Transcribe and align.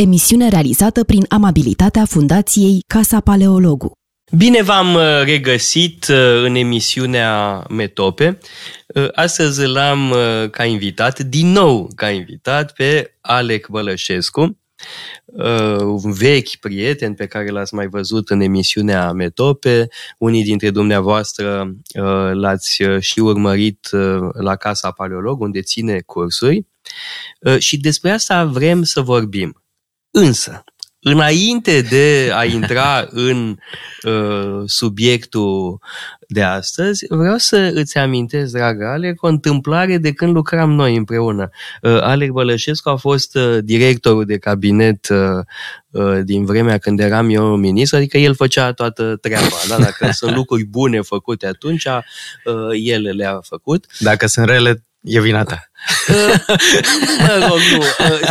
Emisiune 0.00 0.48
realizată 0.48 1.04
prin 1.04 1.24
amabilitatea 1.28 2.04
Fundației 2.04 2.80
Casa 2.86 3.20
Paleologu. 3.20 3.92
Bine 4.36 4.62
v-am 4.62 4.94
uh, 4.94 5.22
regăsit 5.24 6.06
uh, 6.08 6.42
în 6.44 6.54
emisiunea 6.54 7.64
Metope. 7.68 8.38
Uh, 8.86 9.08
astăzi 9.12 9.66
l-am 9.66 10.14
ca 10.50 10.64
invitat, 10.64 11.18
din 11.18 11.46
nou 11.46 11.90
ca 11.94 12.10
invitat, 12.10 12.72
pe 12.72 13.14
Alec 13.20 13.68
Bălășescu, 13.68 14.58
un 15.80 16.12
vechi 16.12 16.56
prieten 16.60 17.14
pe 17.14 17.26
care 17.26 17.48
l-ați 17.48 17.74
mai 17.74 17.86
văzut 17.86 18.30
în 18.30 18.40
emisiunea 18.40 19.12
Metope. 19.12 19.88
Unii 20.18 20.44
dintre 20.44 20.70
dumneavoastră 20.70 21.76
l-ați 22.32 22.82
și 22.98 23.18
urmărit 23.18 23.88
la 24.32 24.56
Casa 24.56 24.90
Paleolog, 24.90 25.40
unde 25.40 25.60
ține 25.60 26.00
cursuri. 26.06 26.66
Și 27.58 27.78
despre 27.78 28.10
asta 28.10 28.44
vrem 28.44 28.82
să 28.82 29.00
vorbim. 29.00 29.62
Însă, 30.20 30.64
înainte 31.00 31.80
de 31.80 32.30
a 32.34 32.44
intra 32.44 33.08
în 33.28 33.56
uh, 34.02 34.62
subiectul 34.66 35.78
de 36.28 36.42
astăzi, 36.42 37.06
vreau 37.08 37.36
să 37.36 37.70
îți 37.74 37.98
amintesc, 37.98 38.52
dragă 38.52 38.86
Alec, 38.86 39.22
o 39.22 39.26
întâmplare 39.26 39.98
de 39.98 40.12
când 40.12 40.34
lucram 40.34 40.72
noi 40.72 40.96
împreună. 40.96 41.50
Uh, 41.82 42.00
Alec 42.00 42.30
Bălășescu 42.30 42.88
a 42.88 42.96
fost 42.96 43.34
uh, 43.34 43.58
directorul 43.60 44.24
de 44.24 44.38
cabinet 44.38 45.08
uh, 45.08 45.18
uh, 45.90 46.20
din 46.24 46.44
vremea 46.44 46.78
când 46.78 47.00
eram 47.00 47.30
eu 47.30 47.56
ministru, 47.56 47.96
adică 47.96 48.18
el 48.18 48.34
făcea 48.34 48.72
toată 48.72 49.16
treaba. 49.16 49.56
Da? 49.68 49.78
Dacă 49.78 50.10
sunt 50.10 50.34
lucruri 50.34 50.64
bune 50.64 51.00
făcute 51.00 51.46
atunci, 51.46 51.84
uh, 51.84 52.70
el 52.82 53.16
le-a 53.16 53.40
făcut. 53.42 53.86
Dacă 53.98 54.26
sunt 54.26 54.46
rele, 54.46 54.82
E 55.08 55.20
vina 55.20 55.44
ta. 55.44 55.70
mă 57.26 57.46
rog, 57.48 57.58
nu. 57.72 57.84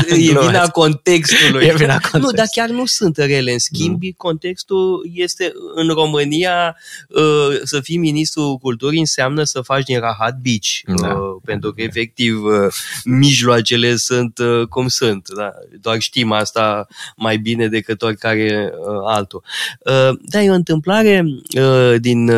E 0.17 0.47
vina 0.47 0.67
contextului. 0.67 1.65
E 1.65 1.73
vina 1.73 1.93
contextului. 1.93 2.25
Nu, 2.25 2.31
dar 2.31 2.45
chiar 2.51 2.69
nu 2.69 2.85
sunt 2.85 3.17
rele. 3.17 3.51
În 3.51 3.59
schimb, 3.59 4.03
mm. 4.03 4.13
contextul 4.17 5.09
este 5.13 5.51
în 5.75 5.87
România 5.87 6.77
uh, 7.09 7.59
să 7.63 7.79
fii 7.79 7.97
ministru 7.97 8.57
culturii 8.61 8.99
înseamnă 8.99 9.43
să 9.43 9.61
faci 9.61 9.83
din 9.83 9.99
Rahat 9.99 10.37
Beach. 10.37 10.99
Da. 11.01 11.07
Uh, 11.07 11.41
pentru 11.45 11.73
că, 11.73 11.81
efectiv, 11.81 12.43
uh, 12.43 12.73
mijloacele 13.03 13.95
sunt 13.95 14.39
cum 14.69 14.87
sunt. 14.87 15.27
Da? 15.35 15.51
Doar 15.81 15.99
știm 15.99 16.31
asta 16.31 16.87
mai 17.15 17.37
bine 17.37 17.67
decât 17.67 18.01
oricare 18.01 18.71
altul. 19.05 19.43
Da, 20.21 20.41
e 20.41 20.49
o 20.49 20.53
întâmplare 20.53 21.25
din 21.97 22.31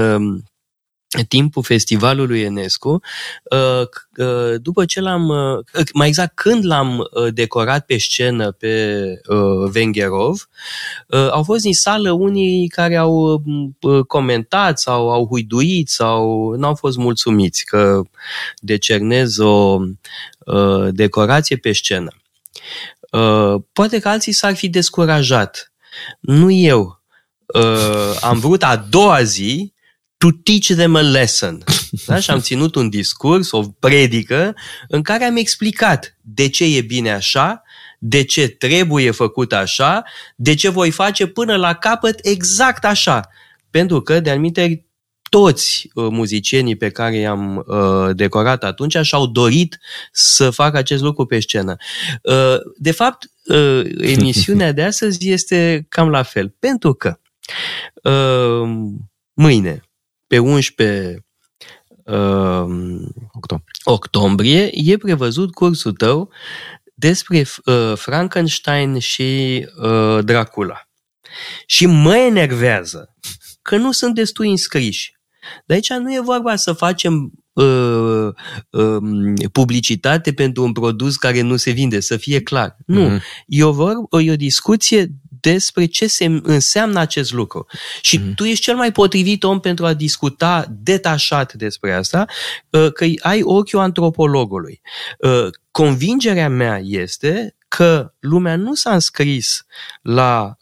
timpul 1.27 1.63
festivalului 1.63 2.41
Enescu, 2.41 3.01
uh, 3.43 3.81
uh, 4.17 4.55
după 4.61 4.85
ce 4.85 5.01
l-am, 5.01 5.27
uh, 5.27 5.85
mai 5.93 6.07
exact 6.07 6.35
când 6.35 6.65
l-am 6.65 7.09
decorat 7.29 7.85
pe 7.85 7.97
scenă 7.97 8.51
pe 8.51 9.03
Vengerov, 9.71 10.49
au 11.31 11.43
fost 11.43 11.61
din 11.61 11.73
sală 11.73 12.11
unii 12.11 12.67
care 12.67 12.95
au 12.95 13.43
comentat 14.07 14.79
sau 14.79 15.11
au 15.11 15.27
huiduit 15.27 15.89
sau 15.89 16.51
n-au 16.51 16.75
fost 16.75 16.97
mulțumiți 16.97 17.65
că 17.65 18.01
decernez 18.57 19.37
o 19.37 19.79
decorație 20.89 21.55
pe 21.55 21.71
scenă. 21.71 22.11
Poate 23.73 23.99
că 23.99 24.09
alții 24.09 24.31
s-ar 24.31 24.55
fi 24.55 24.69
descurajat. 24.69 25.73
Nu 26.19 26.51
eu. 26.51 27.01
Am 28.21 28.39
vrut 28.39 28.63
a 28.63 28.85
doua 28.89 29.23
zi 29.23 29.73
to 30.19 30.27
teach 30.43 30.65
them 30.65 30.95
a 30.95 31.01
lesson. 31.01 31.63
Da? 32.05 32.19
Și 32.19 32.31
am 32.31 32.39
ținut 32.39 32.75
un 32.75 32.89
discurs, 32.89 33.51
o 33.51 33.61
predică, 33.61 34.55
în 34.87 35.01
care 35.01 35.23
am 35.23 35.35
explicat 35.35 36.17
de 36.21 36.49
ce 36.49 36.75
e 36.75 36.81
bine 36.81 37.11
așa, 37.11 37.61
de 37.99 38.23
ce 38.23 38.47
trebuie 38.47 39.11
făcut 39.11 39.53
așa, 39.53 40.03
de 40.35 40.53
ce 40.53 40.69
voi 40.69 40.91
face 40.91 41.27
până 41.27 41.55
la 41.55 41.73
capăt 41.73 42.19
exact 42.21 42.85
așa. 42.85 43.27
Pentru 43.69 44.01
că, 44.01 44.19
de 44.19 44.29
anumite 44.29 44.85
toți 45.29 45.89
uh, 45.93 46.07
muzicienii 46.09 46.75
pe 46.75 46.89
care 46.89 47.15
i-am 47.15 47.65
uh, 47.67 48.15
decorat 48.15 48.63
atunci 48.63 48.97
și-au 49.01 49.27
dorit 49.27 49.79
să 50.11 50.49
facă 50.49 50.77
acest 50.77 51.01
lucru 51.01 51.25
pe 51.25 51.39
scenă. 51.39 51.75
Uh, 52.23 52.57
de 52.77 52.91
fapt, 52.91 53.31
uh, 53.45 53.81
emisiunea 53.97 54.71
de 54.71 54.83
astăzi 54.83 55.29
este 55.29 55.85
cam 55.89 56.09
la 56.09 56.23
fel, 56.23 56.55
pentru 56.59 56.93
că 56.93 57.19
uh, 58.03 58.69
mâine, 59.33 59.88
pe 60.29 60.39
11 60.39 61.25
uh, 62.03 62.65
octombrie 63.83 64.69
e 64.71 64.97
prevăzut 64.97 65.53
cursul 65.53 65.93
tău 65.93 66.31
despre 66.95 67.45
uh, 67.65 67.93
Frankenstein 67.95 68.99
și 68.99 69.67
uh, 69.81 70.23
Dracula. 70.23 70.81
Și 71.65 71.85
mă 71.85 72.15
enervează 72.15 73.15
că 73.61 73.77
nu 73.77 73.91
sunt 73.91 74.15
destui 74.15 74.49
înscriși. 74.49 75.11
De 75.65 75.73
aici 75.73 75.89
nu 75.89 76.13
e 76.13 76.19
vorba 76.19 76.55
să 76.55 76.73
facem 76.73 77.31
uh, 77.53 78.27
uh, 78.69 78.97
publicitate 79.51 80.33
pentru 80.33 80.63
un 80.63 80.71
produs 80.71 81.15
care 81.15 81.41
nu 81.41 81.55
se 81.55 81.71
vinde, 81.71 81.99
să 81.99 82.17
fie 82.17 82.41
clar. 82.41 82.75
Nu. 82.85 83.09
Mm-hmm. 83.09 83.21
E, 83.47 83.63
o 83.63 83.71
vor, 83.71 83.93
e 84.21 84.31
o 84.31 84.35
discuție 84.35 85.07
despre 85.41 85.85
ce 85.85 86.07
se 86.07 86.25
înseamnă 86.43 86.99
acest 86.99 87.31
lucru. 87.33 87.65
Și 88.01 88.19
mm-hmm. 88.19 88.33
tu 88.35 88.43
ești 88.43 88.63
cel 88.63 88.75
mai 88.75 88.91
potrivit 88.91 89.43
om 89.43 89.59
pentru 89.59 89.85
a 89.85 89.93
discuta 89.93 90.65
detașat 90.69 91.53
despre 91.53 91.93
asta, 91.93 92.25
uh, 92.69 92.91
că 92.93 93.05
ai 93.19 93.41
ochiul 93.43 93.79
antropologului. 93.79 94.81
Uh, 95.19 95.47
convingerea 95.71 96.49
mea 96.49 96.79
este 96.83 97.55
că 97.67 98.13
lumea 98.19 98.55
nu 98.55 98.73
s-a 98.73 98.93
înscris 98.93 99.65
la, 100.01 100.43
uh, 100.47 100.58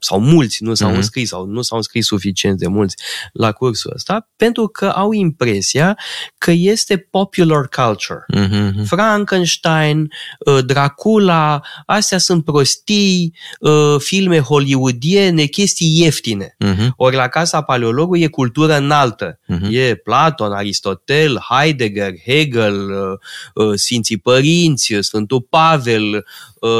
sau 0.00 0.20
mulți 0.20 0.62
nu 0.62 0.74
s-au 0.74 0.92
uh-huh. 0.92 0.96
înscris, 0.96 1.28
sau 1.28 1.44
nu 1.44 1.62
s-au 1.62 1.76
înscris 1.76 2.06
suficient 2.06 2.58
de 2.58 2.66
mulți 2.66 2.96
la 3.32 3.52
cursul 3.52 3.92
ăsta, 3.94 4.28
pentru 4.36 4.66
că 4.66 4.86
au 4.86 5.12
impresia 5.12 5.98
că 6.38 6.50
este 6.50 6.96
popular 6.96 7.68
culture. 7.68 8.24
Uh-huh. 8.34 8.84
Frankenstein, 8.84 10.08
uh, 10.46 10.64
Dracula, 10.64 11.60
astea 11.86 12.18
sunt 12.18 12.44
prostii, 12.44 13.34
uh, 13.60 13.96
filme 13.98 14.38
hollywoodiene, 14.38 15.44
chestii 15.44 16.00
ieftine. 16.00 16.56
Uh-huh. 16.64 16.88
Ori 16.96 17.16
la 17.16 17.28
Casa 17.28 17.62
Paleologului 17.62 18.22
e 18.22 18.26
cultură 18.26 18.76
înaltă. 18.76 19.40
Uh-huh. 19.52 19.70
E 19.70 19.94
Platon, 19.94 20.52
Aristotel, 20.52 21.38
Heidegger, 21.48 22.12
Hegel, 22.24 22.90
uh, 22.90 23.66
uh, 23.66 23.74
Sfinții 23.74 24.16
Părinți, 24.16 24.94
Sfântul 25.00 25.46
Pavel, 25.50 26.14
uh, 26.14 26.22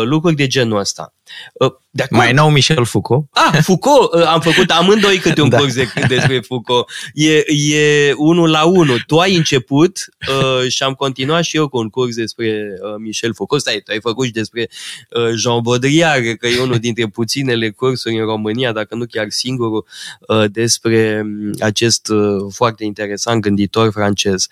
lucruri 0.05 0.35
de 0.35 0.47
genul 0.47 0.79
ăsta. 0.79 1.15
Uh, 1.53 1.73
de 1.91 2.03
acum... 2.03 2.17
Mai 2.17 2.33
nou 2.33 2.51
Michel 2.51 2.85
Foucault. 2.85 3.27
Ah, 3.31 3.59
Foucault, 3.63 4.13
uh, 4.13 4.27
am 4.27 4.41
făcut 4.41 4.71
amândoi 4.71 5.19
câte 5.19 5.41
un 5.41 5.49
da. 5.55 5.59
curs 5.59 5.75
de, 5.75 5.89
despre 6.09 6.41
Foucault. 6.41 6.89
E, 7.15 7.45
e 7.47 8.13
unul 8.17 8.51
la 8.51 8.65
unul. 8.65 9.03
Tu 9.07 9.19
ai 9.19 9.37
început 9.37 9.99
uh, 10.29 10.69
și 10.69 10.83
am 10.83 10.93
continuat 10.93 11.45
și 11.45 11.57
eu 11.57 11.69
cu 11.69 11.79
un 11.79 11.89
curs 11.89 12.15
despre 12.15 12.69
uh, 12.83 12.95
Michel 12.99 13.35
Foucault. 13.35 13.63
Stai, 13.63 13.81
tu 13.85 13.93
ai 13.93 14.01
făcut 14.01 14.27
și 14.27 14.33
despre 14.33 14.69
uh, 15.11 15.31
Jean 15.37 15.61
Baudrillard, 15.63 16.37
că 16.39 16.47
e 16.47 16.61
unul 16.61 16.79
dintre 16.79 17.07
puținele 17.07 17.71
cursuri 17.71 18.19
în 18.19 18.25
România, 18.25 18.73
dacă 18.73 18.95
nu 18.95 19.05
chiar 19.07 19.27
singurul, 19.29 19.87
uh, 20.29 20.45
despre 20.51 21.21
um, 21.25 21.55
acest 21.61 22.09
uh, 22.09 22.53
foarte 22.53 22.85
interesant 22.85 23.41
gânditor 23.41 23.93
francez. 23.93 24.47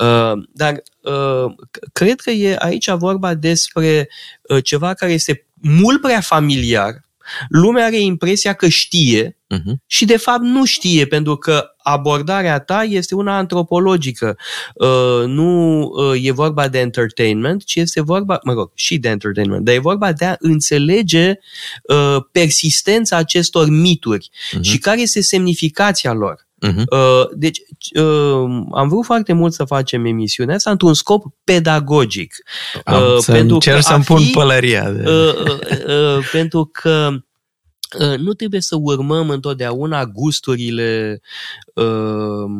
Uh, 0.00 0.32
dar 0.52 0.72
uh, 0.72 0.80
cred 1.92 2.20
că 2.20 2.30
e 2.30 2.56
aici 2.58 2.90
vorba 2.90 3.34
despre 3.34 4.08
uh, 4.42 4.64
ceva 4.64 4.94
care 4.94 5.12
este 5.12 5.46
mult 5.60 6.00
prea 6.00 6.20
familiar, 6.20 7.04
lumea 7.48 7.84
are 7.84 7.98
impresia 7.98 8.52
că 8.52 8.68
știe 8.68 9.38
uh-huh. 9.54 9.74
și 9.86 10.04
de 10.04 10.16
fapt 10.16 10.42
nu 10.42 10.64
știe 10.64 11.06
pentru 11.06 11.36
că 11.36 11.66
abordarea 11.78 12.58
ta 12.58 12.82
este 12.82 13.14
una 13.14 13.36
antropologică. 13.36 14.36
Uh, 14.74 15.26
nu 15.26 15.82
uh, 15.82 16.26
e 16.26 16.32
vorba 16.32 16.68
de 16.68 16.78
entertainment, 16.78 17.64
ci 17.64 17.74
este 17.74 18.00
vorba, 18.00 18.38
mă 18.44 18.52
rog, 18.52 18.70
și 18.74 18.98
de 18.98 19.08
entertainment, 19.08 19.64
dar 19.64 19.74
e 19.74 19.78
vorba 19.78 20.12
de 20.12 20.24
a 20.24 20.36
înțelege 20.38 21.34
uh, 21.82 22.16
persistența 22.32 23.16
acestor 23.16 23.68
mituri 23.68 24.30
uh-huh. 24.30 24.60
și 24.60 24.78
care 24.78 25.00
este 25.00 25.20
semnificația 25.20 26.12
lor. 26.12 26.50
Uh-huh. 26.66 26.84
Uh, 26.90 27.28
deci 27.36 27.58
uh, 27.98 28.64
am 28.72 28.88
vrut 28.88 29.04
foarte 29.04 29.32
mult 29.32 29.52
să 29.52 29.64
facem 29.64 30.04
emisiunea 30.04 30.54
asta 30.54 30.70
într-un 30.70 30.94
scop 30.94 31.24
pedagogic. 31.44 32.34
Am 32.84 33.02
uh, 33.02 33.18
să 33.18 33.32
pentru 33.32 33.54
încerc 33.54 33.82
să-mi 33.82 34.04
pun 34.04 34.22
pălăria. 34.32 34.90
De... 34.90 35.10
Uh, 35.10 35.34
uh, 35.34 35.58
uh, 35.86 36.28
pentru 36.32 36.70
că 36.72 37.10
uh, 37.98 38.18
nu 38.18 38.32
trebuie 38.32 38.60
să 38.60 38.76
urmăm 38.80 39.30
întotdeauna 39.30 40.06
gusturile 40.06 41.20
uh, 41.74 42.50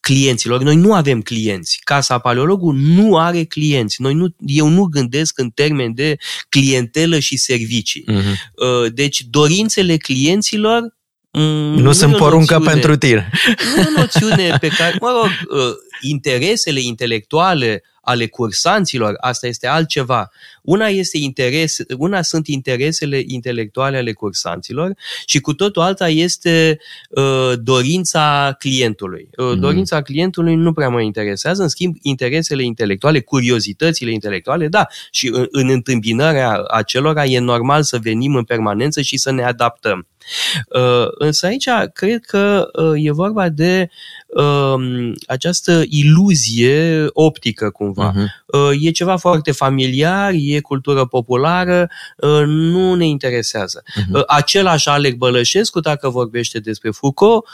clienților. 0.00 0.62
Noi 0.62 0.76
nu 0.76 0.94
avem 0.94 1.22
clienți. 1.22 1.80
Casa 1.84 2.18
Paleologul 2.18 2.74
nu 2.74 3.16
are 3.16 3.44
clienți. 3.44 4.02
Noi 4.02 4.14
nu, 4.14 4.34
eu 4.46 4.68
nu 4.68 4.84
gândesc 4.84 5.38
în 5.38 5.50
termen 5.50 5.94
de 5.94 6.16
clientelă 6.48 7.18
și 7.18 7.36
servicii. 7.36 8.04
Uh-huh. 8.10 8.92
Deci 8.94 9.22
dorințele 9.30 9.96
clienților 9.96 10.96
Mm, 11.36 11.74
nu, 11.74 11.92
sunt 11.92 12.16
poruncă 12.16 12.54
noțiune, 12.54 12.72
pentru 12.72 12.96
tine. 12.96 13.30
Nu 13.74 13.82
e 13.82 13.86
o 13.96 14.00
noțiune 14.00 14.56
pe 14.60 14.68
care, 14.68 14.96
mă 15.00 15.10
rog, 15.20 15.58
uh, 15.58 15.74
interesele 16.00 16.80
intelectuale 16.80 17.82
ale 18.04 18.26
cursanților, 18.26 19.14
asta 19.20 19.46
este 19.46 19.66
altceva. 19.66 20.30
Una, 20.62 20.86
este 20.86 21.18
interes, 21.18 21.76
una 21.98 22.22
sunt 22.22 22.46
interesele 22.46 23.22
intelectuale 23.26 23.96
ale 23.96 24.12
cursanților 24.12 24.94
și 25.26 25.40
cu 25.40 25.54
totul 25.54 25.82
alta 25.82 26.08
este 26.08 26.78
uh, 27.08 27.52
dorința 27.62 28.54
clientului. 28.58 29.28
Uh, 29.36 29.46
mm. 29.46 29.60
Dorința 29.60 30.02
clientului 30.02 30.54
nu 30.54 30.72
prea 30.72 30.88
mă 30.88 31.00
interesează, 31.00 31.62
în 31.62 31.68
schimb, 31.68 31.96
interesele 32.02 32.62
intelectuale, 32.62 33.20
curiozitățile 33.20 34.12
intelectuale, 34.12 34.68
da, 34.68 34.86
și 35.10 35.30
în, 35.32 35.46
în 35.50 35.68
întâmpinarea 35.68 36.62
acelora 36.70 37.24
e 37.24 37.38
normal 37.38 37.82
să 37.82 37.98
venim 37.98 38.34
în 38.34 38.44
permanență 38.44 39.00
și 39.00 39.16
să 39.16 39.30
ne 39.30 39.44
adaptăm. 39.44 40.06
Uh, 40.68 41.06
însă 41.18 41.46
aici 41.46 41.68
cred 41.92 42.24
că 42.24 42.68
uh, 42.72 43.04
e 43.04 43.10
vorba 43.10 43.48
de 43.48 43.90
um, 44.26 45.14
această 45.26 45.82
iluzie 45.88 47.06
optică 47.12 47.70
cumva. 47.70 48.12
Uh-huh. 48.12 48.52
E 48.80 48.90
ceva 48.90 49.16
foarte 49.16 49.52
familiar, 49.52 50.32
e 50.34 50.60
cultură 50.60 51.06
populară, 51.06 51.90
nu 52.46 52.94
ne 52.94 53.06
interesează. 53.06 53.82
Uh-huh. 53.82 54.22
Același 54.26 54.88
Alec 54.88 55.14
Bălășescu, 55.14 55.80
dacă 55.80 56.08
vorbește 56.08 56.58
despre 56.58 56.90
Foucault, 56.90 57.44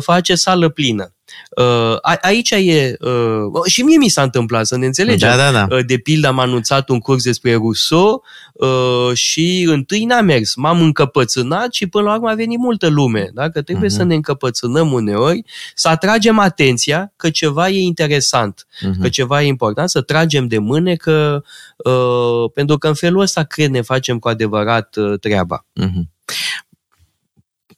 face 0.00 0.34
sală 0.34 0.68
plină. 0.68 1.12
Uh, 1.56 1.96
aici 2.20 2.50
e, 2.50 2.96
uh, 3.00 3.62
și 3.66 3.82
mie 3.82 3.96
mi 3.96 4.08
s-a 4.08 4.22
întâmplat, 4.22 4.66
să 4.66 4.76
ne 4.76 4.86
înțelegem. 4.86 5.28
Da, 5.28 5.36
da, 5.36 5.50
da. 5.50 5.76
Uh, 5.76 5.84
de 5.86 5.98
pildă 5.98 6.26
am 6.26 6.38
anunțat 6.38 6.88
un 6.88 6.98
curs 6.98 7.22
despre 7.22 7.54
Rousseau 7.54 8.24
uh, 8.52 9.10
și 9.14 9.66
întâi 9.68 10.04
n-a 10.04 10.20
mers. 10.20 10.54
M-am 10.54 10.80
încăpățânat 10.80 11.72
și 11.72 11.86
până 11.86 12.04
la 12.04 12.14
urmă 12.14 12.28
a 12.30 12.34
venit 12.34 12.58
multă 12.58 12.88
lume. 12.88 13.30
Da? 13.34 13.50
Că 13.50 13.62
trebuie 13.62 13.90
uh-huh. 13.90 13.96
să 13.96 14.02
ne 14.02 14.14
încăpățânăm 14.14 14.92
uneori, 14.92 15.44
să 15.74 15.88
atragem 15.88 16.38
atenția 16.38 17.12
că 17.16 17.30
ceva 17.30 17.68
e 17.68 17.80
interesant, 17.80 18.66
uh-huh. 18.66 19.00
că 19.00 19.08
ceva 19.08 19.42
e 19.42 19.46
important, 19.46 19.90
să 19.90 20.00
tragem 20.00 20.46
de 20.46 20.58
mâne, 20.58 20.94
că, 20.94 21.42
uh, 21.76 22.50
pentru 22.54 22.78
că 22.78 22.88
în 22.88 22.94
felul 22.94 23.20
ăsta 23.20 23.42
cred 23.42 23.70
ne 23.70 23.80
facem 23.80 24.18
cu 24.18 24.28
adevărat 24.28 24.96
uh, 24.96 25.18
treaba. 25.20 25.66
Uh-huh. 25.80 26.16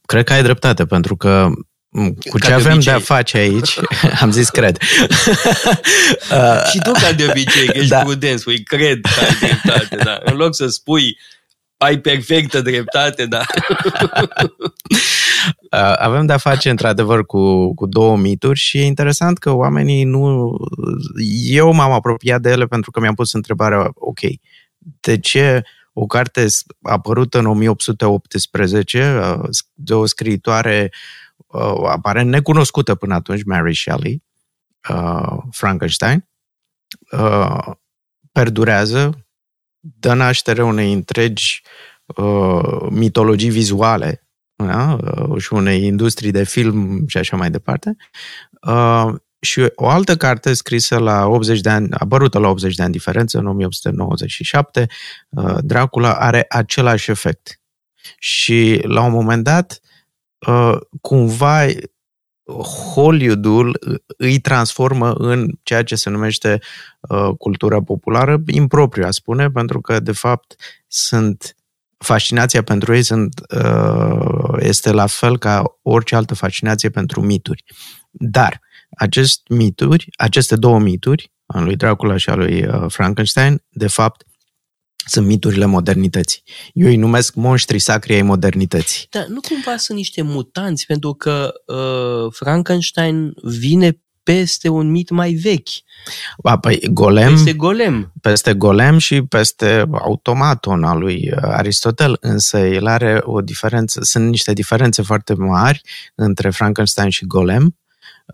Cred 0.06 0.24
că 0.24 0.32
ai 0.32 0.42
dreptate, 0.42 0.86
pentru 0.86 1.16
că 1.16 1.50
Mm, 1.92 2.16
cu 2.30 2.38
ce 2.38 2.52
avem 2.52 2.80
de 2.80 2.90
a 2.90 2.98
face 2.98 3.36
aici, 3.36 3.78
am 4.20 4.30
zis 4.30 4.48
cred. 4.48 4.76
și 6.70 6.78
tu 6.82 6.92
ca 6.92 7.12
de 7.12 7.26
obicei, 7.28 7.66
că 7.66 7.78
ești 7.78 7.88
da. 7.88 7.98
prudent, 7.98 8.38
spui 8.38 8.62
cred 8.62 9.00
că 9.00 9.20
ai 9.20 9.36
dreptate, 9.40 9.96
da. 9.96 10.20
În 10.24 10.36
loc 10.36 10.54
să 10.54 10.66
spui 10.66 11.18
ai 11.76 11.98
perfectă 11.98 12.60
dreptate, 12.60 13.26
da. 13.26 13.42
Avem 15.96 16.26
de-a 16.26 16.36
face, 16.36 16.70
într-adevăr, 16.70 17.26
cu, 17.26 17.74
cu 17.74 17.86
două 17.86 18.16
mituri 18.16 18.58
și 18.58 18.78
e 18.78 18.84
interesant 18.84 19.38
că 19.38 19.50
oamenii 19.50 20.04
nu... 20.04 20.56
Eu 21.44 21.72
m-am 21.72 21.92
apropiat 21.92 22.40
de 22.40 22.50
ele 22.50 22.66
pentru 22.66 22.90
că 22.90 23.00
mi-am 23.00 23.14
pus 23.14 23.32
întrebarea, 23.32 23.90
ok, 23.94 24.18
de 24.78 25.18
ce 25.18 25.62
o 25.92 26.06
carte 26.06 26.46
apărută 26.82 27.38
în 27.38 27.46
1818 27.46 29.36
de 29.74 29.94
o 29.94 30.06
scriitoare 30.06 30.92
uh, 31.46 31.88
aparent 31.88 32.30
necunoscută 32.30 32.94
până 32.94 33.14
atunci, 33.14 33.42
Mary 33.44 33.74
Shelley, 33.74 34.22
uh, 34.88 35.38
Frankenstein, 35.50 36.28
uh, 37.12 37.66
perdurează, 38.32 39.26
dă 39.80 40.14
naștere 40.14 40.62
unei 40.62 40.92
întregi 40.92 41.62
uh, 42.06 42.86
mitologii 42.90 43.50
vizuale 43.50 44.24
da? 44.66 44.98
uh, 45.02 45.42
și 45.42 45.52
unei 45.52 45.84
industrii 45.84 46.30
de 46.30 46.44
film 46.44 47.06
și 47.06 47.16
așa 47.16 47.36
mai 47.36 47.50
departe. 47.50 47.96
Uh, 48.66 49.14
și 49.40 49.72
o 49.74 49.88
altă 49.88 50.16
carte 50.16 50.52
scrisă 50.52 50.98
la 50.98 51.26
80 51.26 51.60
de 51.60 51.68
ani, 51.70 51.88
apărută 51.90 52.38
la 52.38 52.48
80 52.48 52.74
de 52.74 52.82
ani 52.82 52.92
diferență, 52.92 53.38
în 53.38 53.46
1897, 53.46 54.86
uh, 55.28 55.56
Dracula 55.60 56.14
are 56.14 56.44
același 56.48 57.10
efect. 57.10 57.60
Și 58.18 58.80
la 58.82 59.02
un 59.02 59.12
moment 59.12 59.44
dat, 59.44 59.80
Uh, 59.82 59.89
cumva 61.00 61.66
Hollywoodul 62.94 63.78
îi 64.16 64.38
transformă 64.38 65.12
în 65.12 65.50
ceea 65.62 65.82
ce 65.82 65.94
se 65.94 66.10
numește 66.10 66.60
uh, 67.00 67.28
cultura 67.38 67.82
populară 67.82 68.42
impropriu, 68.46 69.04
a 69.04 69.10
spune, 69.10 69.50
pentru 69.50 69.80
că, 69.80 70.00
de 70.00 70.12
fapt, 70.12 70.54
sunt 70.86 71.56
fascinația 71.98 72.62
pentru 72.62 72.94
ei 72.94 73.02
sunt, 73.02 73.40
uh, 73.64 74.54
este 74.58 74.92
la 74.92 75.06
fel 75.06 75.38
ca 75.38 75.78
orice 75.82 76.16
altă 76.16 76.34
fascinație 76.34 76.88
pentru 76.88 77.20
mituri. 77.20 77.64
Dar 78.10 78.60
acest 78.90 79.48
mituri, 79.48 80.08
aceste 80.16 80.56
două 80.56 80.78
mituri, 80.78 81.32
al 81.46 81.64
lui 81.64 81.76
Dracula 81.76 82.16
și 82.16 82.30
al 82.30 82.38
lui 82.38 82.68
Frankenstein, 82.88 83.62
de 83.68 83.86
fapt, 83.86 84.24
sunt 85.06 85.26
miturile 85.26 85.64
modernității. 85.64 86.42
Eu 86.72 86.86
îi 86.86 86.96
numesc 86.96 87.34
monștri 87.34 87.78
sacri 87.78 88.14
ai 88.14 88.22
modernității. 88.22 89.06
Dar 89.10 89.26
nu 89.26 89.40
cumva 89.40 89.76
sunt 89.76 89.98
niște 89.98 90.22
mutanți, 90.22 90.86
pentru 90.86 91.14
că 91.14 91.52
uh, 91.66 92.32
Frankenstein 92.32 93.32
vine 93.42 94.00
peste 94.22 94.68
un 94.68 94.90
mit 94.90 95.10
mai 95.10 95.32
vechi. 95.32 95.68
Ba, 96.38 96.58
păi, 96.58 96.80
Golem, 96.90 97.32
peste 97.32 97.52
Golem. 97.52 98.12
Peste 98.20 98.54
Golem 98.54 98.98
și 98.98 99.22
peste 99.22 99.84
automaton 99.92 100.84
al 100.84 100.98
lui 100.98 101.30
uh, 101.32 101.42
Aristotel, 101.42 102.16
însă 102.20 102.58
el 102.58 102.86
are 102.86 103.20
o 103.22 103.40
diferență, 103.40 104.00
sunt 104.02 104.28
niște 104.28 104.52
diferențe 104.52 105.02
foarte 105.02 105.34
mari 105.34 105.80
între 106.14 106.50
Frankenstein 106.50 107.08
și 107.08 107.26
Golem, 107.26 107.76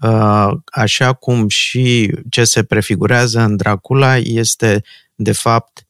uh, 0.03 0.49
așa 0.65 1.13
cum 1.13 1.49
și 1.49 2.15
ce 2.29 2.45
se 2.45 2.63
prefigurează 2.63 3.41
în 3.41 3.57
Dracula 3.57 4.17
este, 4.17 4.83
de 5.15 5.33
fapt, 5.33 5.86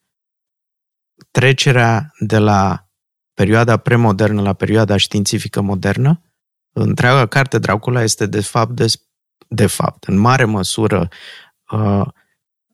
trecerea 1.37 2.13
de 2.19 2.39
la 2.39 2.89
perioada 3.35 3.77
premodernă 3.77 4.43
la 4.43 4.53
perioada 4.53 4.97
științifică 4.97 5.61
modernă, 5.61 6.23
întreaga 6.73 7.27
carte 7.27 7.59
Dracula 7.59 8.03
este 8.03 8.27
de 8.27 8.41
fapt, 8.41 8.71
de, 8.71 8.87
de 9.49 9.67
fapt 9.67 10.05
în 10.05 10.17
mare 10.19 10.45
măsură, 10.45 11.09
uh, 11.73 12.07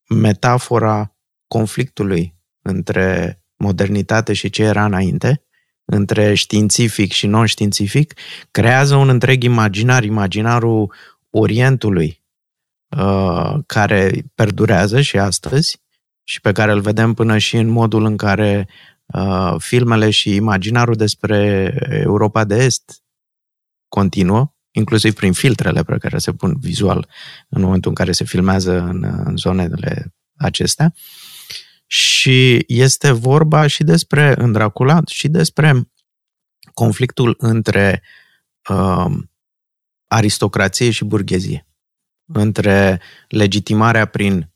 metafora 0.08 1.16
conflictului 1.46 2.34
între 2.60 3.38
modernitate 3.56 4.32
și 4.32 4.50
ce 4.50 4.62
era 4.62 4.84
înainte, 4.84 5.44
între 5.84 6.34
științific 6.34 7.12
și 7.12 7.26
non-științific, 7.26 8.14
creează 8.50 8.96
un 8.96 9.08
întreg 9.08 9.42
imaginar, 9.42 10.04
imaginarul 10.04 10.94
Orientului, 11.30 12.24
uh, 12.96 13.54
care 13.66 14.24
perdurează 14.34 15.00
și 15.00 15.18
astăzi, 15.18 15.82
și 16.24 16.40
pe 16.40 16.52
care 16.52 16.72
îl 16.72 16.80
vedem 16.80 17.14
până 17.14 17.38
și 17.38 17.56
în 17.56 17.68
modul 17.68 18.04
în 18.04 18.16
care 18.16 18.68
uh, 19.06 19.54
filmele 19.58 20.10
și 20.10 20.34
imaginarul 20.34 20.94
despre 20.94 21.74
Europa 21.88 22.44
de 22.44 22.64
Est 22.64 23.02
continuă, 23.88 24.54
inclusiv 24.70 25.14
prin 25.14 25.32
filtrele 25.32 25.82
pe 25.82 25.98
care 25.98 26.18
se 26.18 26.32
pun 26.32 26.56
vizual 26.58 27.08
în 27.48 27.62
momentul 27.62 27.90
în 27.90 27.96
care 27.96 28.12
se 28.12 28.24
filmează 28.24 28.78
în, 28.78 29.04
în 29.24 29.36
zonele 29.36 30.14
acestea. 30.36 30.94
Și 31.86 32.64
este 32.66 33.10
vorba 33.10 33.66
și 33.66 33.84
despre, 33.84 34.34
în 34.36 34.52
Dracula, 34.52 35.00
și 35.06 35.28
despre 35.28 35.90
conflictul 36.74 37.34
între 37.38 38.02
uh, 38.68 39.12
aristocrație 40.06 40.90
și 40.90 41.04
burghezie, 41.04 41.66
între 42.26 43.00
legitimarea 43.28 44.06
prin 44.06 44.51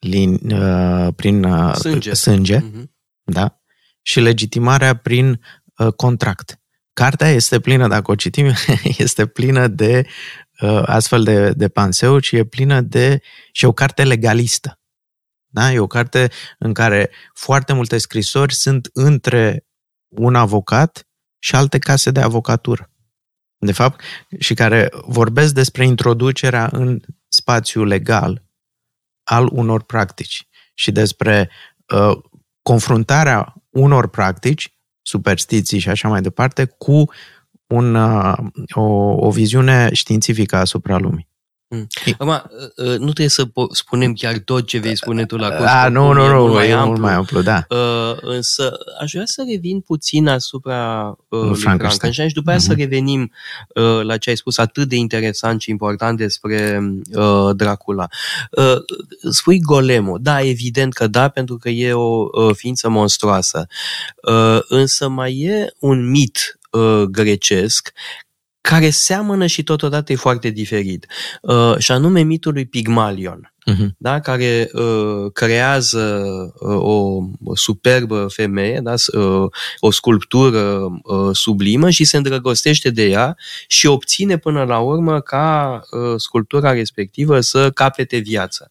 lin, 0.00 0.52
uh, 0.52 1.14
prin 1.16 1.44
uh, 1.44 1.74
sânge, 1.74 2.14
sânge 2.14 2.58
uh-huh. 2.58 2.84
da? 3.24 3.60
și 4.02 4.20
legitimarea 4.20 4.96
prin 4.96 5.40
uh, 5.76 5.92
contract. 5.92 6.60
Cartea 6.92 7.28
este 7.28 7.60
plină, 7.60 7.88
dacă 7.88 8.10
o 8.10 8.14
citim, 8.14 8.52
este 8.98 9.26
plină 9.26 9.66
de 9.66 10.06
uh, 10.60 10.82
astfel 10.84 11.22
de, 11.22 11.52
de 11.52 11.68
panseuri 11.68 12.24
și 12.24 12.36
e 12.36 12.44
plină 12.44 12.80
de... 12.80 13.20
și 13.52 13.64
e 13.64 13.68
o 13.68 13.72
carte 13.72 14.04
legalistă. 14.04 14.80
Da? 15.46 15.72
E 15.72 15.78
o 15.78 15.86
carte 15.86 16.30
în 16.58 16.72
care 16.72 17.10
foarte 17.34 17.72
multe 17.72 17.98
scrisori 17.98 18.54
sunt 18.54 18.90
între 18.92 19.66
un 20.08 20.34
avocat 20.34 21.08
și 21.38 21.54
alte 21.54 21.78
case 21.78 22.10
de 22.10 22.20
avocatură. 22.20 22.90
De 23.58 23.72
fapt, 23.72 24.00
și 24.38 24.54
care 24.54 24.88
vorbesc 25.06 25.54
despre 25.54 25.86
introducerea 25.86 26.68
în 26.72 27.00
spațiu 27.28 27.84
legal 27.84 28.49
al 29.30 29.48
unor 29.52 29.82
practici 29.82 30.48
și 30.74 30.92
despre 30.92 31.50
uh, 31.94 32.18
confruntarea 32.62 33.54
unor 33.70 34.08
practici, 34.08 34.74
superstiții 35.02 35.78
și 35.78 35.88
așa 35.88 36.08
mai 36.08 36.20
departe, 36.20 36.66
cu 36.78 37.04
un, 37.66 37.94
uh, 37.94 38.38
o, 38.74 38.82
o 39.26 39.30
viziune 39.30 39.92
științifică 39.92 40.56
asupra 40.56 40.98
lumii. 40.98 41.29
Mm. 41.72 41.86
Acum, 42.12 42.28
uh, 42.28 42.40
uh, 42.76 42.98
nu 42.98 43.04
trebuie 43.04 43.28
să 43.28 43.48
spunem 43.72 44.12
chiar 44.12 44.38
tot 44.38 44.66
ce 44.66 44.78
vei 44.78 44.96
spune 44.96 45.26
tu 45.26 45.36
la 45.36 45.48
curs. 45.48 45.68
A, 45.68 45.88
nu, 45.88 46.12
nu, 46.12 46.26
nu, 46.26 46.52
mai 46.52 46.68
e 46.68 46.72
amplu. 46.72 46.88
mult 46.88 47.00
mai 47.00 47.12
amplu, 47.12 47.42
da. 47.42 47.66
Uh, 47.68 48.16
însă 48.20 48.78
aș 49.00 49.12
vrea 49.12 49.24
să 49.26 49.44
revin 49.48 49.80
puțin 49.80 50.28
asupra 50.28 51.08
uh, 51.28 51.40
lui 51.40 51.56
Frankenstein 51.56 52.12
și 52.12 52.34
după 52.34 52.50
aia 52.50 52.58
uh-huh. 52.58 52.62
să 52.62 52.70
mhm. 52.70 52.80
revenim 52.80 53.32
uh, 53.74 54.00
la 54.02 54.16
ce 54.16 54.30
ai 54.30 54.36
spus 54.36 54.58
atât 54.58 54.88
de 54.88 54.96
interesant 54.96 55.60
și 55.60 55.70
important 55.70 56.18
despre 56.18 56.80
uh, 57.12 57.50
Dracula. 57.56 58.06
Uh, 58.50 58.76
spui 59.30 59.60
golemul. 59.60 60.18
Da, 60.22 60.40
evident 60.40 60.92
că 60.92 61.06
da, 61.06 61.28
pentru 61.28 61.56
că 61.56 61.68
e 61.68 61.92
o 61.92 62.28
uh, 62.32 62.54
ființă 62.54 62.88
monstruoasă. 62.88 63.66
Uh, 64.22 64.58
însă 64.68 65.08
mai 65.08 65.38
e 65.38 65.74
un 65.78 66.10
mit 66.10 66.58
uh, 66.70 67.02
grecesc 67.02 67.92
care 68.70 68.90
seamănă 68.90 69.46
și 69.46 69.62
totodată 69.62 70.12
e 70.12 70.16
foarte 70.16 70.50
diferit. 70.50 71.06
Uh, 71.42 71.74
și 71.78 71.92
anume 71.92 72.22
mitul 72.22 72.52
lui 72.52 72.66
Pigmalion, 72.66 73.52
uh-huh. 73.70 73.86
da? 73.98 74.20
care 74.20 74.70
uh, 74.72 75.32
creează 75.32 76.24
uh, 76.58 76.76
o, 76.76 77.22
o 77.44 77.54
superbă 77.56 78.26
femeie, 78.28 78.80
da? 78.82 78.94
uh, 79.12 79.50
o 79.80 79.90
sculptură 79.90 80.60
uh, 81.02 81.30
sublimă 81.32 81.90
și 81.90 82.04
se 82.04 82.16
îndrăgostește 82.16 82.90
de 82.90 83.04
ea 83.04 83.36
și 83.66 83.86
obține 83.86 84.36
până 84.36 84.64
la 84.64 84.78
urmă 84.78 85.20
ca 85.20 85.80
uh, 85.90 86.14
sculptura 86.16 86.72
respectivă 86.72 87.40
să 87.40 87.70
capete 87.70 88.16
viață. 88.16 88.70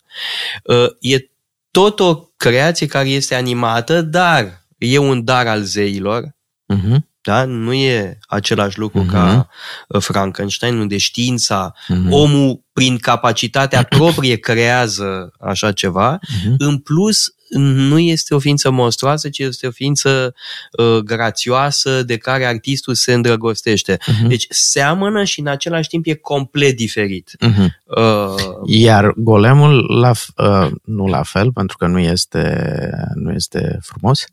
Uh, 0.63 0.87
e 0.99 1.29
tot 1.71 1.99
o 1.99 2.15
creație 2.37 2.87
care 2.87 3.09
este 3.09 3.35
animată, 3.35 4.01
dar 4.01 4.65
e 4.77 4.97
un 4.97 5.23
dar 5.23 5.47
al 5.47 5.61
zeilor, 5.61 6.35
uh-huh 6.73 7.08
da? 7.21 7.45
Nu 7.45 7.73
e 7.73 8.17
același 8.27 8.79
lucru 8.79 9.03
uh-huh. 9.03 9.11
ca 9.11 9.49
uh, 9.87 10.01
Frankenstein, 10.01 10.77
unde 10.77 10.97
știința, 10.97 11.73
uh-huh. 11.73 12.09
omul 12.09 12.63
prin 12.73 12.97
capacitatea 12.97 13.83
proprie 13.83 14.35
creează 14.35 15.31
așa 15.39 15.71
ceva. 15.71 16.19
Uh-huh. 16.19 16.55
În 16.57 16.77
plus, 16.77 17.17
nu 17.57 17.99
este 17.99 18.35
o 18.35 18.39
ființă 18.39 18.69
monstruoasă, 18.69 19.29
ci 19.29 19.39
este 19.39 19.67
o 19.67 19.71
ființă 19.71 20.35
uh, 20.71 20.97
grațioasă 20.97 22.03
de 22.03 22.17
care 22.17 22.45
artistul 22.45 22.93
se 22.93 23.13
îndrăgostește. 23.13 23.97
Uh-huh. 23.97 24.27
Deci 24.27 24.45
seamănă 24.49 25.23
și 25.23 25.39
în 25.39 25.47
același 25.47 25.89
timp 25.89 26.05
e 26.07 26.13
complet 26.13 26.75
diferit. 26.75 27.31
Uh-huh. 27.45 27.67
Uh, 27.83 28.33
Iar 28.65 29.13
golemul, 29.15 29.99
la, 29.99 30.11
uh, 30.35 30.71
nu 30.83 31.07
la 31.07 31.23
fel, 31.23 31.51
pentru 31.51 31.77
că 31.77 31.87
nu 31.87 31.99
este, 31.99 32.91
nu 33.13 33.31
este 33.31 33.79
frumos, 33.81 34.25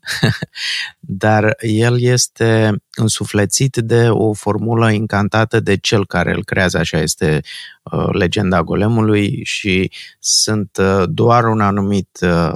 dar 0.99 1.55
el 1.59 2.01
este 2.01 2.75
însuflețit 2.95 3.75
de 3.75 4.09
o 4.09 4.33
formulă 4.33 4.85
încantată 4.85 5.59
de 5.59 5.77
cel 5.77 6.05
care 6.05 6.33
îl 6.33 6.43
creează, 6.43 6.77
așa 6.77 6.99
este 6.99 7.41
uh, 7.83 8.07
legenda 8.11 8.63
golemului 8.63 9.41
și 9.43 9.91
sunt 10.19 10.77
uh, 10.79 11.03
doar 11.05 11.43
un 11.43 11.61
anumit 11.61 12.19
uh, 12.21 12.53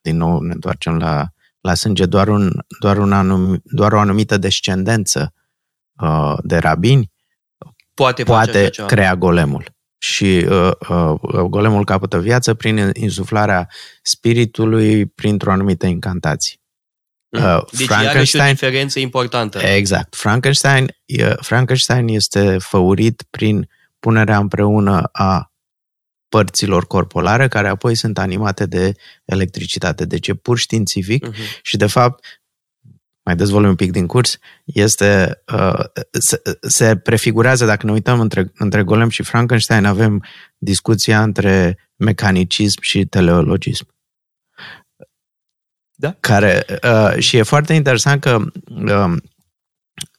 din 0.00 0.16
nou 0.16 0.40
ne 0.40 0.52
întoarcem 0.52 0.96
la, 0.96 1.28
la 1.60 1.74
sânge, 1.74 2.06
doar, 2.06 2.28
un, 2.28 2.52
doar, 2.80 2.98
un 2.98 3.12
anum, 3.12 3.60
doar 3.64 3.92
o 3.92 3.98
anumită 3.98 4.36
descendență 4.36 5.34
uh, 6.00 6.36
de 6.42 6.56
rabini 6.56 7.12
poate, 7.94 8.22
poate 8.22 8.70
crea 8.86 9.16
golemul. 9.16 9.78
Și 9.98 10.46
uh, 10.48 10.70
uh, 10.88 11.40
golemul 11.40 11.84
capătă 11.84 12.20
viață 12.20 12.54
prin 12.54 12.90
insuflarea 12.94 13.68
spiritului 14.02 15.06
printr-o 15.06 15.52
anumită 15.52 15.86
incantație. 15.86 16.60
Mm. 17.28 17.42
Uh, 17.42 17.62
deci 17.72 17.86
Frankenstein, 17.86 18.16
are 18.16 18.24
și 18.24 18.36
o 18.36 18.52
diferență 18.52 18.98
importantă. 18.98 19.58
Exact. 19.58 20.16
Frankenstein, 20.16 20.96
uh, 21.20 21.32
Frankenstein 21.40 22.08
este 22.08 22.56
făurit 22.58 23.24
prin 23.30 23.68
punerea 23.98 24.38
împreună 24.38 25.08
a 25.12 25.49
părților 26.30 26.86
corpolare 26.86 27.48
care 27.48 27.68
apoi 27.68 27.94
sunt 27.94 28.18
animate 28.18 28.66
de 28.66 28.92
electricitate. 29.24 30.04
Deci 30.04 30.28
e 30.28 30.34
pur 30.34 30.58
științific 30.58 31.26
uh-huh. 31.26 31.60
și 31.62 31.76
de 31.76 31.86
fapt 31.86 32.24
mai 33.22 33.36
dezvolui 33.36 33.68
un 33.68 33.74
pic 33.74 33.90
din 33.90 34.06
curs, 34.06 34.38
este, 34.64 35.42
uh, 35.52 35.84
se, 36.10 36.42
se 36.60 36.96
prefigurează, 36.96 37.64
dacă 37.66 37.86
ne 37.86 37.92
uităm 37.92 38.20
între, 38.20 38.52
între 38.54 38.82
Golem 38.82 39.08
și 39.08 39.22
Frankenstein, 39.22 39.84
avem 39.84 40.24
discuția 40.58 41.22
între 41.22 41.78
mecanicism 41.96 42.80
și 42.80 43.04
teleologism. 43.04 43.86
Da. 45.94 46.16
Care, 46.20 46.64
uh, 46.84 47.18
și 47.18 47.36
e 47.36 47.42
foarte 47.42 47.72
interesant 47.72 48.20
că 48.20 48.38
uh, 48.68 49.16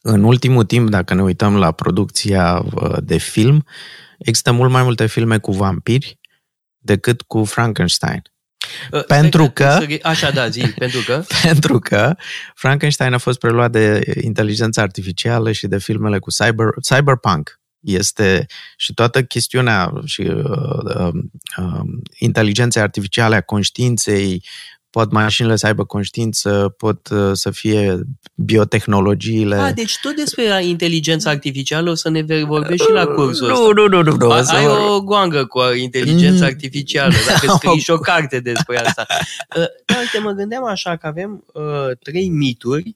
în 0.01 0.23
ultimul 0.23 0.65
timp, 0.65 0.89
dacă 0.89 1.13
ne 1.13 1.21
uităm 1.21 1.57
la 1.57 1.71
producția 1.71 2.65
uh, 2.73 2.97
de 3.03 3.17
film, 3.17 3.55
uh, 3.55 3.63
Există 4.25 4.51
mult 4.51 4.71
mai 4.71 4.83
multe 4.83 5.05
filme 5.05 5.37
cu 5.37 5.51
vampiri 5.51 6.19
decât 6.77 7.21
cu 7.21 7.43
Frankenstein. 7.43 8.21
Uh, 8.91 9.05
pentru 9.05 9.49
că... 9.49 9.77
că 9.87 9.97
așa, 10.07 10.31
da, 10.31 10.49
zi, 10.49 10.67
pentru 10.67 10.99
că... 11.05 11.23
pentru 11.43 11.79
că 11.79 12.15
Frankenstein 12.55 13.13
a 13.13 13.17
fost 13.17 13.39
preluat 13.39 13.71
de 13.71 14.01
inteligența 14.21 14.81
artificială 14.81 15.51
și 15.51 15.67
de 15.67 15.77
filmele 15.77 16.19
cu 16.19 16.29
cyber, 16.29 16.67
cyberpunk. 16.89 17.59
Este 17.79 18.45
și 18.77 18.93
toată 18.93 19.23
chestiunea 19.23 19.93
și 20.05 20.21
uh, 20.21 20.95
uh, 20.95 21.13
uh, 21.57 21.81
inteligenței 22.17 22.81
artificiale, 22.81 23.35
a 23.35 23.41
conștiinței, 23.41 24.43
pot 24.91 25.11
mașinile 25.11 25.55
să 25.55 25.65
aibă 25.65 25.83
conștiință, 25.83 26.73
pot 26.77 27.09
uh, 27.09 27.29
să 27.33 27.51
fie 27.51 27.99
biotehnologiile. 28.35 29.55
A, 29.55 29.71
deci 29.71 29.97
tot 30.01 30.15
despre 30.15 30.65
inteligența 30.65 31.29
artificială 31.29 31.89
o 31.89 31.93
să 31.93 32.09
ne 32.09 32.21
vorbești 32.43 32.85
și 32.85 32.91
la 32.91 33.05
cursul 33.05 33.47
nu, 33.47 33.53
ăsta. 33.53 33.65
Nu, 33.75 33.87
nu, 33.87 34.01
nu. 34.01 34.15
nu 34.15 34.31
A, 34.31 34.43
ai 34.47 34.67
o 34.67 35.01
goangă 35.01 35.45
cu 35.45 35.59
inteligența 35.81 36.43
mm. 36.45 36.51
artificială, 36.51 37.13
dacă 37.27 37.51
scrii 37.57 37.79
și 37.79 37.91
o 37.91 37.97
carte 37.97 38.39
despre 38.39 38.77
asta. 38.77 39.05
Uh, 39.57 39.65
da, 39.85 39.95
uite, 39.99 40.19
mă 40.19 40.31
gândeam 40.31 40.65
așa 40.65 40.95
că 40.95 41.07
avem 41.07 41.43
uh, 41.53 41.97
trei 42.03 42.29
mituri, 42.29 42.95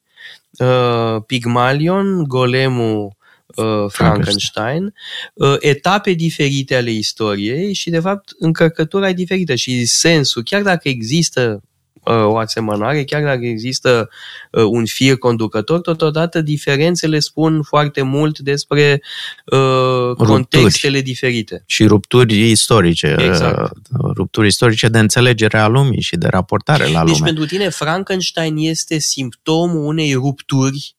uh, 0.51 1.21
Pigmalion, 1.25 2.23
Golemul, 2.23 3.15
uh, 3.55 3.85
Frankenstein, 3.87 4.93
uh, 5.33 5.55
etape 5.59 6.11
diferite 6.11 6.75
ale 6.75 6.91
istoriei 6.91 7.73
și, 7.73 7.89
de 7.89 7.99
fapt, 7.99 8.29
încărcătura 8.39 9.09
e 9.09 9.13
diferită 9.13 9.55
și 9.55 9.85
sensul, 9.85 10.43
chiar 10.43 10.61
dacă 10.61 10.89
există 10.89 11.61
Uh, 11.61 11.74
o 12.03 12.37
asemănare, 12.37 13.03
chiar 13.03 13.23
dacă 13.23 13.45
există 13.45 14.09
uh, 14.51 14.63
un 14.63 14.85
fir 14.85 15.17
conducător, 15.17 15.79
totodată 15.79 16.41
diferențele 16.41 17.19
spun 17.19 17.61
foarte 17.63 18.01
mult 18.01 18.39
despre 18.39 19.01
uh, 19.45 20.15
contextele 20.15 21.01
diferite. 21.01 21.63
Și 21.65 21.85
rupturi 21.85 22.49
istorice. 22.49 23.15
Exact. 23.19 23.71
Rupturi 24.15 24.47
istorice 24.47 24.87
de 24.87 24.99
înțelegere 24.99 25.57
a 25.57 25.67
lumii 25.67 26.01
și 26.01 26.15
de 26.15 26.27
raportare 26.27 26.83
la 26.83 26.87
deci 26.87 26.95
lume. 26.97 27.11
Deci 27.11 27.21
pentru 27.21 27.45
tine 27.45 27.69
Frankenstein 27.69 28.55
este 28.57 28.99
simptomul 28.99 29.85
unei 29.85 30.13
rupturi 30.13 30.95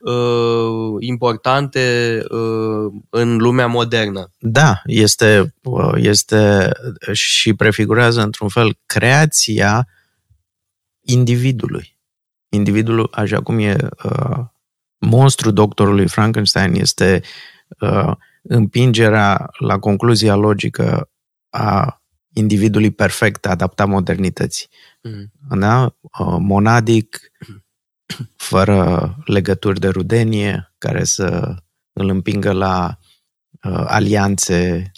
uh, 0.00 0.96
importante 0.98 2.18
uh, 2.28 2.92
în 3.10 3.36
lumea 3.36 3.66
modernă. 3.66 4.30
Da, 4.38 4.82
este, 4.84 5.54
este 5.94 6.70
și 7.12 7.54
prefigurează 7.54 8.20
într-un 8.20 8.48
fel 8.48 8.78
creația 8.86 9.86
individului. 11.12 11.98
Individul, 12.48 13.08
așa 13.12 13.42
cum 13.42 13.58
e 13.58 13.76
uh, 14.04 14.38
monstru 14.98 15.50
doctorului 15.50 16.08
Frankenstein, 16.08 16.74
este 16.74 17.22
uh, 17.80 18.12
împingerea 18.42 19.50
la 19.58 19.78
concluzia 19.78 20.34
logică 20.34 21.10
a 21.50 22.02
individului 22.32 22.90
perfect 22.90 23.46
adaptat 23.46 23.88
modernității. 23.88 24.68
Mm. 25.02 25.32
Da? 25.58 25.96
Uh, 26.00 26.36
monadic, 26.38 27.20
fără 28.36 29.16
legături 29.24 29.80
de 29.80 29.88
rudenie, 29.88 30.74
care 30.78 31.04
să 31.04 31.54
îl 31.92 32.08
împingă 32.08 32.52
la 32.52 32.98
uh, 32.98 32.99
alianțe 33.86 34.92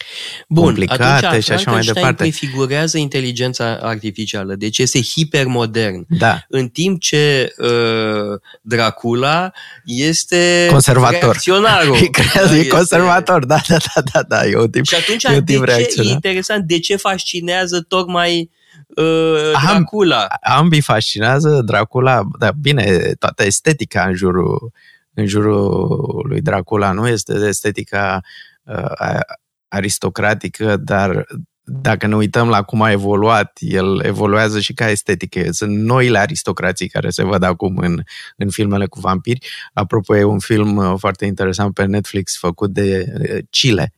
Bun, 0.49 0.65
complicate 0.65 1.41
și 1.41 1.53
așa 1.53 1.71
mai 1.71 1.81
departe. 1.81 2.15
prefigurează 2.15 2.99
inteligența 2.99 3.79
artificială, 3.83 4.55
deci 4.55 4.79
este 4.79 5.01
hipermodern. 5.03 6.05
Da. 6.09 6.45
În 6.49 6.69
timp 6.69 7.01
ce 7.01 7.55
uh, 7.59 8.41
Dracula 8.61 9.51
este 9.85 10.67
conservator. 10.71 11.21
reacționarul. 11.21 11.97
E, 12.03 12.11
da, 12.35 12.57
e 12.57 12.65
conservator, 12.65 13.45
da, 13.45 13.61
da, 13.69 13.77
da, 13.95 14.03
da, 14.13 14.23
da, 14.23 14.47
e 14.47 14.57
un 14.57 14.71
tip, 14.71 14.85
Și 14.85 14.95
atunci, 14.95 15.25
e, 15.25 15.41
de 15.41 15.61
ce, 15.67 16.01
e 16.01 16.11
interesant, 16.11 16.65
de 16.65 16.79
ce 16.79 16.97
fascinează 16.97 17.81
tocmai 17.81 18.51
uh, 18.97 19.51
Dracula? 19.63 20.27
Am, 20.43 20.57
ambii 20.57 20.81
fascinează 20.81 21.63
Dracula, 21.65 22.23
dar 22.39 22.53
bine, 22.61 23.15
toată 23.19 23.45
estetica 23.45 24.05
în 24.09 24.15
jurul 24.15 24.73
în 25.15 25.27
jurul 25.27 26.27
lui 26.29 26.41
Dracula 26.41 26.93
nu 26.93 27.09
este 27.09 27.33
estetica 27.33 28.21
uh, 28.63 29.21
aristocratică, 29.69 30.77
dar 30.77 31.27
dacă 31.65 32.07
ne 32.07 32.17
uităm 32.17 32.49
la 32.49 32.63
cum 32.63 32.83
a 32.83 32.91
evoluat, 32.91 33.59
el 33.61 34.01
evoluează 34.05 34.61
și 34.61 34.73
ca 34.73 34.89
estetică. 34.89 35.51
Sunt 35.51 35.77
noile 35.77 36.19
aristocrații 36.19 36.89
care 36.89 37.11
se 37.11 37.25
văd 37.25 37.43
acum 37.43 37.77
în, 37.77 38.03
în 38.37 38.51
filmele 38.51 38.87
cu 38.87 39.01
vampiri. 39.01 39.47
Apropo, 39.73 40.17
e 40.17 40.25
un 40.25 40.39
film 40.39 40.77
uh, 40.77 40.95
foarte 40.99 41.25
interesant 41.25 41.75
pe 41.75 41.85
Netflix 41.85 42.39
făcut 42.39 42.73
de 42.73 43.13
uh, 43.21 43.39
Chile, 43.51 43.93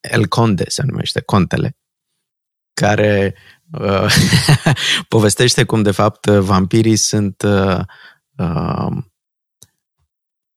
El 0.00 0.26
Conde 0.26 0.64
se 0.68 0.82
numește, 0.86 1.20
Contele, 1.20 1.76
care 2.74 3.34
uh, 3.72 4.14
povestește 5.08 5.64
cum, 5.64 5.82
de 5.82 5.90
fapt, 5.90 6.26
vampirii 6.26 6.96
sunt 6.96 7.42
uh, 7.42 7.78
uh, 8.36 8.96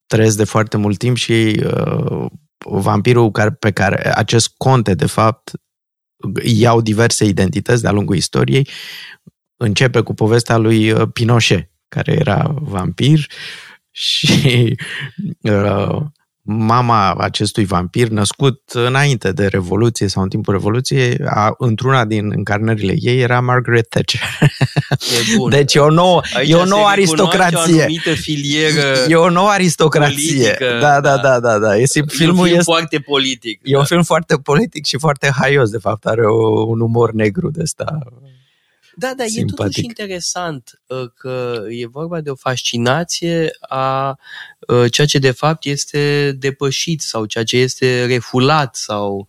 trăiesc 0.08 0.38
de 0.38 0.44
foarte 0.44 0.78
mult 0.78 0.98
timp 0.98 1.18
și 1.18 1.64
uh, 1.64 2.26
vampirul 2.66 3.32
care, 3.32 3.52
pe 3.52 3.72
care 3.72 4.18
acest 4.18 4.54
conte, 4.58 4.94
de 4.94 5.06
fapt, 5.06 5.52
iau 6.44 6.82
diverse 6.82 7.26
identități 7.26 7.82
de-a 7.82 7.92
lungul 7.92 8.16
istoriei. 8.16 8.68
Începe 9.58 10.02
cu 10.02 10.14
povestea 10.14 10.58
lui 10.58 10.92
uh, 10.92 11.08
Pinochet, 11.14 11.72
care 11.88 12.12
era 12.12 12.54
vampir 12.60 13.28
și 13.92 14.78
uh, 15.42 16.00
mama 16.50 17.13
acestui 17.13 17.66
vampir, 17.66 18.08
născut 18.08 18.62
înainte 18.74 19.32
de 19.32 19.48
Revoluție 19.48 20.08
sau 20.08 20.24
în 20.24 20.30
timpul 20.30 20.54
Revoluției, 20.54 21.18
a, 21.25 21.54
într-una 21.58 22.06
din 22.06 22.32
încarnările 22.36 22.94
ei 23.00 23.20
era 23.20 23.39
Margaret 23.39 23.88
Thatcher. 23.89 24.22
E 24.89 25.36
bun. 25.38 25.50
Deci 25.50 25.74
e 25.74 25.80
o 25.80 25.89
nouă, 25.89 26.22
Aici 26.34 26.50
e 26.50 26.56
o 26.56 26.66
nouă 26.66 26.88
aristocrație. 26.88 27.86
O 28.06 28.16
filieră 28.16 28.96
e 29.08 29.16
o 29.16 29.30
nouă 29.30 29.50
aristocrație. 29.50 30.34
Politică, 30.34 30.77
da, 30.82 31.01
da, 31.01 31.18
da, 31.18 31.39
da, 31.39 31.60
da. 31.60 31.77
Este, 31.77 32.04
filmul 32.08 32.36
e 32.38 32.42
un 32.42 32.46
film 32.46 32.60
este, 32.60 32.72
foarte 32.72 33.00
politic. 33.00 33.60
E 33.63 33.72
da. 33.72 33.77
un 33.77 33.86
film 33.86 34.04
foarte 34.04 34.36
politic 34.36 34.86
și 34.86 34.98
foarte 34.98 35.32
haios, 35.39 35.70
de 35.70 35.77
fapt. 35.77 36.06
Are 36.06 36.25
o, 36.25 36.66
un 36.66 36.80
umor 36.80 37.12
negru 37.13 37.50
de 37.50 37.62
ăsta 37.62 38.00
da, 39.00 39.13
da, 39.18 39.24
simpatic. 39.24 39.51
e 39.51 39.63
totuși 39.63 39.86
interesant 39.86 40.82
uh, 40.88 41.06
că 41.16 41.63
e 41.70 41.88
vorba 41.88 42.22
de 42.22 42.30
o 42.30 42.36
fascinație 42.36 43.50
a 43.60 44.18
uh, 44.60 44.92
ceea 44.92 45.08
ce 45.08 45.18
de 45.18 45.32
fapt 45.32 45.66
este 45.66 46.32
depășit 46.39 47.01
sau 47.01 47.25
ceea 47.25 47.44
ce 47.44 47.58
este 47.58 48.06
refulat 48.06 48.75
sau 48.75 49.27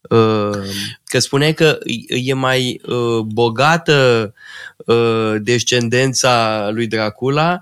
uh, 0.00 0.58
că 1.04 1.18
spuneai 1.18 1.54
că 1.54 1.78
e 2.08 2.34
mai 2.34 2.80
bogată 3.24 4.34
descendența 5.40 6.68
lui 6.72 6.86
Dracula 6.86 7.60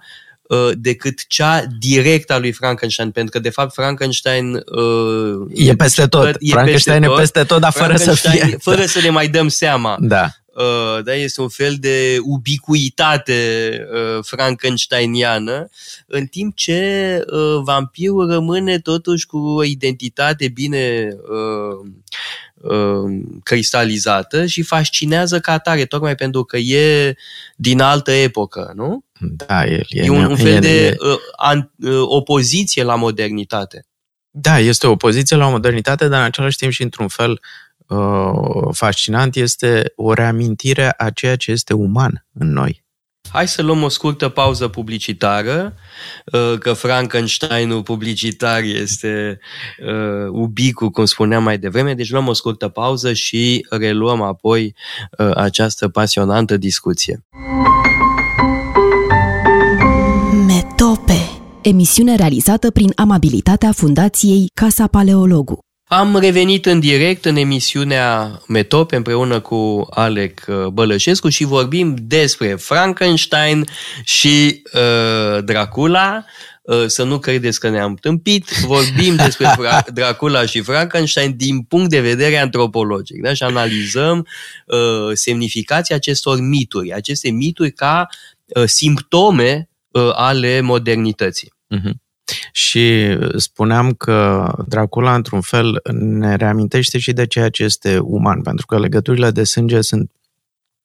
decât 0.72 1.26
cea 1.26 1.64
directă 1.78 2.32
a 2.32 2.38
lui 2.38 2.52
Frankenstein, 2.52 3.10
pentru 3.10 3.32
că 3.32 3.38
de 3.38 3.50
fapt 3.50 3.72
Frankenstein 3.74 4.54
uh, 4.54 5.50
e 5.54 5.74
peste 5.74 6.06
tot. 6.06 6.36
E 6.38 6.50
Frankenstein 6.50 7.00
peste 7.00 7.06
tot, 7.06 7.18
e 7.18 7.20
peste 7.20 7.44
tot, 7.44 7.60
dar 7.60 7.72
fără 7.72 7.96
să 7.96 8.14
fie. 8.14 8.56
Fără 8.60 8.84
să 8.84 9.00
ne 9.00 9.10
mai 9.10 9.28
dăm 9.28 9.48
seama. 9.48 9.96
Da. 10.00 10.28
Uh, 10.54 11.02
da, 11.04 11.14
este 11.14 11.40
un 11.40 11.48
fel 11.48 11.76
de 11.78 12.18
ubicuitate 12.22 13.70
uh, 13.92 14.24
frankensteiniană, 14.24 15.68
în 16.06 16.26
timp 16.26 16.56
ce 16.56 17.20
uh, 17.26 17.60
vampirul 17.62 18.30
rămâne 18.30 18.78
totuși 18.78 19.26
cu 19.26 19.38
o 19.38 19.64
identitate 19.64 20.48
bine 20.48 21.08
uh, 21.12 21.90
uh, 22.54 23.22
cristalizată 23.42 24.46
și 24.46 24.62
fascinează 24.62 25.40
ca 25.40 25.52
atare, 25.52 25.84
tocmai 25.84 26.14
pentru 26.14 26.44
că 26.44 26.56
e 26.56 27.16
din 27.56 27.80
altă 27.80 28.10
epocă, 28.10 28.72
nu? 28.74 29.04
Da, 29.20 29.64
el 29.66 29.86
e, 29.88 30.04
e 30.04 30.10
un, 30.10 30.24
un 30.24 30.36
fel 30.36 30.54
e, 30.54 30.58
de 30.58 30.96
uh, 30.98 31.18
an, 31.36 31.68
uh, 31.78 32.02
opoziție 32.02 32.82
la 32.82 32.94
modernitate. 32.94 33.86
Da, 34.30 34.58
este 34.58 34.86
o 34.86 34.90
opoziție 34.90 35.36
la 35.36 35.48
modernitate, 35.48 36.08
dar 36.08 36.20
în 36.20 36.26
același 36.26 36.56
timp 36.56 36.72
și 36.72 36.82
într-un 36.82 37.08
fel 37.08 37.30
Uh, 37.30 37.38
fascinant 38.72 39.36
este 39.36 39.92
o 39.96 40.12
reamintire 40.12 40.94
a 40.96 41.10
ceea 41.10 41.36
ce 41.36 41.50
este 41.50 41.74
uman 41.74 42.26
în 42.32 42.52
noi. 42.52 42.84
Hai 43.32 43.48
să 43.48 43.62
luăm 43.62 43.82
o 43.82 43.88
scurtă 43.88 44.28
pauză 44.28 44.68
publicitară, 44.68 45.74
uh, 46.32 46.58
că 46.58 46.72
Frankensteinul 46.72 47.82
publicitar 47.82 48.62
este 48.62 49.38
uh, 49.78 50.28
ubicul, 50.30 50.90
cum 50.90 51.04
spuneam 51.04 51.42
mai 51.42 51.58
devreme, 51.58 51.94
deci 51.94 52.10
luăm 52.10 52.26
o 52.26 52.32
scurtă 52.32 52.68
pauză 52.68 53.12
și 53.12 53.66
reluăm 53.70 54.22
apoi 54.22 54.74
această 55.34 55.88
pasionantă 55.88 56.56
discuție. 56.56 57.24
Metope 60.46 61.40
Emisiune 61.62 62.16
realizată 62.16 62.70
prin 62.70 62.92
amabilitatea 62.94 63.72
Fundației 63.72 64.50
Casa 64.54 64.86
Paleologu. 64.86 65.69
Am 65.92 66.16
revenit 66.16 66.66
în 66.66 66.80
direct 66.80 67.24
în 67.24 67.36
emisiunea 67.36 68.40
Metop 68.48 68.92
împreună 68.92 69.40
cu 69.40 69.86
Alec 69.90 70.44
uh, 70.48 70.66
Bălășescu 70.66 71.28
și 71.28 71.44
vorbim 71.44 71.94
despre 72.00 72.54
Frankenstein 72.54 73.64
și 74.04 74.62
uh, 74.72 75.44
Dracula. 75.44 76.24
Uh, 76.62 76.86
să 76.86 77.02
nu 77.02 77.18
credeți 77.18 77.60
că 77.60 77.68
ne-am 77.68 77.94
tâmpit, 77.94 78.50
vorbim 78.64 79.16
despre 79.16 79.46
Dracula 79.94 80.46
și 80.46 80.60
Frankenstein 80.60 81.36
din 81.36 81.62
punct 81.62 81.90
de 81.90 82.00
vedere 82.00 82.36
antropologic 82.36 83.22
da? 83.22 83.34
și 83.34 83.42
analizăm 83.42 84.26
uh, 84.66 85.10
semnificația 85.12 85.96
acestor 85.96 86.40
mituri, 86.40 86.92
aceste 86.92 87.30
mituri 87.30 87.72
ca 87.72 88.06
uh, 88.46 88.62
simptome 88.66 89.68
uh, 89.88 90.10
ale 90.12 90.60
modernității. 90.60 91.52
Uh-huh. 91.76 91.92
Și 92.52 93.16
spuneam 93.36 93.92
că 93.92 94.48
Dracula, 94.68 95.14
într-un 95.14 95.40
fel, 95.40 95.80
ne 95.92 96.34
reamintește 96.34 96.98
și 96.98 97.12
de 97.12 97.26
ceea 97.26 97.48
ce 97.48 97.62
este 97.62 97.98
uman, 97.98 98.42
pentru 98.42 98.66
că 98.66 98.78
legăturile 98.78 99.30
de 99.30 99.44
sânge 99.44 99.80
sunt 99.80 100.10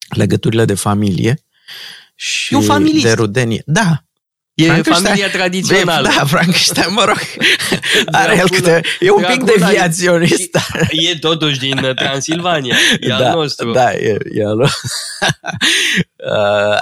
legăturile 0.10 0.66
de 0.66 0.74
familie 0.74 1.40
și 2.16 2.54
e 2.54 2.58
un 2.58 3.02
de 3.02 3.12
rudenie. 3.12 3.64
Da, 3.66 4.05
E 4.56 4.82
familia 4.82 5.30
tradițională. 5.30 6.10
Da, 6.18 6.26
Frankenstein, 6.26 6.94
mă 6.94 7.04
rog, 7.06 7.18
are 8.22 8.38
el 8.38 8.50
câte, 8.50 8.82
e 9.00 9.12
un 9.12 9.24
pic 9.32 9.44
deviaționist. 9.44 10.58
E, 10.90 11.18
totuși 11.20 11.60
din 11.60 11.78
uh, 11.78 11.96
Transilvania, 11.96 12.76
e 13.00 13.08
da, 13.08 13.16
al 13.16 13.36
nostru. 13.36 13.72
Da, 13.72 13.94
e, 13.94 14.18
e 14.32 14.46
al 14.46 14.58
uh, 14.60 14.70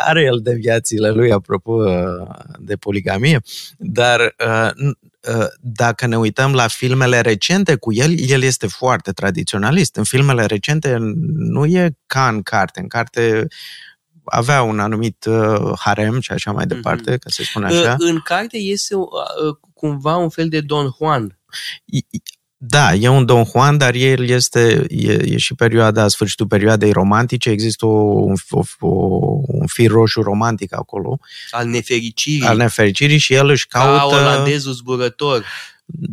Are 0.06 0.22
el 0.22 0.40
deviațiile 0.42 1.10
lui, 1.10 1.32
apropo 1.32 1.72
uh, 1.72 2.28
de 2.60 2.76
poligamie, 2.76 3.42
dar 3.78 4.36
dacă 5.60 6.06
ne 6.06 6.18
uităm 6.18 6.54
la 6.54 6.68
filmele 6.68 7.22
recente 7.22 7.76
cu 7.76 7.94
el, 7.94 8.30
el 8.30 8.42
este 8.44 8.68
foarte 8.68 9.12
tradiționalist. 9.12 9.96
În 9.96 10.04
filmele 10.04 10.46
recente 10.46 10.98
nu 11.36 11.66
e 11.66 11.96
ca 12.06 12.28
în 12.28 12.42
carte. 12.42 12.80
În 12.80 12.88
carte 12.88 13.48
avea 14.26 14.62
un 14.62 14.80
anumit 14.80 15.26
uh, 15.26 15.72
harem 15.80 16.20
și 16.20 16.32
așa 16.32 16.52
mai 16.52 16.66
departe, 16.66 17.16
mm-hmm. 17.16 17.20
ca 17.20 17.30
să 17.30 17.44
spun 17.44 17.64
așa. 17.64 17.96
În 18.00 18.20
carte 18.24 18.58
este 18.58 18.96
uh, 18.96 19.06
cumva 19.74 20.16
un 20.16 20.30
fel 20.30 20.50
de 20.50 20.62
Don 20.62 20.90
Juan. 20.98 21.40
Da, 22.66 22.94
e 22.94 23.08
un 23.08 23.26
Don 23.26 23.44
Juan, 23.44 23.78
dar 23.78 23.94
el 23.94 24.30
este, 24.30 24.86
e, 24.90 25.12
e 25.12 25.38
și 25.38 25.56
perioada, 25.56 26.08
sfârșitul 26.08 26.48
perioadei 26.48 26.92
romantice, 26.92 27.50
există 27.50 27.86
o, 27.86 27.90
un, 27.90 28.34
o, 28.80 28.88
un 29.48 29.68
fir 29.68 29.92
roșu 29.92 30.22
romantic 30.22 30.76
acolo. 30.76 31.20
Al 31.52 31.68
nefericirii. 31.68 32.48
Al 32.48 32.58
nefericirii 32.58 33.18
și 33.18 33.34
el 33.34 33.50
își 33.50 33.68
caută... 33.68 34.16
Ca 34.16 34.22
olandezul 34.22 34.74
zburător. 34.74 35.46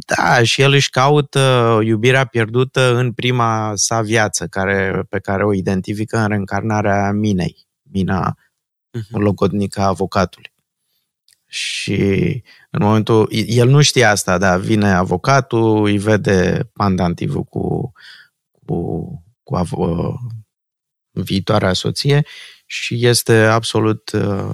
Da, 0.06 0.42
și 0.42 0.60
el 0.62 0.72
își 0.72 0.90
caută 0.90 1.78
iubirea 1.84 2.24
pierdută 2.24 2.94
în 2.94 3.12
prima 3.12 3.72
sa 3.74 4.00
viață, 4.00 4.46
care, 4.46 5.02
pe 5.08 5.18
care 5.18 5.44
o 5.44 5.54
identifică 5.54 6.18
în 6.18 6.28
reîncarnarea 6.28 7.10
minei 7.12 7.68
mina 7.92 8.36
uh-huh. 8.98 9.10
logodnică 9.10 9.80
a 9.80 9.86
avocatului. 9.86 10.52
Și 11.46 11.94
în 12.70 12.82
momentul, 12.82 13.28
el 13.30 13.68
nu 13.68 13.82
știe 13.82 14.04
asta, 14.04 14.38
dar 14.38 14.60
vine 14.60 14.92
avocatul, 14.92 15.84
îi 15.84 15.98
vede 15.98 16.70
pandantivul 16.72 17.44
cu, 17.44 17.92
cu, 18.66 19.02
cu 19.42 19.56
avo, 19.56 20.14
viitoarea 21.10 21.72
soție 21.72 22.26
și 22.66 23.06
este 23.06 23.34
absolut 23.34 24.10
uh, 24.10 24.50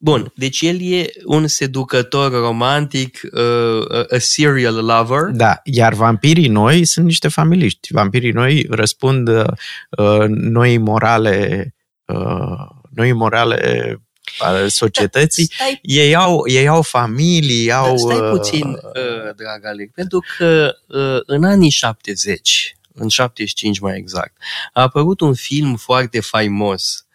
Bun, 0.00 0.32
deci 0.34 0.60
el 0.60 0.82
e 0.82 1.06
un 1.24 1.46
seducător 1.46 2.32
romantic, 2.32 3.20
uh, 3.32 4.04
a 4.10 4.18
serial 4.18 4.74
lover. 4.74 5.22
Da, 5.32 5.60
iar 5.64 5.94
vampirii 5.94 6.48
noi 6.48 6.84
sunt 6.84 7.04
niște 7.04 7.28
familiști. 7.28 7.92
Vampirii 7.92 8.30
noi 8.30 8.66
răspund 8.70 9.28
uh, 9.28 10.24
noi 10.28 10.78
morale 10.78 11.74
uh, 12.04 12.68
noi 12.96 13.12
morale 13.12 14.00
ale 14.38 14.68
societății, 14.68 15.52
da, 15.58 15.64
ei, 15.82 16.14
au, 16.14 16.48
ei 16.48 16.68
au 16.68 16.82
familii, 16.82 17.72
au... 17.72 17.90
Da, 17.90 17.96
stai 17.96 18.30
puțin, 18.30 18.68
uh, 18.68 19.34
drag 19.36 19.64
Alec, 19.64 19.92
pentru 19.92 20.24
că 20.36 20.76
uh, 20.86 21.18
în 21.26 21.44
anii 21.44 21.70
70, 21.70 22.76
în 22.94 23.08
75 23.08 23.78
mai 23.78 23.96
exact, 23.96 24.36
a 24.72 24.82
apărut 24.82 25.20
un 25.20 25.34
film 25.34 25.76
foarte 25.76 26.20
faimos 26.20 27.05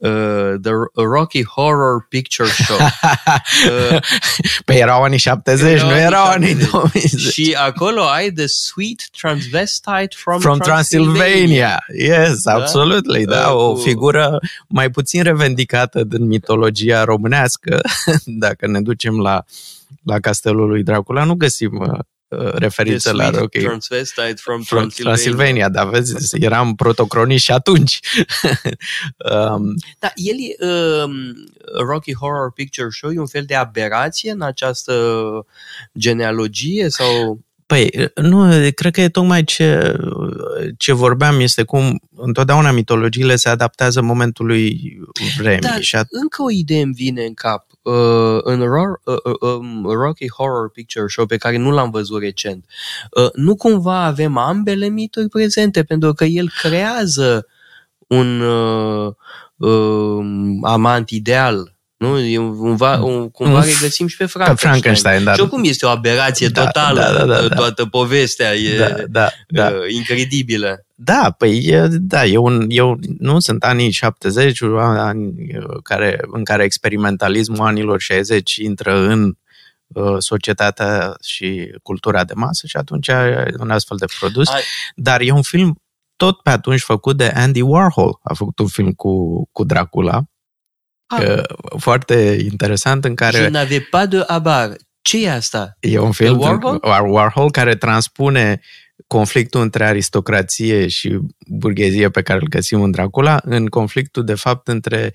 Uh, 0.00 0.10
the 0.60 0.72
Rocky 0.94 1.44
Horror 1.44 2.06
Picture 2.08 2.48
Show. 2.48 2.78
Uh, 3.64 3.98
păi 4.64 4.76
erau 4.76 5.02
anii 5.02 5.18
70, 5.18 5.72
erau 5.72 5.88
nu 5.88 5.96
erau 5.96 6.24
anii 6.24 6.54
2010. 6.54 7.30
Și 7.30 7.56
acolo 7.58 8.02
ai 8.02 8.30
The 8.30 8.46
Sweet 8.46 9.08
Transvestite 9.20 10.14
from, 10.16 10.40
from 10.40 10.58
Transylvania. 10.58 11.14
Transylvania. 11.14 11.84
Yes, 11.98 12.42
da? 12.42 12.52
absolutely. 12.52 13.24
Da, 13.24 13.48
uh, 13.48 13.70
o 13.70 13.76
figură 13.76 14.38
mai 14.68 14.90
puțin 14.90 15.22
revendicată 15.22 16.04
din 16.04 16.26
mitologia 16.26 17.04
românească. 17.04 17.80
Dacă 18.44 18.66
ne 18.66 18.80
ducem 18.80 19.20
la, 19.20 19.44
la 20.02 20.20
castelul 20.20 20.68
lui 20.68 20.82
Dracula, 20.82 21.24
nu 21.24 21.34
găsim 21.34 21.78
uh, 21.80 21.88
uh, 21.88 21.98
referință 22.54 23.08
The 23.08 23.16
la 23.16 23.24
sweet 23.24 23.40
Rocky. 23.40 23.58
Transvestite 23.58 24.40
from, 24.40 24.62
From 24.62 24.88
Transylvania. 24.88 25.02
Transilvania, 25.02 25.68
dar 25.68 25.88
vezi, 25.88 26.44
eram 26.44 26.74
protocronist 26.74 27.44
și 27.44 27.52
atunci. 27.52 28.00
um, 29.32 29.74
Da, 29.98 30.12
el 30.14 30.36
e, 30.38 30.66
um, 30.66 31.12
Rocky 31.86 32.14
Horror 32.14 32.52
Picture 32.52 32.88
Show 32.90 33.10
e 33.10 33.18
un 33.18 33.26
fel 33.26 33.44
de 33.44 33.54
aberație 33.54 34.30
în 34.30 34.42
această 34.42 34.94
genealogie 35.98 36.88
sau... 36.88 37.38
Păi, 37.66 38.10
nu, 38.14 38.48
cred 38.74 38.92
că 38.92 39.00
e 39.00 39.08
tocmai 39.08 39.44
ce, 39.44 39.96
ce 40.78 40.92
vorbeam, 40.92 41.40
este 41.40 41.62
cum 41.62 42.00
întotdeauna 42.16 42.70
mitologiile 42.70 43.36
se 43.36 43.48
adaptează 43.48 44.00
momentului 44.02 44.96
vremii. 45.38 45.58
Dar 45.60 45.80
și 45.80 45.96
at- 45.96 46.08
încă 46.08 46.42
o 46.42 46.50
idee 46.50 46.82
îmi 46.82 46.94
vine 46.94 47.24
în 47.24 47.34
cap. 47.34 47.66
Uh, 47.82 48.38
în 48.42 48.60
Ro- 48.60 49.02
uh, 49.04 49.16
uh, 49.40 49.50
um, 49.50 49.86
Rocky 49.86 50.30
Horror 50.30 50.70
Picture 50.70 51.04
Show, 51.08 51.26
pe 51.26 51.36
care 51.36 51.56
nu 51.56 51.70
l-am 51.70 51.90
văzut 51.90 52.20
recent, 52.20 52.64
uh, 53.10 53.30
nu 53.34 53.56
cumva 53.56 54.04
avem 54.04 54.36
ambele 54.36 54.86
mituri 54.88 55.28
prezente, 55.28 55.82
pentru 55.82 56.12
că 56.12 56.24
el 56.24 56.50
creează 56.62 57.46
un 58.06 58.40
uh, 58.40 59.12
uh, 59.56 60.24
amant 60.62 61.10
ideal. 61.10 61.73
Nu? 62.08 62.18
E 62.18 62.38
un, 62.38 62.76
va, 62.76 63.02
un, 63.02 63.30
cumva 63.30 63.58
Un- 63.58 63.64
regăsim 63.64 64.06
și 64.06 64.16
pe 64.16 64.24
Pe 64.24 64.30
Frankenstein. 64.30 64.70
Frankenstein, 64.72 65.24
da. 65.24 65.32
Și 65.34 65.40
oricum 65.40 65.64
este 65.64 65.86
o 65.86 65.88
aberație 65.88 66.48
Da, 66.48 66.64
totală, 66.64 67.00
da, 67.00 67.12
da, 67.12 67.24
da, 67.24 67.42
uh, 67.42 67.48
da. 67.48 67.54
toată 67.54 67.86
povestea 67.86 68.54
e 68.54 68.78
Da, 68.78 68.88
da, 69.08 69.28
da. 69.48 69.66
uh, 69.66 69.94
incredibilă. 69.94 70.84
Da, 70.94 71.34
păi, 71.38 71.58
e, 71.64 71.86
da, 71.90 72.24
e 72.24 72.36
un, 72.36 72.64
e 72.68 72.80
un, 72.80 72.98
nu 73.18 73.38
sunt 73.40 73.64
anii 73.64 73.90
70, 73.90 74.62
ani 74.62 75.26
uh, 75.56 75.76
care, 75.82 76.20
în 76.32 76.44
care 76.44 76.64
experimentalismul 76.64 77.66
anilor 77.66 78.00
60 78.00 78.56
intră 78.56 78.96
în 78.98 79.32
uh, 79.86 80.14
societatea 80.18 81.14
și 81.22 81.74
cultura 81.82 82.24
de 82.24 82.32
masă 82.36 82.66
și 82.66 82.76
atunci 82.76 83.08
e 83.08 83.44
un 83.60 83.70
astfel 83.70 83.96
de 83.96 84.06
produs. 84.18 84.48
Ai- 84.48 84.62
Dar 84.94 85.20
e 85.20 85.30
un 85.30 85.42
film 85.42 85.78
tot 86.16 86.40
pe 86.42 86.50
atunci 86.50 86.80
făcut 86.80 87.16
de 87.16 87.32
Andy 87.34 87.60
Warhol. 87.60 88.18
A 88.22 88.34
făcut 88.34 88.58
un 88.58 88.66
film 88.66 88.92
cu, 88.92 89.44
cu 89.52 89.64
Dracula, 89.64 90.22
Ah. 91.18 91.24
că, 91.24 91.42
foarte 91.78 92.36
interesant, 92.50 93.04
în 93.04 93.10
Je 93.10 93.16
care 93.16 93.48
n'avais 93.50 93.88
pas 93.90 94.06
de 94.08 94.24
habar. 94.28 94.76
Ce 95.02 95.24
e 95.24 95.30
asta? 95.30 95.76
e 95.80 95.98
un 95.98 96.12
film 96.12 96.38
Warhol? 96.40 96.80
War- 96.82 97.08
Warhol 97.08 97.50
care 97.50 97.74
transpune 97.76 98.60
conflictul 99.06 99.60
între 99.60 99.84
aristocrație 99.84 100.88
și 100.88 101.18
burghezie 101.48 102.08
pe 102.10 102.22
care 102.22 102.38
îl 102.40 102.48
găsim 102.48 102.82
în 102.82 102.90
Dracula 102.90 103.40
în 103.42 103.66
conflictul, 103.66 104.24
de 104.24 104.34
fapt, 104.34 104.68
între 104.68 105.12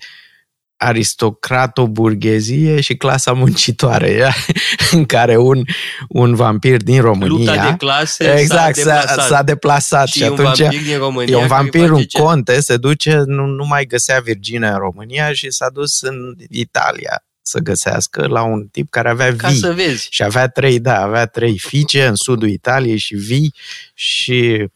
aristocrato-burghezie 0.82 2.80
și 2.80 2.96
clasa 2.96 3.32
muncitoare, 3.32 4.32
în 4.92 5.04
care 5.04 5.36
un, 5.36 5.64
un 6.08 6.34
vampir 6.34 6.82
din 6.82 7.00
România 7.00 7.36
Lupta 7.36 7.70
de 7.70 7.76
clase 7.76 8.34
exact, 8.38 8.76
s-a 8.76 8.82
s-a, 8.82 9.00
deplasat. 9.00 9.26
s-a 9.26 9.42
deplasat 9.42 10.08
și, 10.08 10.18
și, 10.18 10.22
un 10.22 10.32
atunci 10.32 10.58
vampir 10.58 10.82
din 10.82 10.98
România 10.98 11.32
e 11.32 11.42
un 11.42 11.48
care 11.48 11.60
vampir, 11.60 11.80
face 11.80 11.92
un 11.92 12.02
ce? 12.02 12.18
conte, 12.18 12.60
se 12.60 12.76
duce, 12.76 13.22
nu, 13.26 13.46
nu 13.46 13.66
mai 13.66 13.84
găsea 13.84 14.20
Virginia 14.20 14.72
în 14.72 14.78
România 14.78 15.32
și 15.32 15.50
s-a 15.50 15.68
dus 15.72 16.00
în 16.00 16.34
Italia 16.50 17.24
să 17.42 17.58
găsească 17.58 18.26
la 18.26 18.42
un 18.42 18.66
tip 18.66 18.90
care 18.90 19.10
avea 19.10 19.36
Ca 19.36 19.48
vii. 19.48 19.58
să 19.58 19.72
vezi. 19.72 20.06
Și 20.10 20.22
avea 20.22 20.48
trei, 20.48 20.80
da, 20.80 21.00
avea 21.00 21.26
trei 21.26 21.58
fiice 21.58 22.06
în 22.06 22.14
sudul 22.14 22.48
Italiei 22.48 22.98
și 22.98 23.14
vii 23.14 23.54
și 23.94 24.66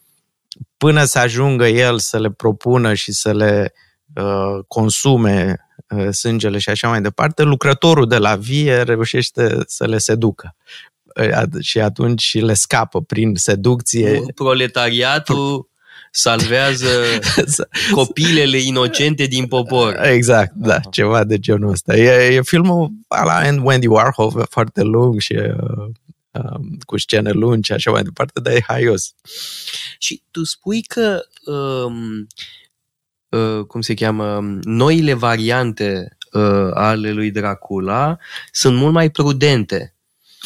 până 0.76 1.04
să 1.04 1.18
ajungă 1.18 1.66
el 1.66 1.98
să 1.98 2.18
le 2.18 2.30
propună 2.30 2.94
și 2.94 3.12
să 3.12 3.32
le 3.32 3.72
uh, 4.14 4.64
consume 4.68 5.48
uh, 5.50 5.63
sângele 6.10 6.58
și 6.58 6.68
așa 6.68 6.88
mai 6.88 7.00
departe, 7.00 7.42
lucrătorul 7.42 8.08
de 8.08 8.18
la 8.18 8.36
vie 8.36 8.82
reușește 8.82 9.58
să 9.66 9.86
le 9.86 9.98
seducă. 9.98 10.56
Uh, 11.20 11.60
Și 11.60 11.80
atunci 11.80 12.40
le 12.40 12.54
scapă 12.54 13.00
prin 13.00 13.34
seducție. 13.34 14.22
Proletariatul 14.34 15.68
salvează 16.10 16.88
copilele 17.90 18.58
inocente 18.58 19.24
din 19.24 19.46
popor. 19.46 20.00
Exact, 20.02 20.52
da, 20.54 20.80
ceva 20.90 21.24
de 21.24 21.38
genul 21.38 21.70
ăsta. 21.70 21.96
E, 21.96 22.34
e 22.34 22.40
filmul 22.42 22.90
ala 23.08 23.42
Wendy 23.62 23.86
Warhol, 23.86 24.46
foarte 24.50 24.82
lung 24.82 25.20
și 25.20 25.32
uh, 25.32 25.86
uh, 26.30 26.60
cu 26.86 26.98
scene 26.98 27.30
lungi 27.30 27.66
și 27.66 27.72
așa 27.72 27.90
mai 27.90 28.02
departe, 28.02 28.40
dar 28.40 28.54
e 28.54 28.64
haios. 28.66 29.14
Și 29.98 30.22
tu 30.30 30.44
spui 30.44 30.82
că, 30.82 31.20
um, 31.44 32.10
uh, 32.10 32.26
cum 33.66 33.80
se 33.80 33.94
cheamă, 33.94 34.58
noile 34.62 35.14
variante 35.14 36.16
uh, 36.32 36.70
ale 36.74 37.12
lui 37.12 37.30
Dracula 37.30 38.16
sunt 38.50 38.76
mult 38.76 38.92
mai 38.92 39.10
prudente. 39.10 39.94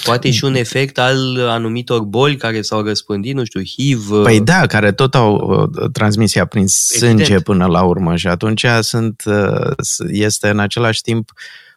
Poate 0.04 0.30
și 0.30 0.44
un 0.44 0.54
efect 0.54 0.98
al 0.98 1.48
anumitor 1.48 2.02
boli 2.02 2.36
care 2.36 2.62
s-au 2.62 2.82
răspândit, 2.82 3.34
nu 3.34 3.44
știu, 3.44 3.60
HIV. 3.64 4.10
uh, 4.10 4.22
Păi 4.22 4.40
da, 4.40 4.66
care 4.66 4.92
tot 4.92 5.14
au 5.14 5.34
uh, 5.34 5.90
transmisia 5.92 6.44
prin 6.44 6.66
sânge 6.66 7.22
Evident. 7.22 7.42
până 7.42 7.66
la 7.66 7.82
urmă 7.82 8.16
și 8.16 8.26
atunci 8.26 8.66
sunt, 8.80 9.22
uh, 9.26 9.70
este 10.08 10.48
în 10.48 10.58
același 10.58 11.00
timp 11.00 11.32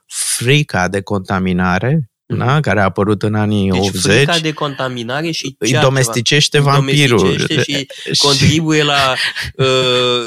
frica 0.05 0.87
de 0.87 1.01
contaminare 1.01 2.10
da, 2.37 2.59
care 2.59 2.79
a 2.79 2.83
apărut 2.83 3.23
în 3.23 3.35
anii 3.35 3.69
deci 3.69 3.79
80. 3.79 4.01
frica 4.01 4.39
de 4.39 4.53
contaminare 4.53 5.31
și 5.31 5.45
îi 5.45 5.67
ce 5.67 5.75
altceva? 5.75 5.81
domesticește 5.81 6.57
Îi 6.57 6.63
vampirul. 6.63 7.17
domesticește 7.17 7.85
și 8.13 8.21
contribuie 8.21 8.83
la 8.83 9.13
uh, 9.55 9.65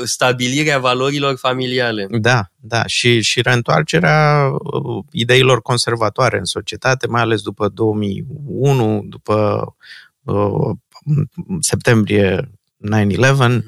stabilirea 0.04 0.78
valorilor 0.78 1.36
familiale. 1.38 2.06
Da, 2.10 2.50
da. 2.56 2.86
Și, 2.86 3.22
și 3.22 3.42
reîntoarcerea 3.42 4.48
uh, 4.52 5.04
ideilor 5.10 5.62
conservatoare 5.62 6.38
în 6.38 6.44
societate, 6.44 7.06
mai 7.06 7.20
ales 7.20 7.42
după 7.42 7.68
2001, 7.68 9.04
după 9.08 9.64
uh, 10.22 10.76
septembrie 11.60 12.50
9-11 12.90 13.06
uh, 13.08 13.62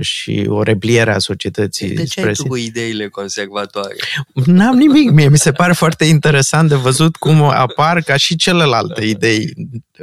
și 0.00 0.46
o 0.48 0.62
repliere 0.62 1.14
a 1.14 1.18
societății 1.18 1.88
De 1.88 2.02
ce 2.02 2.06
spre 2.06 2.22
ai 2.22 2.28
tu 2.28 2.34
sine. 2.34 2.48
cu 2.48 2.56
ideile 2.56 3.08
conservatoare? 3.08 3.96
N-am 4.44 4.76
nimic, 4.76 5.10
mie 5.10 5.28
mi 5.28 5.38
se 5.38 5.52
pare 5.52 5.72
foarte 5.72 6.04
interesant 6.04 6.68
de 6.68 6.74
văzut 6.74 7.16
cum 7.16 7.42
apar 7.42 8.02
ca 8.02 8.16
și 8.16 8.36
celelalte 8.36 9.04
idei 9.04 9.52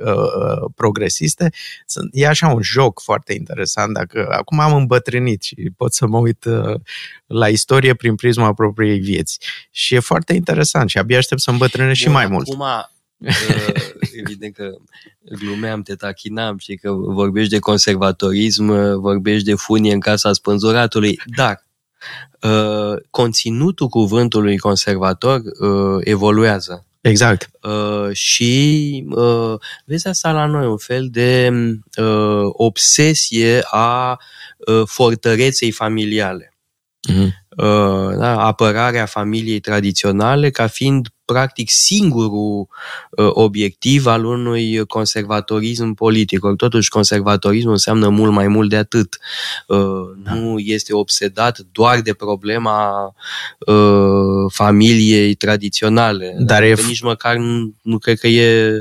uh, 0.05 0.71
progresiste. 0.75 1.49
Sunt, 1.85 2.09
e 2.13 2.27
așa 2.27 2.47
un 2.47 2.61
joc 2.61 3.01
foarte 3.01 3.33
interesant. 3.33 3.93
Dacă 3.93 4.27
acum 4.31 4.59
am 4.59 4.75
îmbătrânit 4.75 5.43
și 5.43 5.55
pot 5.77 5.93
să 5.93 6.07
mă 6.07 6.17
uit 6.17 6.45
uh, 6.45 6.79
la 7.25 7.47
istorie 7.47 7.93
prin 7.93 8.15
prisma 8.15 8.53
propriei 8.53 8.99
vieți. 8.99 9.39
Și 9.71 9.95
e 9.95 9.99
foarte 9.99 10.33
interesant 10.33 10.89
și 10.89 10.97
abia 10.97 11.17
aștept 11.17 11.41
să 11.41 11.49
îmbătrânesc 11.49 11.99
și 11.99 12.05
Bun, 12.05 12.13
mai 12.13 12.27
mult. 12.27 12.47
Acum, 12.49 12.59
uh, 12.59 12.93
evident 14.23 14.53
că 14.53 14.75
glumeam, 15.39 15.81
te 15.81 15.95
tachinam 15.95 16.57
și 16.57 16.75
că 16.75 16.91
vorbești 16.91 17.49
de 17.49 17.59
conservatorism, 17.59 18.67
uh, 18.67 18.95
vorbești 18.95 19.45
de 19.45 19.55
funie 19.55 19.93
în 19.93 19.99
casa 19.99 20.33
spânzuratului, 20.33 21.21
dar 21.35 21.65
uh, 22.41 23.01
conținutul 23.09 23.87
cuvântului 23.87 24.57
conservator 24.57 25.41
uh, 25.59 25.97
evoluează. 25.99 26.85
Exact. 27.01 27.49
Uh, 27.61 28.11
și 28.11 29.03
uh, 29.09 29.53
vezi 29.85 30.07
asta 30.07 30.31
la 30.31 30.45
noi, 30.45 30.67
un 30.67 30.77
fel 30.77 31.07
de 31.11 31.51
uh, 31.97 32.49
obsesie 32.51 33.61
a 33.63 34.19
uh, 34.57 34.81
fortăreței 34.85 35.71
familiale. 35.71 36.53
Mhm. 37.07 37.33
Uh, 37.49 38.17
da, 38.17 38.45
apărarea 38.45 39.05
familiei 39.05 39.59
tradiționale 39.59 40.49
ca 40.49 40.67
fiind 40.67 41.07
practic 41.25 41.69
singurul 41.69 42.67
uh, 43.09 43.29
obiectiv 43.31 44.05
al 44.05 44.25
unui 44.25 44.85
conservatorism 44.85 45.93
politic. 45.93 46.43
Ori 46.43 46.55
totuși 46.55 46.89
conservatorismul 46.89 47.71
înseamnă 47.71 48.09
mult 48.09 48.31
mai 48.31 48.47
mult 48.47 48.69
de 48.69 48.75
atât. 48.75 49.17
Uh, 49.67 49.77
nu 50.23 50.59
este 50.59 50.93
obsedat 50.93 51.59
doar 51.71 52.01
de 52.01 52.13
problema 52.13 53.05
uh, 53.67 54.51
familiei 54.53 55.33
tradiționale. 55.35 56.35
Dar 56.39 56.63
e 56.63 56.71
Adică 56.71 56.81
f- 56.81 56.87
nici 56.87 57.01
măcar 57.01 57.35
nu, 57.35 57.73
nu 57.81 57.97
cred 57.97 58.19
că 58.19 58.27
e, 58.27 58.75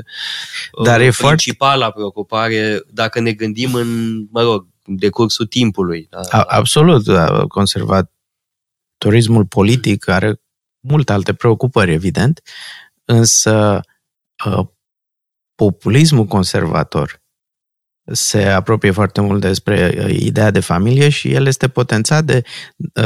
uh, 0.77 0.85
Dar 0.85 1.01
e 1.01 1.09
foarte- 1.09 1.35
principala 1.35 1.91
preocupare 1.91 2.81
dacă 2.93 3.19
ne 3.19 3.31
gândim 3.31 3.73
în, 3.73 4.21
mă 4.31 4.41
rog, 4.41 4.67
decursul 4.87 5.45
timpului. 5.45 6.07
Da? 6.09 6.19
A, 6.29 6.41
absolut. 6.41 7.03
da, 7.03 7.45
Conservatorismul 7.47 9.45
politic 9.49 10.07
are 10.07 10.39
multe 10.87 11.13
alte 11.13 11.33
preocupări, 11.33 11.91
evident, 11.91 12.41
însă 13.05 13.81
uh, 14.45 14.67
populismul 15.55 16.25
conservator 16.25 17.23
se 18.11 18.43
apropie 18.43 18.91
foarte 18.91 19.21
mult 19.21 19.41
despre 19.41 19.93
uh, 19.97 20.09
ideea 20.09 20.51
de 20.51 20.59
familie 20.59 21.09
și 21.09 21.31
el 21.33 21.45
este 21.45 21.67
potențat 21.67 22.23
de, 22.23 22.41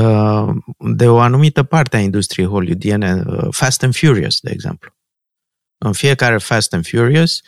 uh, 0.01 0.49
de 0.95 1.07
o 1.07 1.19
anumită 1.19 1.63
parte 1.63 1.97
a 1.97 1.99
industriei 1.99 2.47
hollywoodiene, 2.47 3.23
uh, 3.27 3.47
Fast 3.51 3.83
and 3.83 3.95
Furious, 3.95 4.39
de 4.39 4.51
exemplu. 4.51 4.91
În 5.77 5.93
fiecare 5.93 6.37
Fast 6.37 6.73
and 6.73 6.87
Furious 6.87 7.41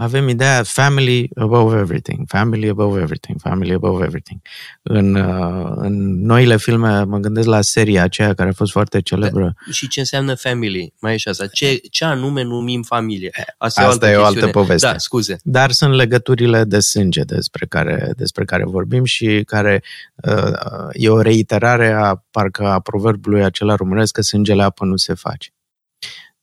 avem 0.00 0.28
ideea 0.28 0.62
family 0.62 1.30
above 1.34 1.78
everything, 1.78 2.28
family 2.28 2.68
above 2.68 3.00
everything, 3.00 3.40
family 3.40 3.72
above 3.72 4.04
everything. 4.04 4.40
În, 4.82 5.14
uh, 5.14 5.72
în 5.74 6.24
noile 6.24 6.56
filme 6.56 7.02
mă 7.02 7.18
gândesc 7.18 7.46
la 7.46 7.60
seria 7.60 8.02
aceea 8.02 8.34
care 8.34 8.48
a 8.48 8.52
fost 8.52 8.72
foarte 8.72 9.00
celebră. 9.00 9.42
Da. 9.42 9.72
Și 9.72 9.88
ce 9.88 10.00
înseamnă 10.00 10.34
family? 10.34 10.94
Mai 11.00 11.14
e 11.14 11.16
și 11.16 11.28
asta. 11.28 11.46
Ce, 11.46 11.80
ce 11.90 12.04
anume 12.04 12.42
numim 12.42 12.82
familie? 12.82 13.30
Asta, 13.58 13.82
asta 13.82 13.82
e, 13.82 13.86
o 13.86 13.88
altă, 13.88 14.06
e 14.06 14.16
o 14.16 14.24
altă 14.24 14.46
poveste. 14.46 14.86
Da, 14.86 14.98
scuze. 14.98 15.38
Dar 15.42 15.70
sunt 15.70 15.94
legăturile 15.94 16.64
de 16.64 16.78
sânge 16.78 17.22
despre 17.22 17.66
care, 17.66 18.12
despre 18.16 18.44
care 18.44 18.64
vorbim 18.64 19.04
și 19.04 19.42
care 19.46 19.82
uh, 20.14 20.88
e 20.92 21.08
o 21.08 21.20
reiterare 21.20 21.92
a 21.92 22.24
parcă 22.30 22.66
a 22.66 22.80
proverbului 22.80 23.44
acela 23.44 23.74
românesc 23.74 24.12
că 24.12 24.20
sângele 24.20 24.62
apă 24.62 24.84
nu 24.84 24.96
se 24.96 25.14
face. 25.14 25.50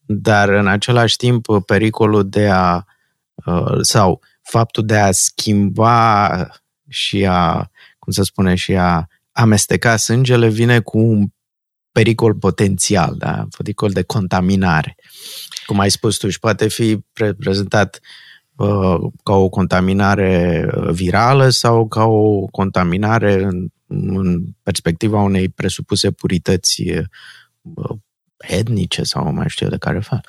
Dar 0.06 0.50
în 0.50 0.68
același 0.68 1.16
timp 1.16 1.46
pericolul 1.66 2.30
de 2.30 2.48
a 2.48 2.76
Uh, 2.76 2.96
sau 3.82 4.22
faptul 4.42 4.86
de 4.86 4.98
a 4.98 5.12
schimba 5.12 6.48
și 6.90 7.26
a, 7.26 7.70
cum 8.00 8.12
să 8.12 8.24
spune, 8.24 8.56
și 8.56 8.76
a 8.76 9.08
amesteca 9.32 9.96
sângele 9.96 10.50
vine 10.50 10.80
cu 10.80 10.98
un 10.98 11.28
pericol 11.92 12.36
potențial, 12.36 13.16
da? 13.18 13.48
pericol 13.58 13.92
de 13.92 14.02
contaminare. 14.02 14.96
Cum 15.66 15.80
ai 15.80 15.92
spus 15.92 16.18
tu, 16.18 16.30
și 16.30 16.40
poate 16.40 16.68
fi 16.68 16.98
prezentat 17.38 18.00
uh, 18.56 18.98
ca 19.24 19.34
o 19.34 19.50
contaminare 19.50 20.70
virală 20.92 21.50
sau 21.50 21.88
ca 21.88 22.04
o 22.04 22.46
contaminare 22.46 23.44
în, 23.44 23.68
în 23.88 24.44
perspectiva 24.64 25.22
unei 25.22 25.50
presupuse 25.50 26.12
purități 26.12 26.82
uh, 26.92 27.98
etnice 28.38 29.04
sau 29.04 29.34
mai 29.34 29.50
știu 29.50 29.70
de 29.70 29.78
care 29.78 30.00
fel. 30.00 30.22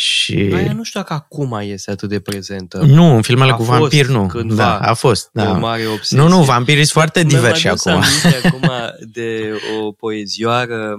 Și... 0.00 0.50
Aia 0.54 0.72
nu 0.72 0.82
știu 0.82 1.00
dacă 1.00 1.12
acum 1.12 1.58
este 1.62 1.90
atât 1.90 2.08
de 2.08 2.20
prezentă. 2.20 2.78
Nu, 2.78 3.14
în 3.14 3.22
filmele 3.22 3.50
a 3.50 3.54
cu 3.54 3.62
vampir 3.62 4.06
nu. 4.06 4.26
Cândva 4.26 4.56
da, 4.56 4.78
a 4.78 4.94
fost. 4.94 5.30
Da. 5.32 5.50
O 5.50 5.58
mare 5.58 5.86
obsesie. 5.86 6.16
Nu, 6.16 6.28
nu, 6.28 6.42
vampirii 6.42 6.84
sunt 6.84 6.92
foarte 6.92 7.22
diversi 7.22 7.68
acum. 7.68 7.92
acum 8.44 8.70
de 9.00 9.52
o 9.80 9.92
poezioară 9.92 10.94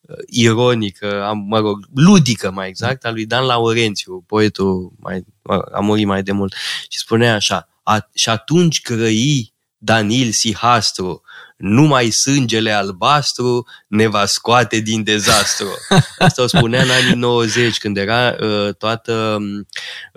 uh, 0.00 0.16
ironică, 0.26 1.32
mă 1.46 1.58
rog, 1.58 1.86
ludică 1.94 2.50
mai 2.50 2.68
exact, 2.68 3.04
a 3.04 3.10
lui 3.10 3.26
Dan 3.26 3.44
Laurențiu, 3.44 4.24
poetul 4.26 4.92
mai, 4.96 5.24
a 5.72 5.80
murit 5.80 6.06
mai 6.06 6.22
de 6.22 6.32
mult, 6.32 6.54
și 6.88 6.98
spunea 6.98 7.34
așa, 7.34 7.68
a, 7.82 8.08
și 8.14 8.28
atunci 8.28 8.82
grăi 8.82 9.53
Danil 9.84 10.32
Sihastru, 10.32 11.22
numai 11.56 12.10
sângele 12.10 12.70
albastru 12.70 13.66
ne 13.88 14.06
va 14.06 14.26
scoate 14.26 14.80
din 14.80 15.02
dezastru. 15.02 15.66
Asta 16.18 16.42
o 16.42 16.46
spunea 16.46 16.82
în 16.82 16.90
anii 16.90 17.14
90, 17.14 17.78
când 17.78 17.96
era 17.96 18.36
uh, 18.40 18.74
toată 18.74 19.38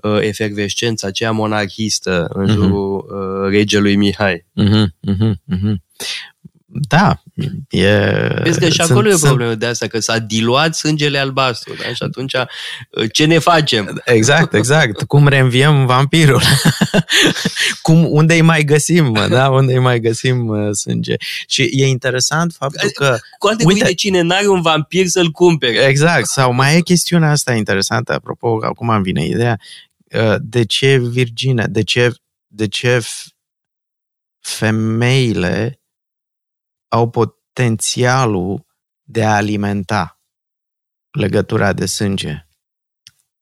uh, 0.04 0.18
efervescența 0.22 1.08
aceea 1.08 1.32
monarhistă 1.32 2.28
în 2.34 2.44
mhm. 2.44 2.54
jurul 2.54 3.06
uh-huh. 3.06 3.44
uh, 3.44 3.50
regelui 3.50 3.96
Mihai. 3.96 4.46
Uh-huh, 4.62 4.86
uh-huh, 5.08 5.32
uh-huh. 5.54 5.76
Da, 6.88 7.22
e... 7.70 7.88
Vezi 8.44 8.60
că 8.60 8.70
și 8.70 8.82
acolo 8.82 9.10
sunt, 9.10 9.22
e 9.22 9.26
o 9.26 9.28
problemă 9.28 9.54
de 9.54 9.66
asta, 9.66 9.88
că 9.88 10.00
s-a 10.00 10.18
diluat 10.18 10.76
sângele 10.76 11.18
albastru, 11.18 11.74
da? 11.82 11.94
Și 11.94 12.04
atunci 12.04 12.34
uh, 12.34 13.12
ce 13.12 13.26
ne 13.26 13.38
facem? 13.38 14.02
Exact, 14.06 14.54
exact. 14.54 15.04
Cum 15.04 15.28
reînviem 15.28 15.86
vampirul? 15.86 16.42
Cum, 17.82 18.08
unde 18.10 18.34
îi 18.34 18.42
mai 18.42 18.64
găsim, 18.64 19.06
mă, 19.06 19.28
da? 19.28 19.50
Unde 19.50 19.74
îi 19.74 19.80
mai 19.80 20.00
găsim 20.00 20.48
uh, 20.48 20.70
sânge? 20.72 21.16
Și 21.48 21.62
e 21.62 21.88
interesant 21.88 22.54
faptul 22.58 22.90
că... 22.90 23.18
Cu 23.40 23.48
alte 23.48 23.64
uite, 23.66 23.80
cuvinte, 23.80 23.94
cine 23.94 24.22
n-are 24.22 24.48
un 24.48 24.62
vampir 24.62 25.08
să-l 25.08 25.32
cumpere. 25.32 25.78
Exact. 25.78 26.26
Sau 26.26 26.54
mai 26.54 26.78
e 26.78 26.82
chestiunea 26.82 27.32
asta 27.32 27.54
interesantă, 27.54 28.14
apropo, 28.14 28.60
acum 28.62 28.90
îmi 28.90 29.04
vine 29.04 29.26
ideea, 29.26 29.60
uh, 30.12 30.36
de 30.40 30.66
ce 30.66 30.98
virgine, 30.98 31.66
de 31.70 31.84
ce, 31.84 32.14
de 32.48 32.68
ce 32.68 33.02
femeile 34.40 35.80
au 36.88 37.10
potențialul 37.10 38.66
de 39.04 39.24
a 39.24 39.36
alimenta 39.36 40.22
legătura 41.12 41.74
de 41.74 41.86
sânge 41.86 42.48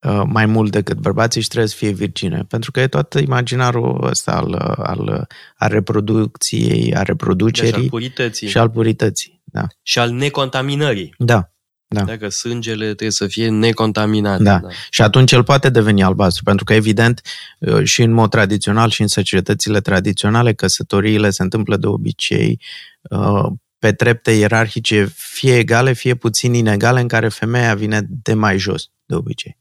uh, 0.07 0.23
mai 0.25 0.45
mult 0.45 0.71
decât 0.71 0.97
bărbații 0.97 1.41
și 1.41 1.47
trebuie 1.47 1.69
să 1.69 1.75
fie 1.75 1.91
virgine. 1.91 2.43
Pentru 2.43 2.71
că 2.71 2.79
e 2.79 2.87
tot 2.87 3.13
imaginarul 3.13 4.03
ăsta 4.03 4.35
al, 4.35 4.53
al, 4.77 5.27
al 5.55 5.69
reproducției, 5.69 6.95
a 6.95 7.01
reproducerii 7.01 7.71
deci 7.71 7.81
al 7.81 7.89
purității. 7.89 8.47
și 8.47 8.57
al 8.57 8.69
purității. 8.69 9.41
Da. 9.43 9.67
Și 9.81 9.99
al 9.99 10.11
necontaminării. 10.11 11.13
Da. 11.17 11.54
Da. 11.87 12.03
Dacă 12.03 12.29
sângele 12.29 12.85
trebuie 12.85 13.11
să 13.11 13.27
fie 13.27 13.49
necontaminat. 13.49 14.39
Da. 14.41 14.59
da. 14.59 14.67
Și 14.89 15.01
atunci 15.01 15.31
el 15.31 15.43
poate 15.43 15.69
deveni 15.69 16.03
albastru, 16.03 16.43
pentru 16.43 16.63
că 16.63 16.73
evident 16.73 17.21
uh, 17.59 17.83
și 17.83 18.01
în 18.01 18.11
mod 18.11 18.29
tradițional 18.29 18.89
și 18.89 19.01
în 19.01 19.07
societățile 19.07 19.81
tradiționale 19.81 20.53
căsătoriile 20.53 21.29
se 21.29 21.43
întâmplă 21.43 21.77
de 21.77 21.87
obicei 21.87 22.61
uh, 23.01 23.45
pe 23.79 23.91
trepte 23.91 24.31
ierarhice 24.31 25.05
fie 25.15 25.57
egale, 25.57 25.93
fie 25.93 26.15
puțin 26.15 26.53
inegale, 26.53 26.99
în 26.99 27.07
care 27.07 27.29
femeia 27.29 27.75
vine 27.75 28.01
de 28.09 28.33
mai 28.33 28.57
jos, 28.57 28.89
de 29.05 29.15
obicei. 29.15 29.57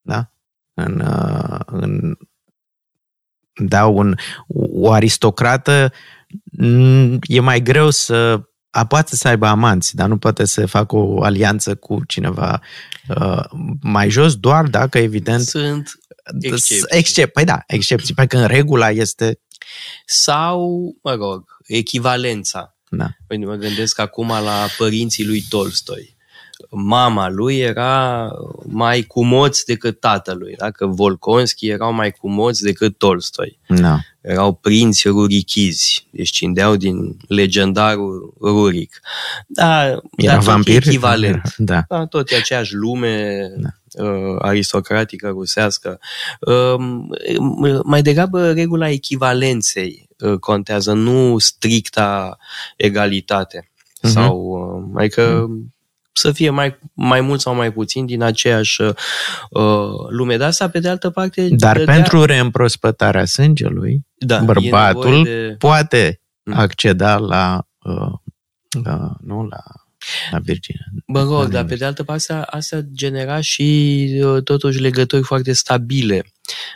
Da? 0.00 0.30
În, 0.74 1.00
uh, 1.00 1.60
în 1.66 2.16
da, 3.54 3.86
un, 3.86 4.14
o 4.72 4.92
aristocrată 4.92 5.92
e 7.22 7.40
mai 7.40 7.62
greu 7.62 7.90
să 7.90 8.48
a, 8.70 8.86
poate 8.86 9.16
să 9.16 9.28
aibă 9.28 9.46
amanți, 9.46 9.94
dar 9.94 10.08
nu 10.08 10.18
poate 10.18 10.44
să 10.44 10.66
facă 10.66 10.96
o 10.96 11.22
alianță 11.22 11.74
cu 11.74 12.04
cineva 12.06 12.60
uh, 13.08 13.44
mai 13.80 14.10
jos, 14.10 14.36
doar 14.36 14.66
dacă, 14.66 14.98
evident... 14.98 15.42
Sunt 15.42 15.90
excepții. 16.40 16.84
Excep, 16.86 17.32
păi 17.32 17.44
da, 17.44 17.62
excepții, 17.66 18.14
pentru 18.14 18.36
că 18.36 18.42
în 18.42 18.48
regula 18.48 18.90
este... 18.90 19.40
Sau, 20.06 20.96
mă 21.02 21.14
rog, 21.14 21.44
echivalența. 21.66 22.76
Da. 22.90 23.08
Păi 23.26 23.38
mă 23.38 23.54
gândesc 23.54 23.98
acum 23.98 24.28
la 24.28 24.66
părinții 24.78 25.26
lui 25.26 25.44
Tolstoi. 25.48 26.15
Mama 26.70 27.28
lui 27.28 27.58
era 27.58 28.30
mai 28.66 29.02
cumoți 29.02 29.64
decât 29.64 30.00
tatălui, 30.00 30.54
da? 30.58 30.70
că 30.70 30.86
Volkonski 30.86 31.68
erau 31.68 31.92
mai 31.92 32.10
cumoți 32.10 32.62
decât 32.62 32.98
Tolstoi. 32.98 33.58
Da 33.66 33.98
erau 34.26 34.52
prinți 34.52 35.08
rurichizi, 35.08 36.06
deci 36.10 36.30
cindeau 36.30 36.76
din 36.76 37.16
legendarul 37.28 38.34
Ruric. 38.40 39.00
Da, 39.46 39.84
Era 40.16 40.32
dar 40.32 40.38
vampir? 40.38 40.86
echivalent. 40.86 41.54
Da. 41.56 41.84
da. 41.88 42.06
Tot 42.06 42.30
e 42.30 42.36
aceeași 42.36 42.74
lume 42.74 43.46
da. 43.56 44.04
uh, 44.04 44.36
aristocratică 44.38 45.28
rusească. 45.28 46.00
Uh, 46.40 46.74
mai 47.84 48.02
degrabă 48.02 48.52
regula 48.52 48.88
echivalenței 48.88 50.08
uh, 50.18 50.38
contează, 50.38 50.92
nu 50.92 51.38
stricta 51.38 52.38
egalitate. 52.76 53.70
Uh-huh. 53.70 54.10
Sau, 54.10 54.38
uh, 54.38 55.00
adică 55.00 55.46
uh-huh 55.46 55.74
să 56.16 56.32
fie 56.32 56.50
mai, 56.50 56.78
mai 56.94 57.20
mult 57.20 57.40
sau 57.40 57.54
mai 57.54 57.72
puțin 57.72 58.06
din 58.06 58.22
aceeași 58.22 58.82
uh, 58.82 58.92
lume. 60.08 60.36
Dar 60.36 60.48
asta, 60.48 60.68
pe 60.68 60.78
de 60.78 60.88
altă 60.88 61.10
parte... 61.10 61.48
Dar 61.50 61.76
dădea... 61.76 61.94
pentru 61.94 62.24
reîmprospătarea 62.24 63.24
sângelui, 63.24 64.06
da, 64.14 64.38
bărbatul 64.38 65.24
de... 65.24 65.54
poate 65.58 66.20
mm. 66.42 66.58
acceda 66.58 67.16
la, 67.16 67.66
uh, 67.78 68.12
la, 68.84 69.10
nu, 69.20 69.46
la 69.46 69.85
la 70.30 70.38
Virginia. 70.38 70.84
Bă, 71.06 71.22
rog, 71.22 71.48
dar 71.48 71.64
pe 71.64 71.74
de 71.74 71.84
altă 71.84 72.04
parte 72.04 72.32
asta 72.46 72.80
genera 72.92 73.40
și 73.40 74.08
uh, 74.24 74.42
totuși 74.42 74.80
legături 74.80 75.22
foarte 75.22 75.52
stabile. 75.52 76.24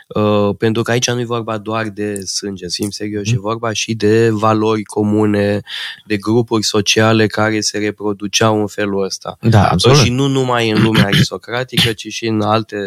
Uh, 0.07 0.55
pentru 0.57 0.81
că 0.81 0.91
aici 0.91 1.09
nu 1.09 1.19
e 1.19 1.25
vorba 1.25 1.57
doar 1.57 1.89
de 1.89 2.21
sânge, 2.25 2.67
să 2.67 2.75
fim 2.81 2.89
serios, 2.89 3.27
mm. 3.27 3.33
e 3.35 3.39
vorba 3.39 3.73
și 3.73 3.93
de 3.93 4.29
valori 4.29 4.83
comune, 4.83 5.61
de 6.05 6.17
grupuri 6.17 6.63
sociale 6.63 7.27
care 7.27 7.61
se 7.61 7.77
reproduceau 7.77 8.59
în 8.59 8.67
felul 8.67 9.03
ăsta. 9.03 9.37
Da, 9.41 9.69
absolut. 9.69 9.97
Și 9.97 10.09
nu 10.09 10.27
numai 10.27 10.69
în 10.69 10.81
lumea 10.81 11.05
aristocratică, 11.05 11.93
ci 11.93 12.07
și 12.07 12.25
în 12.25 12.41
alte 12.41 12.77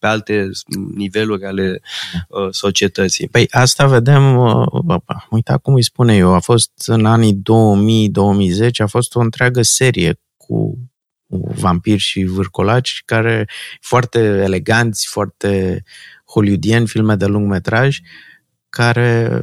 pe 0.00 0.06
alte 0.06 0.50
niveluri 0.94 1.44
ale 1.44 1.80
uh, 2.28 2.48
societății. 2.50 3.28
Păi 3.28 3.46
asta 3.50 3.86
vedem, 3.86 4.36
uh, 4.36 5.00
uite 5.30 5.52
acum 5.52 5.74
îi 5.74 5.84
spune 5.84 6.16
eu, 6.16 6.34
a 6.34 6.38
fost 6.38 6.70
în 6.86 7.06
anii 7.06 7.34
2000-2010, 7.34 8.70
a 8.76 8.86
fost 8.86 9.14
o 9.14 9.20
întreagă 9.20 9.62
serie 9.62 10.20
cu 10.36 10.78
vampiri 11.54 11.98
și 11.98 12.24
vârcolaci 12.24 13.02
care 13.04 13.48
foarte 13.80 14.18
eleganți, 14.18 15.08
foarte 15.08 15.82
hollywoodieni, 16.24 16.86
filme 16.86 17.14
de 17.14 17.26
lung 17.26 17.48
metraj, 17.48 17.98
care 18.68 19.42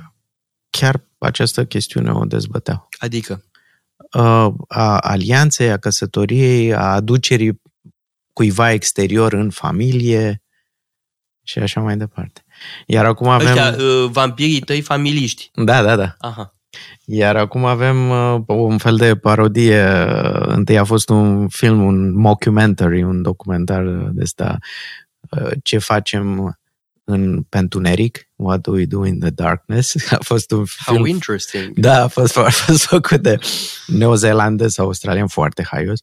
chiar 0.69 1.01
această 1.17 1.65
chestiune 1.65 2.11
o 2.11 2.25
dezbăteau. 2.25 2.87
Adică? 2.97 3.43
Uh, 4.13 4.53
a 4.67 4.97
alianței, 4.97 5.71
a 5.71 5.77
căsătoriei, 5.77 6.73
a 6.73 6.93
aducerii 6.93 7.61
cuiva 8.33 8.71
exterior 8.71 9.33
în 9.33 9.49
familie, 9.49 10.41
și 11.47 11.59
așa 11.59 11.79
mai 11.79 11.97
departe. 11.97 12.45
Iar 12.85 13.05
acum 13.05 13.27
avem... 13.27 13.47
Ăștia, 13.47 13.75
uh, 13.77 14.09
vampirii 14.11 14.59
tăi 14.59 14.81
familiști. 14.81 15.51
Da, 15.53 15.83
da, 15.83 15.95
da. 15.95 16.15
Aha. 16.19 16.55
Iar 17.05 17.35
acum 17.35 17.65
avem 17.65 18.09
uh, 18.09 18.41
un 18.47 18.77
fel 18.77 18.95
de 18.95 19.15
parodie. 19.15 19.83
Întâi 20.39 20.77
a 20.77 20.83
fost 20.83 21.09
un 21.09 21.47
film, 21.47 21.83
un 21.83 22.19
mockumentary, 22.19 23.03
un 23.03 23.21
documentar 23.21 23.83
de 24.11 24.21
ăsta, 24.21 24.57
uh, 25.29 25.51
ce 25.63 25.77
facem 25.77 26.57
în 27.03 27.41
Pentuneric, 27.41 28.29
What 28.35 28.61
Do 28.61 28.71
We 28.71 28.85
Do 28.85 29.05
in 29.05 29.19
the 29.19 29.29
Darkness. 29.29 29.95
A 30.11 30.17
fost 30.21 30.51
un 30.51 30.65
film... 30.65 30.97
How 30.97 31.05
interesting! 31.05 31.77
Da, 31.77 32.03
a 32.03 32.07
fost, 32.07 32.37
a 32.47 32.49
fost 32.49 32.85
făcut 32.85 33.21
de 33.21 33.37
neozelandez 33.87 34.73
sau 34.73 34.85
australian 34.85 35.27
foarte 35.27 35.63
haios, 35.63 35.99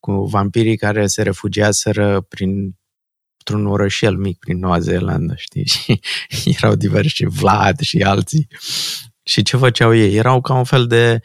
cu 0.00 0.12
vampirii 0.12 0.76
care 0.76 1.06
se 1.06 1.22
refugiaseră 1.22 2.20
prin 2.20 2.76
într-un 3.44 3.66
orășel 3.66 4.16
mic 4.16 4.38
prin 4.38 4.58
Noua 4.58 4.78
Zeelandă, 4.78 5.34
știi? 5.36 5.66
Și 5.66 6.00
erau 6.58 6.74
diversi 6.74 7.24
Vlad 7.24 7.80
și 7.80 8.02
alții. 8.02 8.48
Și 9.22 9.42
ce 9.42 9.56
făceau 9.56 9.94
ei? 9.94 10.14
Erau 10.14 10.40
ca 10.40 10.54
un 10.54 10.64
fel 10.64 10.86
de 10.86 11.20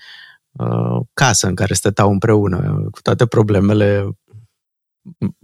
uh, 0.51 1.01
casă 1.13 1.47
în 1.47 1.55
care 1.55 1.73
stăteau 1.73 2.11
împreună, 2.11 2.87
cu 2.91 3.01
toate 3.01 3.25
problemele 3.25 4.09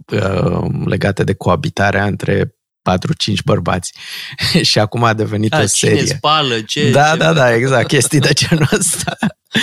uh, 0.06 0.84
legate 0.84 1.24
de 1.24 1.34
coabitarea 1.34 2.04
între 2.04 2.54
4-5 2.90 3.34
bărbați. 3.44 3.94
și 4.62 4.78
acum 4.78 5.04
a 5.04 5.14
devenit 5.14 5.54
a, 5.54 5.62
o 5.62 5.66
serie. 5.66 5.96
Cine 5.96 6.14
spală, 6.16 6.60
ce, 6.60 6.90
da, 6.90 7.10
ce... 7.10 7.16
da, 7.16 7.32
da, 7.32 7.54
exact, 7.54 7.86
chestii 7.86 8.20
de 8.20 8.32
genul 8.32 8.68
ăsta. 8.72 9.16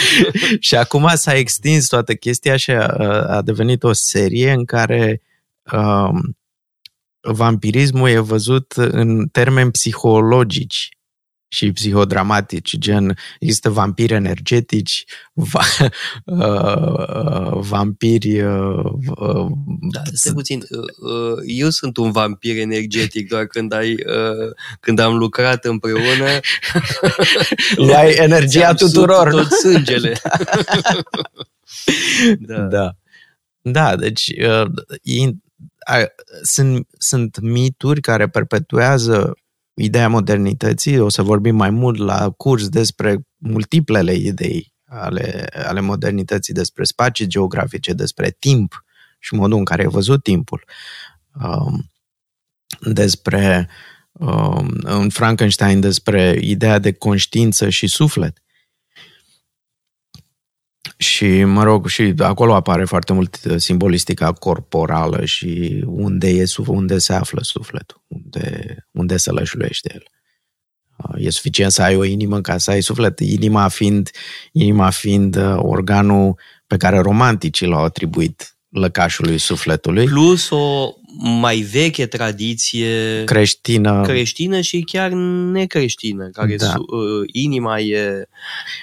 și 0.60 0.76
acum 0.76 1.12
s-a 1.14 1.34
extins 1.34 1.88
toată 1.88 2.14
chestia 2.14 2.56
și 2.56 2.72
a, 2.72 2.88
a 3.28 3.42
devenit 3.42 3.84
o 3.84 3.94
serie 3.94 4.52
în 4.52 4.66
care 4.66 5.22
um, 5.72 6.38
vampirismul 7.22 8.10
e 8.10 8.20
văzut 8.20 8.72
în 8.72 9.28
termeni 9.28 9.72
psihologici 9.72 10.90
și 11.54 11.72
psihodramatici, 11.72 12.78
gen 12.78 13.18
există 13.40 13.70
vampiri 13.70 14.14
energetici, 14.14 15.06
va, 15.34 15.62
uh, 16.26 17.60
vampiri... 17.60 18.42
Uh, 18.42 18.92
uh, 19.18 19.48
da, 19.92 20.02
stai 20.14 20.34
puțin, 20.34 20.60
uh, 20.60 21.38
eu 21.46 21.70
sunt 21.70 21.98
un 21.98 22.12
vampir 22.12 22.58
energetic, 22.58 23.28
doar 23.28 23.46
când, 23.46 23.74
ai, 23.74 23.92
uh, 23.92 24.52
când 24.80 25.00
am 25.00 25.16
lucrat 25.16 25.66
împreună... 25.66 26.28
Luai 27.76 28.14
energia 28.28 28.74
tuturor. 28.74 29.30
Tot 29.30 29.52
sângele. 29.52 30.22
da. 32.40 32.62
da. 32.62 32.96
Da, 33.62 33.96
deci 33.96 34.32
uh, 34.48 34.72
sunt, 36.42 36.88
sunt 36.98 37.40
mituri 37.40 38.02
care 38.02 38.30
perpetuează 38.30 39.34
ideea 39.74 40.10
modernității. 40.10 41.00
O 41.00 41.10
să 41.10 41.22
vorbim 41.22 41.56
mai 41.56 41.70
mult 41.70 41.98
la 41.98 42.30
curs 42.30 42.70
despre 42.70 43.28
multiplele 43.38 44.14
idei 44.14 44.74
ale, 44.86 45.48
ale 45.54 45.80
modernității, 45.80 46.54
despre 46.54 46.84
spații 46.84 47.28
geografice, 47.28 47.94
despre 47.94 48.36
timp 48.40 48.84
și 49.20 49.34
modul 49.34 49.58
în 49.58 49.64
care 49.66 49.84
e 49.84 49.88
văzut 49.88 50.24
timpul. 50.24 50.66
Um, 51.44 51.92
despre 52.80 53.70
um, 54.12 54.70
în 54.84 55.10
Frankenstein 55.10 55.80
despre 55.80 56.38
ideea 56.42 56.80
de 56.80 56.92
conștiință 56.92 57.70
și 57.70 57.88
suflet. 57.88 58.41
Și, 61.02 61.44
mă 61.44 61.64
rog, 61.64 61.88
și 61.88 62.14
acolo 62.18 62.56
apare 62.56 62.86
foarte 62.86 63.14
mult 63.14 63.40
uh, 63.44 63.56
simbolistica 63.58 64.34
corporală 64.34 65.26
și 65.26 65.84
unde, 65.86 66.30
e, 66.30 66.46
unde 66.66 66.98
se 66.98 67.14
află 67.14 67.42
sufletul, 67.44 68.04
unde, 68.08 68.76
unde 68.92 69.18
se 69.18 69.32
lășluiește 69.32 69.92
el. 69.94 70.04
Uh, 70.98 71.26
e 71.26 71.30
suficient 71.30 71.72
să 71.72 71.82
ai 71.82 71.96
o 71.96 72.04
inimă 72.04 72.42
ca 72.42 72.58
să 72.58 72.72
ai 72.72 72.82
suflet, 72.82 73.20
inima 73.20 73.68
fiind, 73.68 74.10
inima 74.52 74.90
fiind 74.90 75.36
uh, 75.36 75.56
organul 75.58 76.40
pe 76.68 76.78
care 76.78 77.00
romanticii 77.00 77.68
l-au 77.68 77.84
atribuit 77.84 78.56
lăcașului 78.70 79.38
sufletului. 79.38 80.06
Plus 80.06 80.50
o 80.50 80.94
mai 81.40 81.58
veche 81.58 82.06
tradiție 82.06 83.24
creștină, 83.24 84.02
creștină 84.02 84.62
și 84.62 84.82
chiar 84.82 85.12
necreștină, 85.52 86.30
care 86.30 86.56
da. 86.56 86.66
su, 86.66 86.84
inima 87.32 87.80
e 87.80 88.28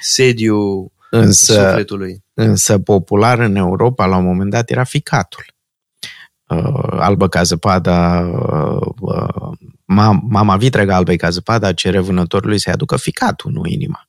sediu 0.01 0.93
însă, 1.11 1.53
sufletului. 1.53 2.25
Însă 2.35 2.79
popular 2.79 3.39
în 3.39 3.57
Europa 3.57 4.07
la 4.07 4.17
un 4.17 4.25
moment 4.25 4.51
dat 4.51 4.71
era 4.71 4.85
ficatul. 4.85 5.45
Uh, 6.49 6.87
albă 6.91 7.29
ca 7.29 7.43
zăpada, 7.43 8.21
uh, 8.21 8.87
uh, 9.01 9.57
mama 10.29 10.57
vitregă 10.57 10.93
albei 10.93 11.17
ca 11.17 11.31
zăpada 11.31 11.73
cere 11.73 11.99
vânătorului 11.99 12.61
să-i 12.61 12.73
aducă 12.73 12.97
ficatul, 12.97 13.53
nu 13.53 13.63
inima 13.65 14.09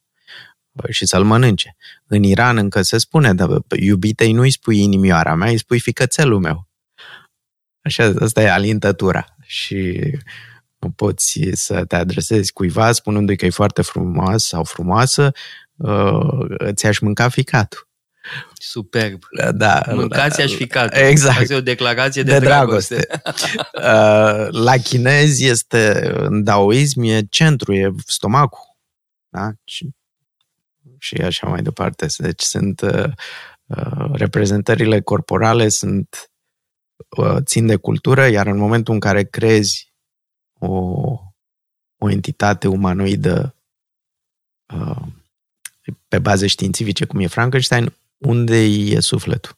uh, 0.71 0.89
și 0.89 1.05
să-l 1.05 1.23
mănânce. 1.23 1.75
În 2.07 2.23
Iran 2.23 2.57
încă 2.57 2.81
se 2.81 2.97
spune, 2.97 3.33
dar 3.33 3.49
iubitei 3.79 4.31
nu-i 4.31 4.51
spui 4.51 4.81
inimioara 4.81 5.35
mea, 5.35 5.49
îi 5.49 5.57
spui 5.57 5.79
ficățelul 5.79 6.39
meu. 6.39 6.67
Așa, 7.81 8.13
asta 8.19 8.41
e 8.41 8.49
alintătura. 8.49 9.25
Și 9.41 9.99
nu 10.79 10.89
poți 10.89 11.49
să 11.51 11.85
te 11.85 11.95
adresezi 11.95 12.53
cuiva 12.53 12.91
spunându-i 12.91 13.35
că 13.35 13.45
e 13.45 13.49
foarte 13.49 13.81
frumos 13.81 14.45
sau 14.45 14.63
frumoasă, 14.63 15.31
uh, 15.79 16.73
ți-aș 16.73 16.99
mânca 16.99 17.29
ficatul. 17.29 17.87
Superb. 18.53 19.19
Da, 19.51 19.81
Mâncați 19.93 20.41
aș 20.41 20.51
ficat. 20.51 20.97
Exact. 20.97 21.39
Asta 21.39 21.53
e 21.53 21.57
o 21.57 21.61
declarație 21.61 22.23
de, 22.23 22.31
de 22.31 22.39
dragoste. 22.39 22.95
dragoste. 22.95 23.47
Uh, 23.73 24.47
la 24.49 24.77
chinezi 24.77 25.45
este, 25.45 26.11
în 26.13 26.43
daoism, 26.43 27.01
e 27.01 27.21
centru, 27.29 27.73
e 27.73 27.91
stomacul. 28.05 28.77
Da? 29.29 29.51
Și, 29.63 29.89
și 30.97 31.15
așa 31.15 31.47
mai 31.47 31.61
departe. 31.61 32.05
Deci 32.17 32.41
sunt 32.41 32.81
uh, 32.81 33.11
uh, 33.65 34.11
reprezentările 34.11 35.01
corporale 35.01 35.69
sunt 35.69 36.31
uh, 37.17 37.37
țin 37.43 37.65
de 37.65 37.75
cultură, 37.75 38.27
iar 38.27 38.47
în 38.47 38.57
momentul 38.57 38.93
în 38.93 38.99
care 38.99 39.23
crezi 39.23 39.93
o, 40.59 40.77
o 41.97 42.09
entitate 42.09 42.67
umanoidă 42.67 43.55
uh, 44.73 45.07
pe 46.07 46.19
baze 46.19 46.47
științifice, 46.47 47.05
cum 47.05 47.19
e 47.19 47.27
Frankenstein, 47.27 47.93
unde 48.17 48.63
e 48.63 48.99
sufletul? 48.99 49.57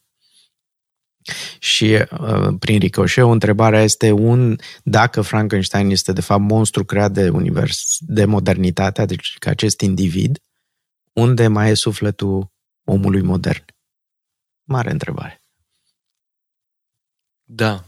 Și 1.59 1.85
uh, 1.93 2.55
prin 2.59 2.79
ricoșeu, 2.79 3.31
întrebarea 3.31 3.81
este 3.81 4.11
un, 4.11 4.55
dacă 4.83 5.21
Frankenstein 5.21 5.89
este 5.89 6.13
de 6.13 6.21
fapt 6.21 6.41
monstru 6.41 6.85
creat 6.85 7.11
de 7.11 7.29
univers, 7.29 7.97
de 7.99 8.25
modernitate, 8.25 9.05
deci 9.05 9.35
ca 9.39 9.49
acest 9.49 9.81
individ, 9.81 10.39
unde 11.13 11.47
mai 11.47 11.69
e 11.69 11.73
sufletul 11.73 12.51
omului 12.83 13.21
modern? 13.21 13.65
Mare 14.63 14.91
întrebare. 14.91 15.41
Da, 17.43 17.83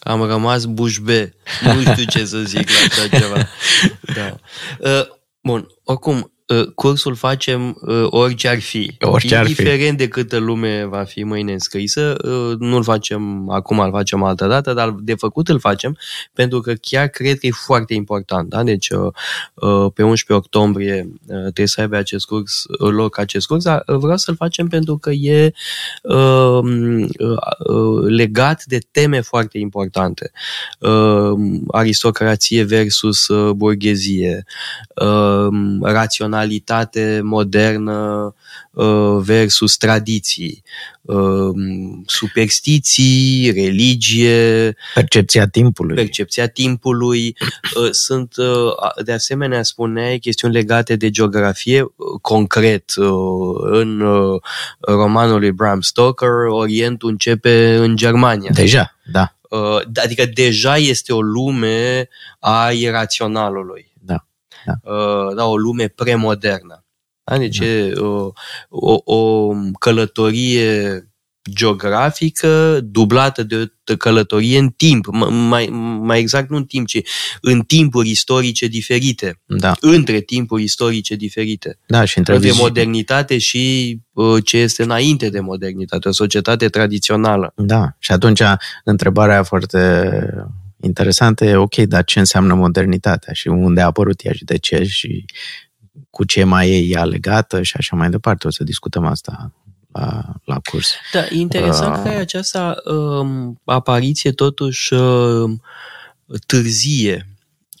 am 0.00 0.22
rămas 0.22 0.64
bușbe. 0.64 1.34
Nu 1.62 1.80
știu 1.80 2.04
ce 2.04 2.24
să 2.24 2.38
zic 2.38 2.70
la 2.70 2.78
așa 2.78 3.18
ceva. 3.18 3.46
Da. 4.14 4.38
Uh, 4.78 5.06
bun, 5.40 5.66
oricum, 5.82 6.16
Uh, 6.22 6.37
cursul 6.74 7.14
facem 7.14 7.78
uh, 7.80 8.06
orice 8.06 8.48
ar 8.48 8.60
fi. 8.60 8.96
Orice 9.00 9.36
ar 9.36 9.42
Indiferent 9.42 9.90
fi. 9.90 9.96
de 9.96 10.08
câtă 10.08 10.36
lume 10.36 10.84
va 10.84 11.04
fi 11.04 11.24
mâine 11.24 11.52
înscrisă, 11.52 12.16
uh, 12.24 12.56
nu-l 12.58 12.82
facem 12.82 13.50
acum, 13.50 13.78
îl 13.78 13.90
facem 13.90 14.22
altă 14.22 14.46
dată, 14.46 14.72
dar 14.72 14.94
de 15.00 15.14
făcut 15.14 15.48
îl 15.48 15.58
facem 15.60 15.96
pentru 16.32 16.60
că 16.60 16.72
chiar 16.80 17.06
cred 17.06 17.38
că 17.38 17.46
e 17.46 17.50
foarte 17.50 17.94
important. 17.94 18.48
Da? 18.48 18.62
Deci 18.62 18.88
pe 19.94 20.02
11 20.02 20.32
octombrie 20.32 21.12
trebuie 21.26 21.66
să 21.66 21.80
aibă 21.80 21.96
acest 21.96 22.26
curs, 22.26 22.62
loc 22.78 23.18
acest 23.18 23.46
curs, 23.46 23.64
dar 23.64 23.82
vreau 23.86 24.16
să-l 24.16 24.36
facem 24.36 24.68
pentru 24.68 24.98
că 24.98 25.10
e 25.10 25.52
legat 28.06 28.64
de 28.64 28.78
teme 28.90 29.20
foarte 29.20 29.58
importante. 29.58 30.30
Aristocrație 31.68 32.62
versus 32.62 33.26
burghezie, 33.54 34.44
raționalitate 35.80 36.37
raționalitate 36.38 37.20
modernă 37.24 38.34
uh, 38.70 39.16
versus 39.20 39.76
tradiții, 39.76 40.62
uh, 41.02 41.50
superstiții, 42.06 43.50
religie, 43.50 44.76
percepția 44.94 45.46
timpului. 45.46 45.94
Percepția 45.94 46.46
timpului. 46.48 47.36
Uh, 47.76 47.88
sunt, 47.90 48.34
de 49.04 49.12
asemenea, 49.12 49.62
spuneai, 49.62 50.18
chestiuni 50.18 50.54
legate 50.54 50.96
de 50.96 51.10
geografie, 51.10 51.84
concret, 52.20 52.92
în 53.60 54.02
romanul 54.80 55.38
lui 55.38 55.52
Bram 55.52 55.80
Stoker, 55.80 56.28
Orientul 56.48 57.08
începe 57.10 57.76
în 57.76 57.96
Germania. 57.96 58.50
Deja, 58.54 58.96
da. 59.12 59.32
Adică 60.02 60.24
deja 60.34 60.76
este 60.76 61.12
o 61.12 61.20
lume 61.20 62.08
a 62.38 62.70
iraționalului 62.70 63.87
da. 64.64 64.92
Uh, 64.92 65.34
da, 65.34 65.44
o 65.44 65.56
lume 65.56 65.88
premodernă. 65.88 66.84
Da? 67.24 67.38
Deci 67.38 67.58
da. 67.58 67.64
e 67.64 67.92
o, 67.92 68.30
o, 68.68 69.14
o 69.14 69.52
călătorie 69.78 71.02
geografică 71.50 72.80
dublată 72.82 73.42
de 73.42 73.72
o 73.92 73.96
călătorie 73.96 74.58
în 74.58 74.68
timp, 74.68 75.06
mai, 75.30 75.66
mai 76.00 76.18
exact 76.18 76.50
nu 76.50 76.56
în 76.56 76.64
timp, 76.64 76.86
ci 76.86 77.00
în 77.40 77.60
timpuri 77.60 78.10
istorice 78.10 78.66
diferite, 78.66 79.40
da. 79.46 79.72
între 79.80 80.20
timpuri 80.20 80.62
istorice 80.62 81.14
diferite. 81.14 81.78
Da, 81.86 82.04
și 82.04 82.18
între 82.18 82.38
de 82.38 82.52
modernitate 82.54 83.38
și 83.38 83.96
uh, 84.12 84.44
ce 84.44 84.56
este 84.56 84.82
înainte 84.82 85.28
de 85.28 85.40
modernitate, 85.40 86.08
o 86.08 86.12
societate 86.12 86.68
tradițională. 86.68 87.52
Da, 87.56 87.96
și 87.98 88.12
atunci 88.12 88.42
întrebarea 88.84 89.42
foarte 89.42 89.78
interesantă 90.80 91.44
e, 91.44 91.56
ok, 91.56 91.76
dar 91.76 92.04
ce 92.04 92.18
înseamnă 92.18 92.54
modernitatea 92.54 93.32
și 93.32 93.48
unde 93.48 93.80
a 93.80 93.86
apărut 93.86 94.24
ea 94.24 94.32
și 94.32 94.44
de 94.44 94.56
ce 94.56 94.84
și 94.84 95.24
cu 96.10 96.24
ce 96.24 96.44
mai 96.44 96.70
e 96.70 96.76
ea 96.76 97.04
legată 97.04 97.62
și 97.62 97.74
așa 97.78 97.96
mai 97.96 98.10
departe. 98.10 98.46
O 98.46 98.50
să 98.50 98.64
discutăm 98.64 99.04
asta 99.04 99.52
la, 99.92 100.24
la 100.44 100.60
curs. 100.70 100.92
Da, 101.12 101.20
e 101.20 101.34
interesant 101.34 101.96
uh, 101.96 102.02
că 102.02 102.08
e 102.08 102.16
această 102.16 102.82
um, 102.84 103.60
apariție 103.64 104.32
totuși 104.32 104.94
uh, 104.94 105.50
târzie 106.46 107.28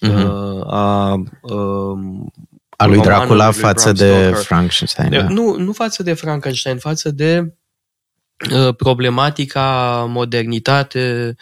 uh-huh. 0.06 0.24
uh, 0.24 0.66
a 0.66 1.12
um, 1.40 2.32
a 2.76 2.86
lui 2.86 3.00
Dracula 3.00 3.50
față 3.50 3.92
de 3.92 4.32
Frankenstein. 4.34 5.10
Da. 5.10 5.28
Nu, 5.28 5.56
nu 5.56 5.72
față 5.72 6.02
de 6.02 6.12
Frankenstein, 6.12 6.78
față 6.78 7.10
de 7.10 7.38
uh, 7.40 7.52
problematica 8.76 10.04
modernitate 10.08 11.36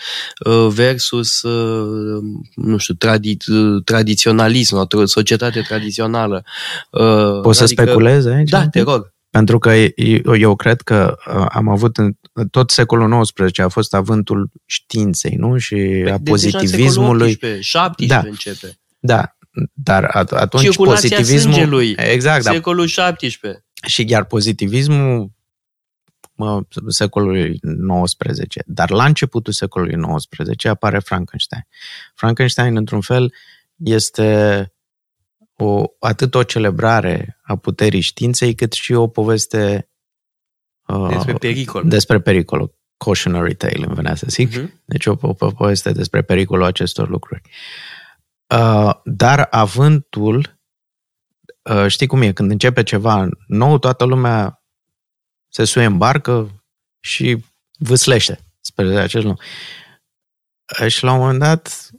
uh, 0.47 0.67
versus, 0.69 1.43
uh, 1.43 2.23
nu 2.55 2.77
știu, 2.77 2.95
tradi- 2.95 3.85
tradiționalism, 3.85 4.89
o 4.91 5.05
societate 5.05 5.61
tradițională. 5.61 6.45
Poți 6.91 7.05
adică, 7.37 7.53
să 7.53 7.67
speculezi 7.67 8.29
aici? 8.29 8.49
Da, 8.49 8.69
te 8.69 8.81
rog. 8.81 9.15
Pentru 9.31 9.59
că 9.59 9.71
eu, 9.75 10.37
eu 10.37 10.57
cred 10.57 10.81
că 10.81 11.17
am 11.49 11.69
avut 11.69 11.97
în 11.97 12.13
tot 12.51 12.71
secolul 12.71 13.21
XIX 13.23 13.59
a 13.59 13.69
fost 13.69 13.95
avântul 13.95 14.51
științei, 14.67 15.35
nu? 15.35 15.59
Și 15.59 15.75
a 16.11 16.19
de 16.19 16.31
pozitivismului. 16.31 17.27
18, 17.27 17.61
17 17.61 18.21
da. 18.21 18.29
începe. 18.29 18.79
Da, 18.99 19.37
dar 19.73 20.05
atunci 20.31 20.63
Circulația 20.63 21.17
pozitivismul... 21.17 21.53
Sângelui, 21.53 21.95
exact, 21.97 22.45
da. 22.45 22.51
secolul 22.51 22.87
17. 22.87 23.65
Și 23.87 24.05
chiar 24.05 24.25
pozitivismul 24.25 24.97
mă, 24.97 25.27
secolului 26.89 27.61
XIX. 28.05 28.63
Dar 28.67 28.91
la 28.91 29.05
începutul 29.05 29.53
secolului 29.53 30.01
XIX 30.17 30.65
apare 30.65 30.99
Frankenstein. 30.99 31.67
Frankenstein, 32.15 32.77
într-un 32.77 33.01
fel, 33.01 33.35
este 33.77 34.71
o, 35.57 35.85
atât 35.99 36.35
o 36.35 36.43
celebrare 36.43 37.39
a 37.43 37.57
puterii 37.57 38.01
științei, 38.01 38.55
cât 38.55 38.73
și 38.73 38.93
o 38.93 39.07
poveste 39.07 39.91
uh, 40.87 41.09
despre 41.09 41.33
pericol. 41.33 41.89
Despre 41.89 42.21
pericol. 42.21 42.75
Cautionary 42.97 43.55
tale, 43.55 43.85
îmi 43.87 43.95
venea 43.95 44.15
să 44.15 44.27
zic. 44.29 44.51
Uh-huh. 44.51 44.69
Deci 44.85 45.07
o, 45.07 45.17
o, 45.21 45.35
o 45.39 45.51
poveste 45.51 45.93
despre 45.93 46.23
pericolul 46.23 46.65
acestor 46.65 47.09
lucruri. 47.09 47.43
Uh, 47.45 47.97
Uh, 48.55 48.95
dar 49.05 49.47
avântul, 49.51 50.59
uh, 51.63 51.87
știi 51.87 52.07
cum 52.07 52.23
e, 52.23 52.33
când 52.33 52.51
începe 52.51 52.83
ceva 52.83 53.29
nou, 53.47 53.79
toată 53.79 54.05
lumea 54.05 54.63
se 55.57 55.65
suie 55.65 55.85
în 55.85 55.99
barcă 55.99 56.65
și 57.01 57.45
vâslește 57.79 58.41
spre 58.61 59.01
acest 59.01 59.25
lucru. 59.25 59.45
Uh, 60.81 60.89
și 60.89 61.05
la 61.05 61.13
un 61.13 61.19
moment 61.19 61.39
dat, 61.39 61.91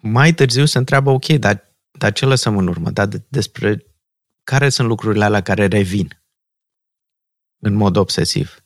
mai 0.00 0.34
târziu 0.34 0.64
se 0.64 0.78
întreabă, 0.78 1.10
ok, 1.10 1.26
dar, 1.26 1.72
dar 1.90 2.12
ce 2.12 2.24
lăsăm 2.24 2.58
în 2.58 2.66
urmă? 2.66 2.90
Dar 2.90 3.06
de, 3.06 3.24
despre 3.28 3.86
care 4.44 4.68
sunt 4.68 4.88
lucrurile 4.88 5.24
alea 5.24 5.40
care 5.40 5.66
revin 5.66 6.22
în 7.58 7.74
mod 7.74 7.96
obsesiv? 7.96 8.64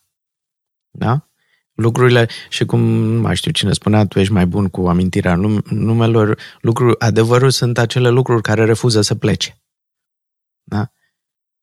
Da? 0.90 1.30
lucrurile 1.72 2.28
și 2.48 2.64
cum, 2.64 2.80
nu 2.80 3.20
mai 3.20 3.36
știu 3.36 3.50
cine 3.50 3.72
spunea, 3.72 4.06
tu 4.06 4.18
ești 4.18 4.32
mai 4.32 4.46
bun 4.46 4.68
cu 4.68 4.88
amintirea 4.88 5.34
numelor, 5.70 6.38
lucruri, 6.60 7.00
adevărul 7.00 7.50
sunt 7.50 7.78
acele 7.78 8.08
lucruri 8.08 8.42
care 8.42 8.64
refuză 8.64 9.00
să 9.00 9.14
plece. 9.14 9.62
Da? 10.62 10.92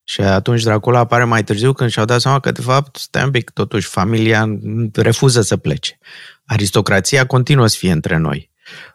Și 0.10 0.22
atunci 0.22 0.64
Dracula 0.64 1.00
apare 1.00 1.24
mai 1.24 1.44
târziu 1.44 1.74
când 1.74 1.90
și-au 1.90 2.06
dat 2.06 2.22
seama 2.22 2.40
că, 2.40 2.52
de 2.52 2.62
fapt, 2.62 2.96
stai 2.96 3.24
un 3.24 3.32
pic, 3.32 3.50
totuși, 3.50 3.88
familia 3.88 4.60
refuză 4.94 5.42
să 5.42 5.58
plece. 5.58 6.00
Aristocrația 6.46 7.26
continuă 7.26 7.68
să 7.68 7.76
fie 7.78 7.92
între 7.92 8.18
noi. 8.18 8.52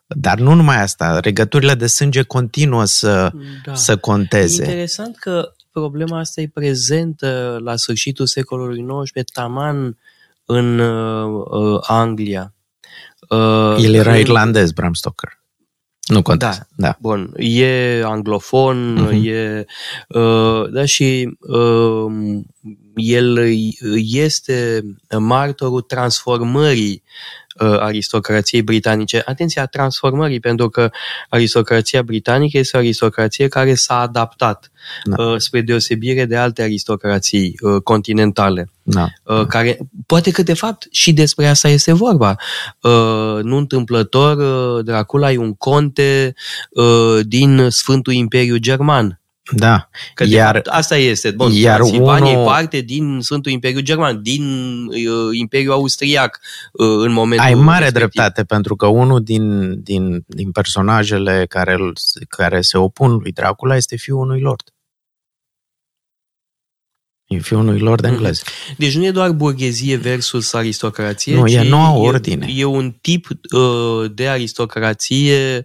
Dar 0.07 0.39
nu 0.39 0.55
numai 0.55 0.83
asta, 0.83 1.21
regăturile 1.21 1.75
de 1.75 1.87
sânge 1.87 2.23
continuă 2.23 2.85
să, 2.85 3.31
da. 3.65 3.75
să 3.75 3.97
conteze. 3.97 4.63
E 4.63 4.67
interesant 4.67 5.17
că 5.17 5.53
problema 5.73 6.19
asta 6.19 6.41
e 6.41 6.49
prezentă 6.49 7.59
la 7.65 7.77
sfârșitul 7.77 8.27
secolului 8.27 8.87
XIX, 9.05 9.31
taman 9.33 9.99
în 10.45 10.79
uh, 10.79 11.79
Anglia. 11.83 12.55
Uh, 13.29 13.77
El 13.79 13.95
era 13.95 14.13
în... 14.13 14.19
irlandez, 14.19 14.73
Bram 14.73 14.93
Stoker. 14.93 15.42
Nu 16.07 16.23
contează. 16.23 16.69
Da, 16.77 16.87
da. 16.87 16.97
Bun. 17.01 17.33
E 17.37 18.03
anglofon, 18.05 19.09
uh-huh. 19.09 19.27
e. 19.27 19.65
Uh, 20.09 20.71
da, 20.71 20.85
și 20.85 21.37
uh, 21.41 22.41
el 22.95 23.39
este 23.95 24.83
martorul 25.19 25.81
transformării 25.81 27.03
uh, 27.03 27.42
aristocrației 27.59 28.63
britanice. 28.63 29.23
Atenție, 29.25 29.61
a 29.61 29.67
transformării, 29.67 30.41
pentru 30.41 30.69
că 30.69 30.91
aristocrația 31.29 32.03
britanică 32.03 32.59
este 32.59 32.77
o 32.77 32.81
aristocrație 32.81 33.49
care 33.49 33.75
s-a 33.75 34.01
adaptat 34.01 34.71
da. 35.05 35.25
uh, 35.25 35.39
spre 35.39 35.61
deosebire 35.61 36.25
de 36.25 36.37
alte 36.37 36.63
aristocrații 36.63 37.59
uh, 37.61 37.83
continentale. 37.83 38.71
Da. 38.83 39.09
Uh, 39.25 39.47
care, 39.47 39.79
poate 40.07 40.31
că, 40.31 40.43
de 40.43 40.55
fapt, 40.55 40.87
și 40.91 41.13
despre 41.13 41.47
asta 41.47 41.69
este 41.69 41.93
vorba. 41.93 42.37
Uh, 42.81 43.43
nu 43.43 43.57
întâmplător, 43.57 44.37
uh, 44.37 44.85
Dracula 44.85 45.33
e 45.33 45.37
un 45.37 45.55
conte 45.55 46.35
uh, 46.71 47.21
din 47.23 47.67
Sfântul 47.71 48.13
Imperiu 48.13 48.57
German 48.57 49.22
da. 49.51 49.89
Că 50.15 50.25
iar, 50.29 50.55
fapt, 50.55 50.67
asta 50.67 50.97
este. 50.97 51.31
Bun, 51.31 51.53
iar 51.53 51.77
Transilvania 51.77 52.31
unul... 52.31 52.43
e 52.43 52.47
parte 52.47 52.81
din 52.81 53.21
Sfântul 53.21 53.53
Imperiu 53.53 53.81
German, 53.81 54.23
din 54.23 54.43
uh, 54.87 55.39
Imperiul 55.39 55.73
Austriac 55.73 56.41
uh, 56.73 56.87
în 56.87 57.13
momentul 57.13 57.47
Ai 57.47 57.55
mare 57.55 57.85
respectiv. 57.85 58.11
dreptate, 58.11 58.45
pentru 58.45 58.77
că 58.77 58.87
unul 58.87 59.23
din, 59.23 59.75
din, 59.83 60.25
din 60.27 60.51
personajele 60.51 61.47
care, 61.49 61.77
care 62.29 62.61
se 62.61 62.79
opun 62.79 63.17
lui 63.17 63.33
Dracula 63.33 63.77
este 63.77 63.97
fiul 63.97 64.19
unui 64.19 64.41
lord. 64.41 64.63
E 67.33 67.39
fiul 67.39 67.61
unui 67.61 67.79
lord 67.79 68.05
mhm. 68.05 68.13
englez. 68.13 68.43
Deci 68.77 68.97
nu 68.97 69.05
e 69.05 69.11
doar 69.11 69.31
burghezie 69.31 69.97
versus 69.97 70.53
aristocrație, 70.53 71.35
nu, 71.35 71.47
ci 71.47 71.53
e 71.53 71.63
noua 71.63 71.97
ordine. 71.97 72.47
E, 72.49 72.61
e 72.61 72.65
un 72.65 72.95
tip 73.01 73.27
uh, 73.53 74.11
de 74.15 74.29
aristocrație, 74.29 75.65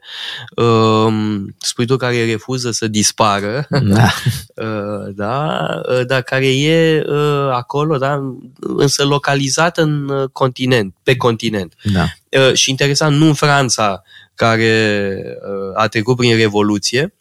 uh, 0.56 1.14
spui 1.58 1.86
tu, 1.86 1.98
care 1.98 2.26
refuză 2.26 2.72
să 2.72 2.88
dispară, 2.88 3.68
da, 3.70 4.14
uh, 4.66 5.14
da 5.16 5.58
uh, 5.90 6.06
dar 6.06 6.22
care 6.22 6.62
e 6.62 7.04
uh, 7.08 7.50
acolo, 7.52 7.98
da, 7.98 8.34
însă 8.60 9.06
localizat 9.06 9.78
în 9.78 10.10
uh, 10.10 10.30
continent, 10.32 10.96
pe 11.04 11.16
continent. 11.16 11.74
Da. 11.84 12.06
Uh, 12.30 12.54
și 12.54 12.70
interesant, 12.70 13.18
nu 13.18 13.26
în 13.26 13.34
Franța, 13.34 14.04
care 14.36 15.18
uh, 15.24 15.82
a 15.82 15.88
trecut 15.88 16.16
prin 16.16 16.36
Revoluție, 16.36 17.00
Ehm, 17.00 17.17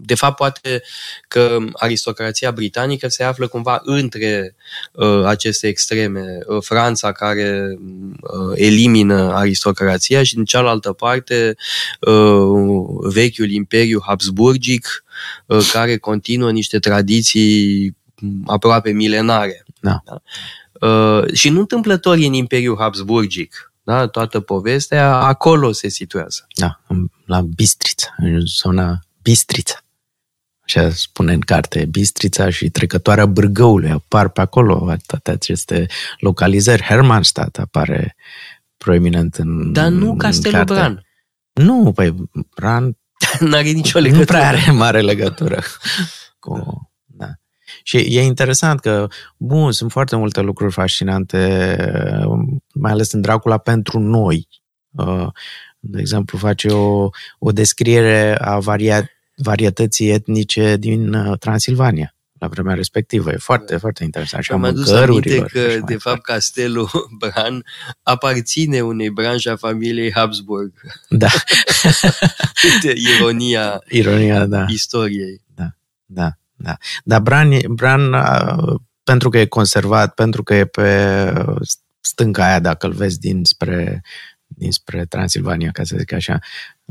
de 0.00 0.14
fapt, 0.14 0.36
poate 0.36 0.82
că 1.28 1.58
aristocrația 1.72 2.50
britanică 2.50 3.08
se 3.08 3.22
află 3.22 3.46
cumva 3.46 3.80
între 3.84 4.56
uh, 4.92 5.24
aceste 5.24 5.66
extreme. 5.66 6.38
Uh, 6.46 6.62
Franța, 6.62 7.12
care 7.12 7.78
uh, 8.20 8.52
elimină 8.54 9.32
aristocrația, 9.34 10.22
și, 10.22 10.36
în 10.36 10.44
cealaltă 10.44 10.92
parte, 10.92 11.56
vechiul 13.00 13.50
imperiu 13.50 14.00
habsburgic, 14.06 15.04
care 15.72 15.96
continuă 15.96 16.50
niște 16.50 16.78
tradiții 16.78 17.96
aproape 18.46 18.90
milenare. 18.90 19.64
Da. 19.80 20.02
Da? 20.04 20.20
Și 21.32 21.48
nu 21.48 21.60
întâmplător 21.60 22.16
în 22.16 22.32
Imperiul 22.32 22.76
Habsburgic. 22.78 23.65
Da? 23.86 24.06
Toată 24.06 24.40
povestea 24.40 25.16
acolo 25.16 25.72
se 25.72 25.88
situează. 25.88 26.46
Da, 26.54 26.80
la 27.24 27.40
Bistrița, 27.40 28.14
în 28.16 28.40
zona 28.40 28.98
Bistrița. 29.22 29.84
Așa 30.60 30.90
spune 30.90 31.32
în 31.32 31.40
carte, 31.40 31.84
Bistrița 31.84 32.50
și 32.50 32.70
trecătoarea 32.70 33.26
Bârgăului 33.26 33.90
apar 33.90 34.28
pe 34.28 34.40
acolo, 34.40 34.96
toate 35.06 35.30
aceste 35.30 35.86
localizări. 36.18 36.82
Hermannstadt 36.82 37.58
apare 37.58 38.16
proeminent 38.76 39.34
în 39.34 39.72
Dar 39.72 39.88
nu 39.88 40.16
Castelul 40.16 40.56
carte. 40.56 40.72
Bran. 40.72 41.06
Nu, 41.52 41.92
păi 41.92 42.14
Bran... 42.54 42.96
N-are 43.40 43.70
nicio 43.70 43.98
legătură. 43.98 44.20
Nu 44.20 44.24
prea 44.24 44.48
are 44.48 44.70
mare 44.70 45.00
legătură 45.00 45.62
cu... 46.38 46.90
Da. 47.66 47.72
Și 47.82 47.96
e 47.96 48.22
interesant 48.22 48.80
că, 48.80 49.06
bun, 49.36 49.72
sunt 49.72 49.90
foarte 49.90 50.16
multe 50.16 50.40
lucruri 50.40 50.72
fascinante, 50.72 51.76
mai 52.74 52.92
ales 52.92 53.12
în 53.12 53.20
Dracula 53.20 53.58
pentru 53.58 53.98
noi. 53.98 54.48
Uh, 54.90 55.26
de 55.78 56.00
exemplu, 56.00 56.38
face 56.38 56.68
o, 56.68 57.08
o 57.38 57.52
descriere 57.52 58.36
a 58.40 58.58
varia, 58.58 59.10
varietății 59.36 60.10
etnice 60.10 60.76
din 60.76 61.14
uh, 61.14 61.38
Transilvania 61.38 62.16
la 62.38 62.46
vremea 62.46 62.74
respectivă. 62.74 63.30
E 63.30 63.36
foarte, 63.36 63.72
da. 63.72 63.78
foarte 63.78 64.04
interesant. 64.04 64.42
Și 64.42 64.52
Am 64.52 64.64
adus 64.64 64.90
aminte 64.90 65.38
că, 65.38 65.78
de 65.84 65.96
fapt, 65.96 66.22
castelul 66.22 66.90
Bran 67.18 67.64
aparține 68.02 68.80
unei 68.80 69.10
branșe 69.10 69.50
a 69.50 69.56
familiei 69.56 70.12
Habsburg. 70.12 70.72
Da. 71.08 71.28
Uite, 72.72 72.92
ironia, 72.96 73.82
ironia 73.88 74.46
da. 74.46 74.64
istoriei. 74.68 75.42
Da, 75.54 75.68
da, 76.04 76.38
da. 76.56 76.76
Dar 77.04 77.20
Bran, 77.20 77.58
Bran, 77.68 78.12
uh, 78.12 78.74
pentru 79.02 79.28
că 79.28 79.38
e 79.38 79.46
conservat, 79.46 80.14
pentru 80.14 80.42
că 80.42 80.54
e 80.54 80.64
pe 80.64 81.32
stânca 82.00 82.44
aia, 82.44 82.60
dacă 82.60 82.86
îl 82.86 82.92
vezi 82.92 83.18
dinspre, 83.18 84.02
dinspre 84.46 85.04
Transilvania, 85.04 85.70
ca 85.70 85.84
să 85.84 85.96
zic 85.98 86.12
așa. 86.12 86.38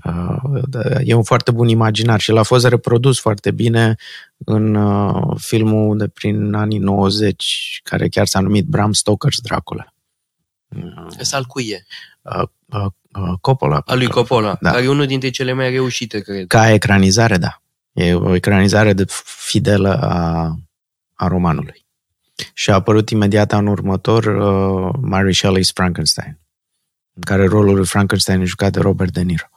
Uh, 0.06 0.62
e 1.04 1.14
un 1.14 1.24
foarte 1.24 1.52
bun 1.52 1.68
imaginar 1.68 2.20
și 2.20 2.32
l-a 2.32 2.44
fost 2.44 2.68
reprodus 2.68 3.20
foarte 3.20 3.52
bine 3.52 3.96
în 4.38 4.76
uh, 4.76 5.38
filmul 5.38 5.98
de 5.98 6.08
prin 6.08 6.54
anii 6.54 6.78
90, 6.78 7.80
care 7.84 8.08
chiar 8.08 8.26
s-a 8.26 8.40
numit 8.40 8.66
Bram 8.66 8.94
Stoker's 8.94 9.42
Dracula. 9.44 9.94
Ăsta 11.20 11.38
al 11.38 11.46
cui 11.46 11.68
e? 11.68 11.86
Uh, 12.22 12.48
uh, 12.66 12.86
uh, 13.20 13.34
Coppola. 13.42 13.82
Al 13.86 13.98
lui 13.98 14.08
Coppola, 14.08 14.58
da. 14.62 14.72
care 14.72 14.84
e 14.84 14.88
unul 14.88 15.06
dintre 15.06 15.30
cele 15.30 15.54
mai 15.54 15.70
reușite, 15.70 16.20
cred. 16.20 16.48
Ca 16.48 16.72
ecranizare, 16.72 17.38
da. 17.38 17.62
E 17.96 18.14
o 18.14 18.36
ecranizare 18.36 18.94
de 18.94 19.06
fidelă 19.24 20.02
a, 20.02 20.56
a 21.14 21.28
romanului. 21.28 21.86
Și 22.54 22.70
a 22.70 22.74
apărut 22.74 23.10
imediat 23.10 23.52
în 23.52 23.68
următor 23.68 24.26
uh, 24.26 24.96
Mary 25.02 25.36
Shelley's 25.36 25.74
Frankenstein, 25.74 26.40
în 27.14 27.22
care 27.22 27.46
rolul 27.48 27.76
lui 27.76 27.86
Frankenstein 27.86 28.42
e 28.42 28.46
jucat 28.46 28.72
de 28.72 28.80
Robert 28.80 29.14
De 29.14 29.22
Niro. 29.22 29.50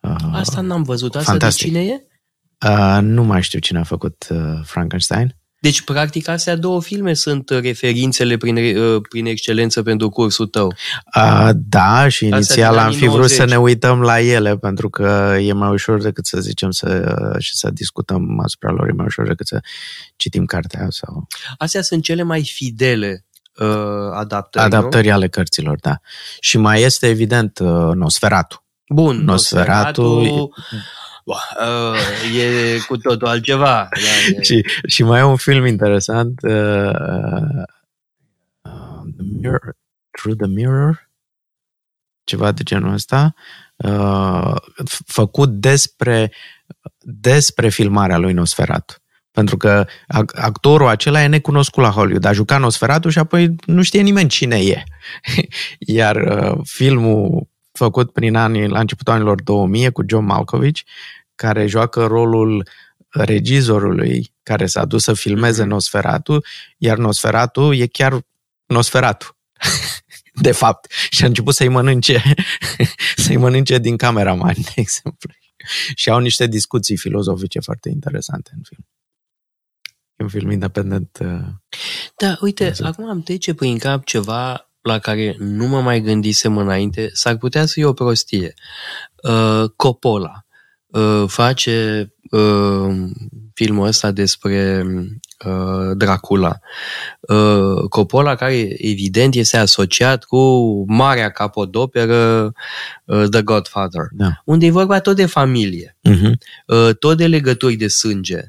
Uh, 0.00 0.16
Asta 0.32 0.60
n-am 0.60 0.82
văzut. 0.82 1.14
Asta 1.14 1.30
fantastic. 1.30 1.72
de 1.72 1.78
cine 1.78 1.92
e? 1.92 2.06
Uh, 2.68 2.98
nu 3.00 3.24
mai 3.24 3.42
știu 3.42 3.58
cine 3.58 3.78
a 3.78 3.82
făcut 3.82 4.26
uh, 4.30 4.60
Frankenstein. 4.64 5.36
Deci, 5.60 5.82
practic, 5.82 6.28
astea 6.28 6.56
două 6.56 6.82
filme 6.82 7.14
sunt 7.14 7.50
referințele 7.50 8.36
prin, 8.36 8.56
uh, 8.56 9.00
prin 9.08 9.26
excelență 9.26 9.82
pentru 9.82 10.08
cursul 10.08 10.46
tău. 10.46 10.74
Uh, 11.16 11.50
da, 11.54 12.08
și 12.08 12.26
inițial 12.26 12.78
am 12.78 12.92
fi 12.92 13.04
vrut 13.04 13.12
90. 13.12 13.36
să 13.36 13.44
ne 13.44 13.58
uităm 13.58 14.00
la 14.00 14.20
ele, 14.20 14.56
pentru 14.56 14.90
că 14.90 15.36
e 15.40 15.52
mai 15.52 15.70
ușor 15.70 16.02
decât 16.02 16.26
să 16.26 16.40
zicem 16.40 16.70
să, 16.70 17.16
și 17.38 17.56
să 17.56 17.70
discutăm 17.70 18.40
asupra 18.44 18.70
lor, 18.70 18.88
e 18.88 18.92
mai 18.92 19.06
ușor 19.06 19.26
decât 19.26 19.46
să 19.46 19.60
citim 20.16 20.44
cartea. 20.44 20.86
Sau... 20.88 21.26
Astea 21.58 21.82
sunt 21.82 22.02
cele 22.02 22.22
mai 22.22 22.42
fidele 22.44 23.26
uh, 23.56 23.66
adaptări, 24.14 24.64
Adaptări 24.64 25.06
nu? 25.06 25.12
ale 25.12 25.28
cărților, 25.28 25.78
da. 25.80 26.00
Și 26.40 26.58
mai 26.58 26.82
este, 26.82 27.08
evident, 27.08 27.58
uh, 27.58 27.94
Nosferatu. 27.94 28.64
Bun, 28.88 29.24
Nosferatu... 29.24 30.02
Nosferatu 30.02 30.52
uh, 31.34 32.38
e 32.40 32.78
cu 32.88 32.96
totul 32.96 33.26
altceva. 33.26 33.88
Da, 34.02 34.38
e... 34.38 34.42
și, 34.42 34.64
și 34.86 35.02
mai 35.02 35.20
e 35.20 35.22
un 35.22 35.36
film 35.36 35.66
interesant, 35.66 36.40
uh, 36.42 36.90
uh, 38.62 39.02
The 39.16 39.26
Mirror, 39.40 39.76
Through 40.10 40.38
the 40.38 40.46
Mirror, 40.46 41.10
ceva 42.24 42.52
de 42.52 42.62
genul 42.62 42.92
ăsta, 42.92 43.34
uh, 43.76 44.54
făcut 45.06 45.50
despre, 45.50 46.32
despre 47.00 47.68
filmarea 47.68 48.18
lui 48.18 48.32
Nosferatu. 48.32 48.94
Pentru 49.30 49.56
că 49.56 49.86
actorul 50.26 50.86
acela 50.86 51.22
e 51.22 51.26
necunoscut 51.26 51.82
la 51.82 51.90
Hollywood. 51.90 52.24
A 52.24 52.32
jucat 52.32 52.60
Nosferatu 52.60 53.08
și 53.08 53.18
apoi 53.18 53.54
nu 53.66 53.82
știe 53.82 54.00
nimeni 54.00 54.28
cine 54.28 54.58
e. 54.58 54.82
Iar 55.78 56.16
uh, 56.16 56.60
filmul 56.64 57.48
făcut 57.72 58.12
prin 58.12 58.36
anii, 58.36 58.68
la 58.68 58.80
începutul 58.80 59.12
anilor 59.12 59.42
2000 59.42 59.92
cu 59.92 60.02
John 60.06 60.24
Malkovich, 60.24 60.80
care 61.38 61.66
joacă 61.66 62.06
rolul 62.06 62.68
regizorului 63.08 64.34
care 64.42 64.66
s-a 64.66 64.84
dus 64.84 65.02
să 65.02 65.12
filmeze 65.12 65.62
mm-hmm. 65.62 65.66
Nosferatu, 65.66 66.40
iar 66.76 66.96
Nosferatu 66.96 67.72
e 67.72 67.86
chiar 67.86 68.20
Nosferatu. 68.66 69.36
de 70.46 70.52
fapt. 70.52 70.92
Și 71.10 71.24
a 71.24 71.26
început 71.26 71.54
să-i 71.54 71.68
mănânce, 71.68 72.22
să-i 73.24 73.36
mănânce 73.36 73.78
din 73.78 73.96
cameraman, 73.96 74.54
de 74.54 74.72
exemplu. 74.74 75.30
Și 75.94 76.10
au 76.10 76.18
niște 76.18 76.46
discuții 76.46 76.96
filozofice 76.96 77.60
foarte 77.60 77.88
interesante 77.88 78.50
în 78.56 78.62
film. 78.62 78.86
E 80.16 80.22
un 80.22 80.28
film 80.28 80.50
independent. 80.50 81.18
Uh, 81.20 81.46
da, 82.16 82.38
uite, 82.40 82.66
exact. 82.66 82.90
acum 82.90 83.08
am 83.08 83.22
trece 83.22 83.54
prin 83.54 83.78
cap 83.78 84.04
ceva 84.04 84.70
la 84.80 84.98
care 84.98 85.36
nu 85.38 85.66
mă 85.66 85.80
mai 85.80 86.00
gândisem 86.00 86.56
înainte, 86.56 87.10
s-ar 87.12 87.36
putea 87.36 87.66
să 87.66 87.72
fie 87.72 87.84
o 87.84 87.92
prostie. 87.92 88.54
Uh, 89.22 89.70
Coppola 89.76 90.47
uh, 90.90 91.24
face 91.26 92.08
uh, 92.30 92.94
filmul 93.54 93.86
ăsta 93.86 94.10
despre 94.10 94.86
uh, 95.46 95.96
Dracula. 95.96 96.58
Uh, 97.20 97.88
Coppola, 97.88 98.34
care 98.34 98.88
evident 98.90 99.34
este 99.34 99.56
asociat 99.56 100.24
cu 100.24 100.84
marea 100.88 101.30
capodoperă 101.30 102.52
uh, 103.04 103.28
The 103.30 103.42
Godfather, 103.42 104.02
da. 104.10 104.42
unde 104.44 104.66
e 104.66 104.70
vorba 104.70 105.00
tot 105.00 105.16
de 105.16 105.26
familie, 105.26 105.96
uh-huh. 106.08 106.32
uh, 106.66 106.94
tot 106.98 107.16
de 107.16 107.26
legături 107.26 107.74
de 107.76 107.88
sânge, 107.88 108.40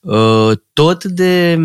uh, 0.00 0.52
tot 0.72 1.04
de 1.04 1.58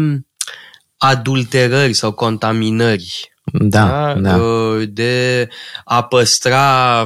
adulterări 0.97 1.93
sau 1.93 2.11
contaminări 2.11 3.29
da, 3.51 4.13
da, 4.13 4.19
da. 4.19 4.35
Uh, 4.35 4.87
de 4.89 5.47
a 5.83 6.03
păstra, 6.03 7.01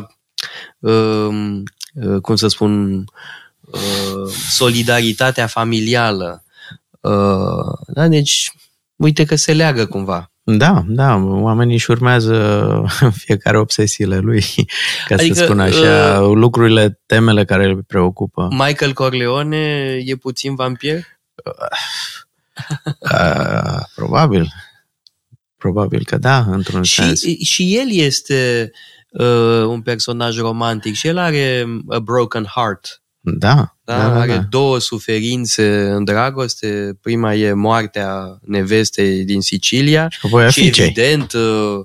um, 0.79 1.57
uh, 1.57 1.63
cum 2.21 2.35
să 2.35 2.47
spun, 2.47 3.03
uh, 3.61 4.31
solidaritatea 4.49 5.47
familială. 5.47 6.43
Da, 7.87 8.07
deci, 8.07 8.51
uite 8.95 9.25
că 9.25 9.35
se 9.35 9.53
leagă 9.53 9.85
cumva. 9.85 10.33
Da, 10.45 10.83
da, 10.87 11.15
oamenii 11.15 11.73
își 11.73 11.91
urmează 11.91 12.85
fiecare 13.25 13.57
obsesiile 13.57 14.17
lui, 14.17 14.43
ca 15.07 15.15
adică, 15.15 15.33
să 15.33 15.43
spun 15.43 15.59
așa, 15.59 16.21
uh, 16.21 16.35
lucrurile, 16.35 17.01
temele 17.05 17.45
care 17.45 17.65
îl 17.65 17.83
preocupă. 17.83 18.47
Michael 18.51 18.93
Corleone 18.93 19.57
e 20.05 20.15
puțin 20.15 20.55
vampir? 20.55 20.95
Uh, 20.95 21.53
uh, 23.13 23.79
probabil. 23.95 24.47
Probabil 25.57 26.05
că 26.05 26.17
da, 26.17 26.37
într-un 26.37 26.83
și, 26.83 26.93
sens. 26.93 27.21
Și 27.21 27.77
el 27.77 27.91
este 27.91 28.71
uh, 28.71 28.79
un 29.67 29.81
personaj 29.81 30.37
romantic 30.37 30.95
și 30.95 31.07
el 31.07 31.17
are 31.17 31.65
a 31.87 31.99
broken 31.99 32.43
heart. 32.55 33.03
Da, 33.25 33.75
da, 33.83 33.97
da, 33.97 34.09
da 34.09 34.19
are 34.19 34.35
da. 34.35 34.45
două 34.49 34.79
suferințe 34.79 35.89
în 35.89 36.03
dragoste. 36.03 36.97
Prima 37.01 37.33
e 37.33 37.53
moartea 37.53 38.39
nevestei 38.41 39.23
din 39.23 39.41
Sicilia 39.41 40.07
și, 40.09 40.19
apoi 40.23 40.51
și 40.51 40.65
evident 40.65 41.33
uh, 41.33 41.79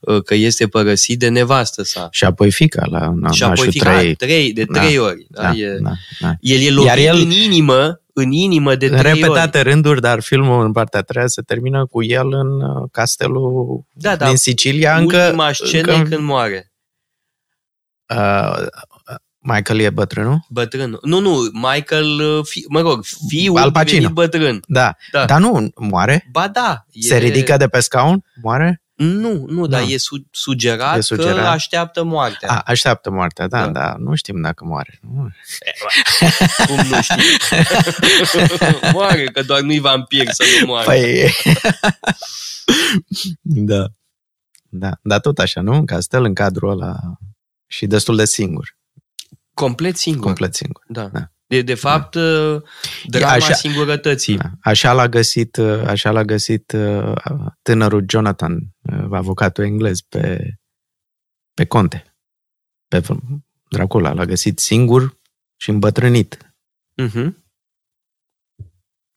uh, 0.00 0.22
că 0.22 0.34
este 0.34 0.66
părăsit 0.66 1.18
de 1.18 1.28
nevastă 1.28 1.82
sa. 1.82 2.08
Și 2.10 2.24
apoi 2.24 2.50
fica 2.50 2.82
la 2.86 3.12
na, 3.16 3.30
Și 3.30 3.42
apoi 3.42 3.70
fica 3.70 3.96
trei. 3.96 4.14
Trei, 4.14 4.52
de 4.52 4.64
trei 4.64 4.96
da, 4.96 5.02
ori. 5.02 5.26
Da, 5.28 5.42
da, 5.42 5.52
e, 5.56 5.78
da, 5.80 5.92
da. 6.20 6.34
El 6.40 6.60
e 6.60 6.70
lovit 6.70 6.88
Iar 6.88 6.98
el, 6.98 7.16
în 7.16 7.30
inimă 7.30 8.00
în 8.12 8.32
inimă 8.32 8.74
de 8.74 8.88
trei 8.88 9.12
repetate 9.12 9.58
ori. 9.58 9.68
rânduri, 9.68 10.00
dar 10.00 10.20
filmul 10.20 10.64
în 10.64 10.72
partea 10.72 11.00
a 11.00 11.02
treia 11.02 11.26
se 11.26 11.42
termină 11.42 11.86
cu 11.86 12.02
el 12.02 12.32
în 12.32 12.60
uh, 12.60 12.88
castelul 12.92 13.84
da, 13.92 14.16
da, 14.16 14.26
din 14.26 14.36
Sicilia. 14.36 14.96
Încă, 14.96 15.16
ultima 15.16 15.52
scenă 15.52 15.92
încă... 15.92 16.08
când 16.08 16.26
moare. 16.26 16.69
Uh, 18.16 18.66
Michael 19.42 19.80
e 19.80 19.90
bătrânul? 19.90 20.46
Bătrân. 20.48 20.98
Nu, 21.02 21.20
nu, 21.20 21.50
Michael, 21.52 22.20
uh, 22.20 22.44
fi, 22.44 22.64
mă 22.68 22.80
rog, 22.80 23.04
fiul 23.28 23.58
Al 23.58 23.72
Pacino. 23.72 24.08
bătrân. 24.08 24.62
Da. 24.66 24.96
da. 25.12 25.24
Dar 25.24 25.40
nu, 25.40 25.70
moare? 25.76 26.28
Ba 26.30 26.48
da. 26.48 26.84
Se 27.00 27.14
e... 27.14 27.18
ridică 27.18 27.56
de 27.56 27.68
pe 27.68 27.80
scaun? 27.80 28.24
Moare? 28.42 28.82
Nu, 28.94 29.44
nu, 29.48 29.66
dar 29.66 29.80
da. 29.80 29.86
e 29.86 29.96
su- 29.96 30.26
sugerat, 30.30 30.96
e 30.96 31.00
sugerat 31.00 31.36
că 31.36 31.46
așteaptă 31.46 32.02
moartea. 32.04 32.48
A, 32.48 32.62
așteaptă 32.64 33.10
moartea, 33.10 33.48
da, 33.48 33.64
da, 33.64 33.70
da. 33.70 33.94
Nu 33.98 34.14
știm 34.14 34.40
dacă 34.40 34.64
moare. 34.64 34.98
Cum 36.66 36.86
nu 36.88 37.00
știm? 37.02 37.22
moare, 38.92 39.24
că 39.24 39.42
doar 39.42 39.60
nu-i 39.60 39.78
vampir 39.78 40.30
să 40.30 40.44
nu 40.60 40.66
moare. 40.66 40.86
Păi... 40.86 41.32
da. 43.70 43.86
Da, 44.68 44.90
dar 45.02 45.20
tot 45.20 45.38
așa, 45.38 45.60
nu? 45.60 45.74
În 45.74 45.86
castel, 45.86 46.24
în 46.24 46.34
cadrul 46.34 46.70
ăla 46.70 46.98
și 47.70 47.86
destul 47.86 48.16
de 48.16 48.24
singur. 48.24 48.76
Complet 49.54 49.96
singur. 49.96 50.24
Complet 50.24 50.54
singur. 50.54 50.82
Da. 50.88 51.08
da. 51.08 51.30
De, 51.46 51.62
de 51.62 51.74
fapt, 51.74 52.14
da. 52.14 52.60
drama 53.04 53.32
așa, 53.32 53.52
singurătății. 53.52 54.36
Da. 54.36 54.50
Așa 54.60 54.92
l-a 54.92 55.08
găsit, 55.08 55.58
așa 55.86 56.10
l-a 56.10 56.24
găsit 56.24 56.72
uh, 56.72 57.12
tânărul 57.62 58.04
Jonathan, 58.08 58.58
uh, 58.80 59.06
avocatul 59.10 59.64
englez, 59.64 60.00
pe, 60.00 60.54
pe 61.54 61.64
conte. 61.64 62.14
Pe 62.88 63.02
Dracula 63.68 64.12
l-a 64.12 64.24
găsit 64.24 64.58
singur 64.58 65.18
și 65.56 65.70
îmbătrânit. 65.70 66.54
Uh-huh. 67.02 67.30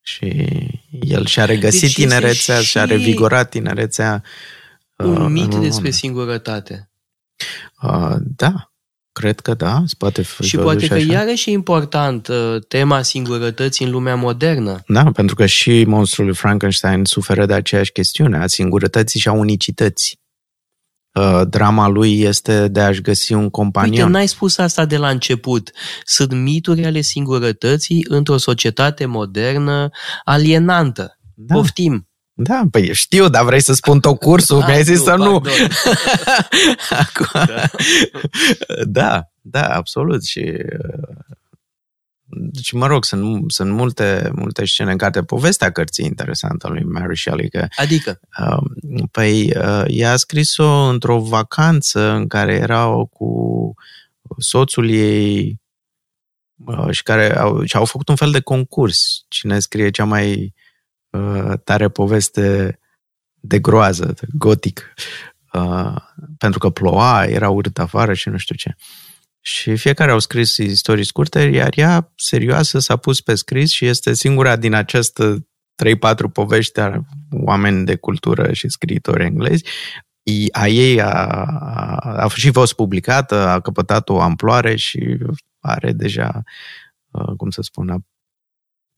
Și 0.02 0.48
el 0.90 1.26
și-a 1.26 1.46
regăsit 1.46 1.82
deci 1.82 1.94
tinerețea, 1.94 2.60
și... 2.60 2.66
și-a 2.66 2.86
revigorat 2.86 3.50
tinerețea. 3.50 4.24
Un 4.98 5.22
uh, 5.22 5.30
mit 5.30 5.56
despre 5.56 5.90
singurătate. 5.90 6.90
Uh, 7.84 8.16
da, 8.36 8.74
Cred 9.14 9.40
că 9.40 9.54
da, 9.54 9.84
poate 9.98 10.22
fi 10.22 10.44
Și 10.44 10.58
poate 10.58 10.88
că 10.88 10.98
iarăși 10.98 11.50
e 11.50 11.54
important 11.54 12.28
uh, 12.28 12.56
tema 12.68 13.02
singurătății 13.02 13.86
în 13.86 13.92
lumea 13.92 14.16
modernă. 14.16 14.84
Da, 14.88 15.12
pentru 15.12 15.36
că 15.36 15.46
și 15.46 15.84
monstrul 15.88 16.26
lui 16.26 16.36
Frankenstein 16.36 17.06
suferă 17.06 17.46
de 17.46 17.54
aceeași 17.54 17.92
chestiune, 17.92 18.38
a 18.38 18.48
singurătății 18.48 19.20
și 19.20 19.28
a 19.28 19.32
unicității. 19.32 20.22
Uh, 21.14 21.42
drama 21.50 21.88
lui 21.88 22.22
este 22.22 22.68
de 22.68 22.80
a-și 22.80 23.02
găsi 23.02 23.34
un 23.34 23.50
companion. 23.50 23.94
Uite, 23.94 24.10
n-ai 24.10 24.28
spus 24.28 24.58
asta 24.58 24.86
de 24.86 24.98
la 24.98 25.10
început. 25.10 25.72
Sunt 26.04 26.32
mituri 26.32 26.86
ale 26.86 27.02
singurătății 27.02 28.06
într-o 28.10 28.38
societate 28.38 29.06
modernă 29.06 29.90
alienantă. 30.24 31.20
Da. 31.36 31.54
Poftim. 31.54 32.08
Da, 32.36 32.62
păi 32.72 32.94
știu, 32.94 33.30
dar 33.30 33.44
vrei 33.44 33.62
să 33.62 33.74
spun 33.74 34.00
tot 34.00 34.20
cursul, 34.20 34.60
că 34.60 34.72
ai 34.72 34.84
zis 34.84 34.98
nu, 34.98 35.04
să 35.04 35.16
nu. 35.16 35.42
pardon. 35.42 35.68
Acum, 37.06 37.56
Da. 37.56 37.70
da, 38.86 39.24
da, 39.42 39.68
absolut. 39.68 40.24
Și 40.24 40.40
uh, 40.40 41.26
deci, 42.36 42.72
mă 42.72 42.88
rog, 42.88 43.06
sunt, 43.06 43.52
sunt 43.52 43.72
multe, 43.72 44.32
multe 44.36 44.66
scene 44.66 44.92
în 44.92 44.98
carte. 44.98 45.24
Povestea 45.24 45.72
cărții 45.72 46.04
e 46.04 46.08
interesantă 46.08 46.68
a 46.68 46.70
lui 46.70 46.84
Mary 46.84 47.18
Shelley, 47.18 47.50
că 47.50 47.68
Adică, 47.76 48.20
uh, 48.40 49.08
păi 49.12 49.54
uh, 49.58 49.84
ea 49.88 50.12
a 50.12 50.16
scris-o 50.16 50.70
într-o 50.70 51.20
vacanță 51.20 52.10
în 52.10 52.28
care 52.28 52.54
erau 52.54 53.06
cu 53.06 53.74
soțul 54.38 54.90
ei 54.90 55.62
uh, 56.66 56.90
și 56.92 57.04
care 57.04 57.38
au, 57.38 57.64
și 57.64 57.76
au 57.76 57.86
făcut 57.86 58.08
un 58.08 58.16
fel 58.16 58.32
de 58.32 58.40
concurs. 58.40 59.26
Cine 59.28 59.60
scrie 59.60 59.90
cea 59.90 60.06
mai 60.06 60.54
uh, 61.18 61.54
tare 61.64 61.90
poveste 61.90 62.80
de 63.40 63.60
groază, 63.60 64.06
de 64.06 64.28
gotic. 64.34 64.94
Uh, 65.54 65.96
pentru 66.38 66.60
că 66.60 66.70
ploua, 66.70 67.26
era 67.26 67.50
urât 67.50 67.80
afară 67.80 68.14
și 68.14 68.30
nu 68.30 68.38
știu 68.38 68.56
ce. 68.56 68.76
Și 69.42 69.76
fiecare 69.76 70.12
au 70.12 70.20
scris 70.20 70.58
istorii 70.58 71.06
scurte, 71.06 71.40
iar 71.42 71.74
ea, 71.76 72.12
serioasă, 72.16 72.80
s-a 72.80 72.96
pus 72.96 73.22
pe 73.22 73.36
scris 73.36 73.72
și 73.72 73.86
este 73.86 74.14
singura 74.14 74.56
din 74.56 74.74
această 74.74 75.48
3-4 75.76 76.32
povești 76.34 76.80
a 76.80 77.02
oameni 77.32 77.86
de 77.86 77.96
cultură 77.96 78.54
și 78.54 78.70
scriitori 78.70 79.24
englezi. 79.24 79.64
I- 80.24 80.52
A 80.52 80.68
ei 80.68 81.02
a, 81.02 81.10
a, 81.10 81.96
a 82.24 82.28
și 82.28 82.52
fost 82.52 82.74
publicată, 82.74 83.36
a 83.48 83.60
căpătat 83.60 84.10
o 84.10 84.22
amploare 84.22 84.76
și 84.76 85.18
are 85.60 85.92
deja, 85.92 86.44
uh, 87.12 87.34
cum 87.38 87.50
să 87.50 87.62
spun, 87.62 87.90
a, 87.90 87.98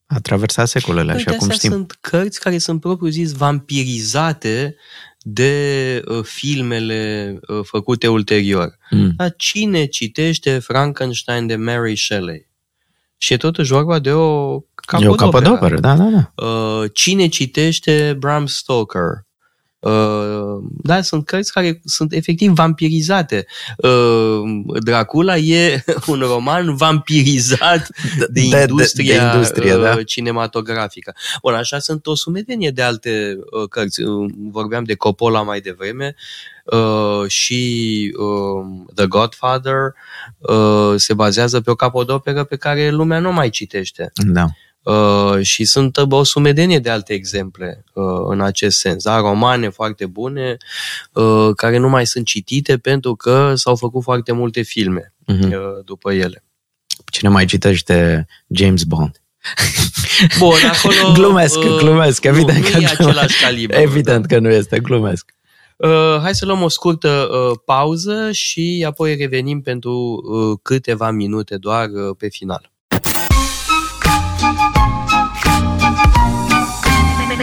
a 0.06 0.20
traversat 0.20 0.68
secolele, 0.68 1.14
uite, 1.14 1.30
așa 1.30 1.38
cum 1.38 1.50
astea 1.50 1.56
știm. 1.56 1.72
sunt 1.72 1.98
cărți 2.02 2.40
care 2.40 2.58
sunt 2.58 2.80
propriu 2.80 3.10
zis 3.10 3.32
vampirizate 3.32 4.76
de 5.20 6.02
uh, 6.08 6.24
filmele 6.24 7.40
uh, 7.48 7.60
făcute 7.64 8.08
ulterior. 8.08 8.78
Mm. 8.90 9.12
Dar 9.18 9.34
cine 9.38 9.86
citește 9.86 10.60
Frankenstein 10.60 11.48
de 11.48 11.56
Mary 11.56 11.96
Shelley? 11.96 12.50
Și 13.18 13.34
e 13.34 13.38
totuși 13.38 13.72
vorba 13.72 14.00
de 14.00 14.12
o 14.12 14.62
E 15.02 15.08
o 15.08 15.14
capodoperă. 15.14 15.44
capodoperă, 15.44 15.80
da, 15.80 15.96
da, 15.96 16.04
da. 16.04 16.46
Uh, 16.46 16.90
cine 16.94 17.28
citește 17.28 18.16
Bram 18.20 18.46
Stoker? 18.46 19.26
Uh, 19.86 20.64
da, 20.84 21.02
sunt 21.02 21.26
cărți 21.26 21.52
care 21.54 21.82
sunt 21.84 22.14
efectiv 22.14 22.52
vampirizate. 22.52 23.46
Uh, 23.78 24.42
Dracula 24.84 25.38
e 25.38 25.84
un 26.08 26.20
roman 26.20 26.76
vampirizat 26.76 27.88
de, 28.18 28.28
de- 28.30 28.42
industria, 28.42 29.30
de 29.30 29.34
industrie, 29.34 29.76
uh, 29.76 29.82
da. 29.82 30.04
cinematografică. 30.04 31.16
Bun, 31.42 31.54
așa 31.54 31.80
sunt 31.80 32.08
o 32.08 32.16
sumedenie 32.16 32.72
de 32.72 32.82
alte 32.82 33.38
uh, 33.52 33.70
cărți. 33.70 34.02
Uh, 34.02 34.32
vorbeam 34.52 34.84
de 34.84 34.96
Coppola 34.96 35.42
mai 35.42 35.62
devreme 35.62 36.16
uh, 36.64 37.28
și 37.28 38.14
uh, 38.18 38.86
The 38.96 39.06
Godfather 39.06 39.94
uh, 40.38 40.94
se 40.96 41.14
bazează 41.14 41.62
pe 41.62 41.72
o 41.72 41.76
capodoperă 41.76 42.44
pe 42.44 42.56
care 42.56 42.90
lumea 42.90 43.20
nu 43.20 43.34
mai 43.34 43.50
citește. 43.50 44.12
Da. 44.14 44.46
Uh, 44.86 45.42
și 45.42 45.66
sunt 45.66 45.98
uh, 45.98 46.06
o 46.10 46.24
sumedenie 46.24 46.80
de 46.80 46.90
alte 46.90 47.14
exemple 47.14 47.84
uh, 47.94 48.04
în 48.30 48.42
acest 48.42 48.78
sens. 48.80 49.04
Da? 49.04 49.18
Romane 49.20 49.70
foarte 49.70 50.06
bune 50.06 50.58
uh, 51.14 51.50
care 51.56 51.78
nu 51.78 51.90
mai 51.90 52.06
sunt 52.06 52.26
citite 52.26 52.78
pentru 52.78 53.16
că 53.16 53.52
s-au 53.56 53.76
făcut 53.76 54.04
foarte 54.04 54.32
multe 54.32 54.62
filme 54.62 55.14
Mhm. 55.28 55.52
uh, 55.52 55.60
după 55.86 56.12
ele. 56.14 56.44
Cine 57.12 57.30
mai 57.30 57.46
citește 57.46 58.28
James 58.48 58.84
Bond? 58.84 59.22
Bun, 60.40 60.58
acolo... 60.72 61.12
Glumesc, 61.20 61.60
glumesc, 61.60 62.24
evident 62.24 62.58
nu, 62.58 62.64
că 62.64 62.78
nu 62.78 62.84
e 62.84 62.94
glumesc. 62.96 63.00
același 63.00 63.44
calibru. 63.44 63.78
Evident 63.80 64.26
că 64.26 64.40
nu 64.40 64.50
este, 64.50 64.80
glumesc. 64.80 65.34
Da. 65.78 65.88
Uh, 65.88 66.20
hai 66.22 66.36
să 66.36 66.46
luăm 66.46 66.62
o 66.62 66.68
scurtă 66.68 67.28
uh, 67.32 67.58
pauză 67.66 68.32
și 68.32 68.84
apoi 68.88 69.16
revenim 69.16 69.62
pentru 69.62 69.92
uh, 69.92 70.58
câteva 70.62 71.12
minute 71.12 71.58
doar 71.58 71.90
uh, 71.90 72.16
pe 72.18 72.28
final. 72.30 72.72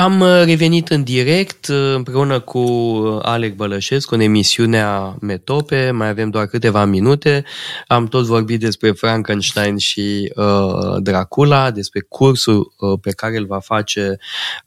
Am 0.00 0.20
uh, 0.20 0.42
revenit 0.44 0.88
în 0.88 1.02
direct 1.02 1.68
uh, 1.68 1.94
împreună 1.94 2.40
cu 2.40 2.58
uh, 2.58 3.18
Alec 3.22 3.54
Bălășescu 3.54 4.14
în 4.14 4.20
emisiunea 4.20 5.16
Metope, 5.20 5.90
mai 5.90 6.08
avem 6.08 6.30
doar 6.30 6.46
câteva 6.46 6.84
minute. 6.84 7.44
Am 7.86 8.06
tot 8.06 8.24
vorbit 8.24 8.60
despre 8.60 8.90
Frankenstein 8.90 9.76
și 9.76 10.32
uh, 10.34 10.96
Dracula, 10.98 11.70
despre 11.70 12.00
cursul 12.00 12.74
uh, 12.78 12.98
pe 13.00 13.10
care 13.10 13.36
îl 13.36 13.46
va 13.46 13.58
face 13.58 14.18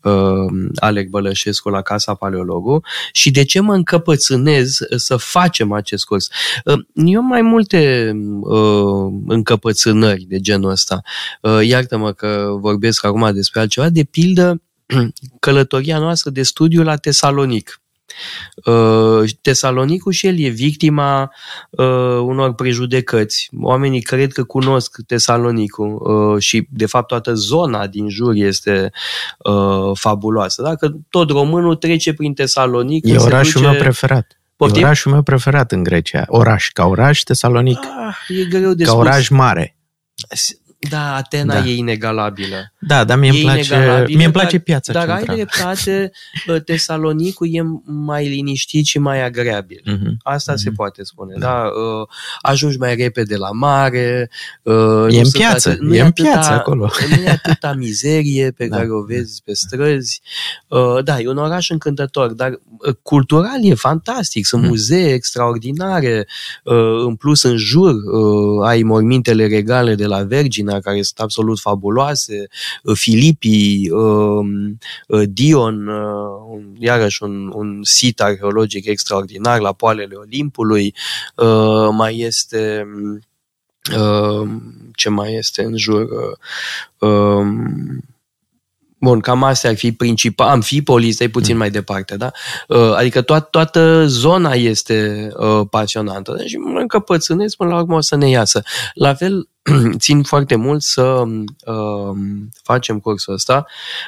uh, 0.02 0.46
Alec 0.76 1.08
Bălășescu 1.10 1.70
la 1.70 1.82
Casa 1.82 2.14
Paleologu 2.14 2.82
și 3.12 3.32
de 3.32 3.44
ce 3.44 3.60
mă 3.60 3.74
încăpățânez 3.74 4.78
să 4.96 5.16
facem 5.16 5.72
acest 5.72 6.06
curs. 6.06 6.30
Uh, 6.66 6.80
eu 6.94 7.20
am 7.20 7.26
mai 7.26 7.42
multe 7.42 8.12
uh, 8.42 9.14
încăpățânări 9.28 10.26
de 10.28 10.40
genul 10.40 10.70
ăsta. 10.70 11.02
Uh, 11.42 11.60
iartă-mă 11.64 12.12
că 12.12 12.56
vorbesc 12.60 13.06
acum 13.06 13.34
despre 13.34 13.60
altceva, 13.60 13.90
de 13.90 14.04
pildă 14.04 14.62
călătoria 15.40 15.98
noastră 16.00 16.30
de 16.30 16.44
studiu 16.44 16.84
la 16.84 16.96
Tesalonic. 16.96 17.78
Uh, 18.66 19.30
Tesalonicul 19.42 20.12
și 20.12 20.28
el 20.28 20.40
e 20.40 20.48
victima 20.50 21.32
uh, 21.70 21.86
unor 22.22 22.54
prejudecăți. 22.54 23.50
Oamenii 23.62 24.02
cred 24.02 24.32
că 24.32 24.44
cunosc 24.44 24.96
Tesalonicul 25.08 25.96
uh, 25.96 26.42
și, 26.42 26.68
de 26.70 26.86
fapt, 26.86 27.08
toată 27.08 27.34
zona 27.34 27.88
din 27.88 28.10
jur 28.10 28.34
este 28.36 28.92
uh, 29.38 29.92
fabuloasă. 29.94 30.62
Dacă 30.62 30.98
tot 31.10 31.30
românul 31.30 31.76
trece 31.76 32.14
prin 32.14 32.34
Tesalonic, 32.34 33.06
E 33.08 33.18
se 33.18 33.26
orașul 33.26 33.62
duce... 33.62 33.72
meu 33.74 33.82
preferat. 33.82 34.38
Poftim? 34.56 34.82
E 34.82 34.86
orașul 34.86 35.12
meu 35.12 35.22
preferat 35.22 35.72
în 35.72 35.84
Grecia. 35.84 36.24
Oraș, 36.28 36.70
ca 36.70 36.86
oraș, 36.86 37.22
Tesalonic, 37.22 37.78
Ah, 37.80 38.16
e 38.28 38.44
greu 38.46 38.74
de 38.74 38.84
ca 38.84 38.90
spus. 38.90 39.02
oraș 39.02 39.28
mare. 39.30 39.78
Da, 40.90 41.16
Atena 41.16 41.54
Da. 41.62 41.66
e 41.68 41.76
inegalabilă. 41.76 42.74
Da, 42.80 43.04
dar 43.04 43.18
mie 43.18 43.30
îmi 43.30 43.40
E 43.40 43.42
place, 43.42 43.74
inegalabilă, 43.76 44.16
mie 44.18 44.24
îmi 44.26 44.34
place 44.34 44.56
dar- 44.56 44.66
piața 44.66 44.94
Dar 44.94 45.10
ai 45.10 45.16
centrală. 45.18 45.36
dreptate, 45.42 46.12
Tesalonicul 46.66 47.48
e 47.52 47.62
mai 47.86 48.28
liniștit 48.28 48.86
și 48.86 49.00
mai 49.00 49.24
agreabil. 49.26 49.82
Mhm. 49.86 50.18
Asta 50.24 50.56
se 50.56 50.68
Mhm. 50.68 50.76
poate 50.76 51.04
spune. 51.04 51.34
Da. 51.40 51.48
Da. 51.48 51.54
Uh, 51.68 52.08
ajungi 52.42 52.78
mai 52.78 52.96
repede 52.96 53.36
la 53.36 53.52
mare. 53.52 54.30
Uh, 54.64 54.74
E 54.74 54.78
nu 54.78 55.04
în 55.06 55.12
sunt 55.12 55.32
piață, 55.34 55.70
atât- 55.70 55.80
nu 55.80 55.96
e 55.96 56.00
în 56.02 56.06
atâta- 56.06 56.30
piață 56.32 56.52
acolo. 56.52 56.90
Nu 57.10 57.22
e 57.24 57.30
atâta 57.30 57.74
mizerie 57.74 58.52
pe 58.52 58.68
Da. 58.68 58.76
care 58.78 58.92
o 58.92 59.02
vezi 59.04 59.42
pe 59.46 59.54
străzi. 59.54 60.22
Uh, 60.68 61.04
da, 61.04 61.20
e 61.20 61.30
un 61.30 61.38
oraș 61.38 61.70
încântător, 61.70 62.32
dar 62.32 62.50
uh, 62.52 62.96
cultural 63.02 63.60
e 63.66 63.74
fantastic. 63.74 64.46
Sunt 64.46 64.62
Mhm. 64.62 64.70
muzee 64.70 65.14
extraordinare. 65.14 66.28
Uh, 66.64 67.04
în 67.06 67.16
plus, 67.16 67.44
în 67.44 67.58
jur 67.58 67.92
uh, 67.94 68.68
ai 68.68 68.84
mormintele 68.84 69.48
regale 69.48 69.96
de 69.96 70.06
la 70.06 70.24
Vergina, 70.24 70.73
care 70.80 71.02
sunt 71.02 71.20
absolut 71.20 71.60
fabuloase. 71.60 72.48
Uh, 72.84 72.96
Filipii, 72.98 73.90
uh, 73.90 74.46
uh, 75.08 75.24
Dion, 75.30 75.88
uh, 75.88 76.56
un- 76.56 76.76
iarăși 76.80 77.24
un, 77.24 77.52
un 77.56 77.80
sit 77.84 78.22
arheologic 78.22 78.86
extraordinar 78.86 79.60
la 79.60 79.74
poalele 79.74 80.16
Olimpului. 80.16 80.96
Uh, 81.36 81.90
mai 81.92 82.18
este 82.20 82.88
uh, 83.98 84.50
ce 84.96 85.10
mai 85.10 85.34
este 85.34 85.64
în 85.64 85.78
jur 85.78 86.02
uh, 86.02 87.10
um, 87.10 88.04
Bun, 89.00 89.20
cam 89.20 89.44
astea 89.44 89.70
ar 89.70 89.76
fi 89.76 89.92
principal. 89.92 90.48
Amfipolis, 90.50 91.20
e 91.20 91.28
puțin 91.30 91.58
mai 91.58 91.70
departe, 91.72 92.18
da? 92.18 92.32
Uh, 92.68 92.94
Adică 92.96 93.22
toată, 93.22 93.48
toată 93.52 94.06
zona 94.08 94.52
este 94.54 95.28
uh, 95.38 95.62
pasionantă. 95.70 96.36
Deci 96.38 96.56
mă 96.58 96.80
încăpățânesc, 96.80 97.56
până 97.56 97.70
la 97.70 97.80
urmă 97.80 97.96
o 97.96 98.02
să 98.02 98.16
ne 98.16 98.30
iasă. 98.30 98.64
La 98.94 99.14
fel, 99.14 99.50
țin 99.98 100.24
foarte 100.24 100.56
mult 100.56 100.82
să 100.82 101.24
uh, 101.66 102.18
facem 102.64 103.00
cursul 103.00 103.34
ăsta. 103.34 103.66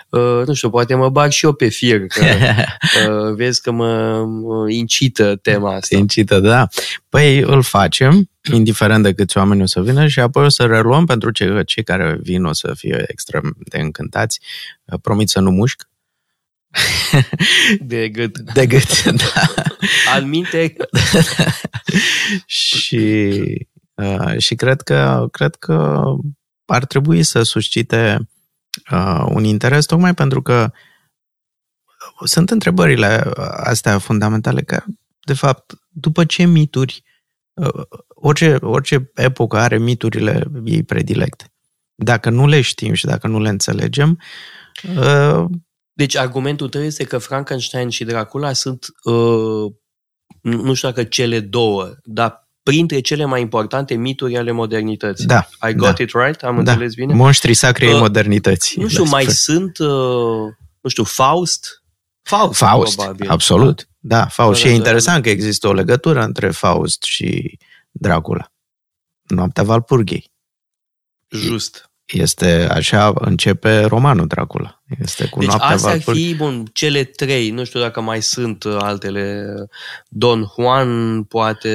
Uh, 0.10 0.42
nu 0.46 0.54
știu, 0.54 0.70
poate 0.70 0.96
mă 0.96 1.10
bag 1.10 1.32
și 1.32 1.46
eu 1.46 1.54
pe 1.54 1.68
fir, 1.68 2.08
că 2.08 2.26
uh, 3.10 3.36
vezi 3.36 3.62
că 3.62 3.72
mă 3.72 4.24
mă 4.26 4.70
incită 4.70 5.36
tema 5.36 5.76
asta. 5.76 5.96
Incită, 5.96 6.40
da. 6.40 6.68
Păi 7.10 7.40
îl 7.40 7.64
facem, 7.64 8.30
indiferent 8.54 9.04
de 9.04 9.14
câți 9.14 9.38
oameni 9.38 9.62
o 9.62 9.66
să 9.66 9.82
vină 9.82 10.08
și 10.08 10.20
apoi 10.20 10.46
o 10.46 10.50
să 10.50 10.66
reluăm 10.66 11.06
pentru 11.06 11.32
cei, 11.32 11.66
cei 11.66 11.84
care 11.84 12.18
vin 12.22 12.44
o 12.44 12.54
să 12.54 12.74
fie 12.76 13.06
extrem 13.08 13.56
de 13.60 13.78
încântați. 13.78 14.40
Promit 15.02 15.30
să 15.30 15.40
nu 15.40 15.52
mușc. 15.52 15.88
De 17.80 18.10
gât. 18.10 18.38
De 18.40 18.66
gât, 18.66 19.04
da. 19.34 19.54
Al 20.14 20.24
minte, 20.24 20.76
și, 22.46 23.32
uh, 23.96 24.38
și 24.38 24.56
cred 24.56 24.82
că, 24.82 25.28
cred 25.32 25.56
că 25.56 26.04
ar 26.66 26.86
trebui 26.86 27.24
să 27.24 27.44
suscite 27.44 28.30
uh, 28.92 29.26
un 29.30 29.44
interes 29.44 29.86
tocmai 29.86 30.14
pentru 30.14 30.42
că 30.42 30.72
sunt 32.26 32.50
întrebările 32.50 33.32
astea 33.52 33.98
fundamentale 33.98 34.62
că, 34.62 34.84
de 35.20 35.34
fapt, 35.34 35.74
după 35.90 36.26
ce 36.26 36.44
mituri, 36.44 37.04
uh, 37.54 37.84
orice, 38.08 38.58
orice 38.62 39.12
epocă 39.16 39.58
are 39.58 39.78
miturile 39.78 40.44
ei 40.66 40.84
predilecte. 40.84 41.54
Dacă 41.96 42.30
nu 42.30 42.48
le 42.48 42.62
știm 42.62 42.94
și 42.94 43.06
dacă 43.06 43.28
nu 43.28 43.40
le 43.40 43.50
înțelegem, 43.50 44.20
uh, 44.98 45.46
deci 45.94 46.16
argumentul 46.16 46.70
tău 46.70 46.82
este 46.82 47.04
că 47.04 47.18
Frankenstein 47.18 47.90
și 47.90 48.04
Dracula 48.04 48.54
sunt, 48.54 48.86
uh, 49.04 49.72
nu 50.42 50.74
știu 50.74 50.88
dacă 50.88 51.04
cele 51.04 51.40
două, 51.40 51.94
dar 52.04 52.45
printre 52.70 53.00
cele 53.00 53.26
mai 53.26 53.42
importante 53.42 53.96
mituri 53.96 54.38
ale 54.38 54.52
modernității. 54.52 55.26
Da. 55.26 55.48
I 55.70 55.74
got 55.74 55.96
da. 55.96 56.04
it 56.04 56.12
right? 56.14 56.44
Am 56.44 56.64
da. 56.64 56.72
înțeles 56.72 56.94
bine? 56.94 57.14
Monștrii 57.14 57.54
sacri 57.54 57.86
ai 57.86 57.94
Uh, 57.94 58.00
modernității. 58.00 58.82
Nu 58.82 58.88
știu, 58.88 59.02
despre- 59.04 59.24
mai 59.24 59.34
sunt, 59.34 59.78
uh, 59.78 59.88
nu 60.82 60.90
știu, 60.90 61.04
Faust? 61.04 61.84
Faust, 62.22 62.58
Faust, 62.58 62.96
probabil. 62.96 63.30
absolut. 63.30 63.88
Da, 64.00 64.26
Faust. 64.26 64.62
Da, 64.62 64.68
și 64.68 64.74
e 64.74 64.78
da, 64.78 64.78
da, 64.78 64.84
interesant 64.84 65.24
că 65.24 65.30
există 65.30 65.68
o 65.68 65.74
legătură 65.74 66.24
între 66.24 66.50
Faust 66.52 67.04
și 67.04 67.58
Dracula. 67.92 68.52
Noaptea 69.24 69.64
Valpurghei. 69.64 70.32
Da, 71.28 71.38
just. 71.38 71.92
Este 72.06 72.68
așa, 72.72 73.14
începe 73.16 73.80
romanul 73.86 74.28
Dracula. 74.28 74.82
Este 75.00 75.26
cu 75.28 75.40
Deci 75.40 75.48
Noaptea 75.48 75.70
astea 75.70 75.90
ar 75.92 75.96
Valpurghei. 75.98 76.26
fi, 76.28 76.36
bun, 76.36 76.66
cele 76.74 77.04
trei, 77.04 77.50
nu 77.50 77.64
știu 77.64 77.80
dacă 77.80 78.02
mai 78.02 78.22
sunt 78.22 78.64
uh, 78.64 78.76
altele. 78.80 79.46
Don 80.10 80.46
Juan, 80.56 81.24
poate, 81.24 81.70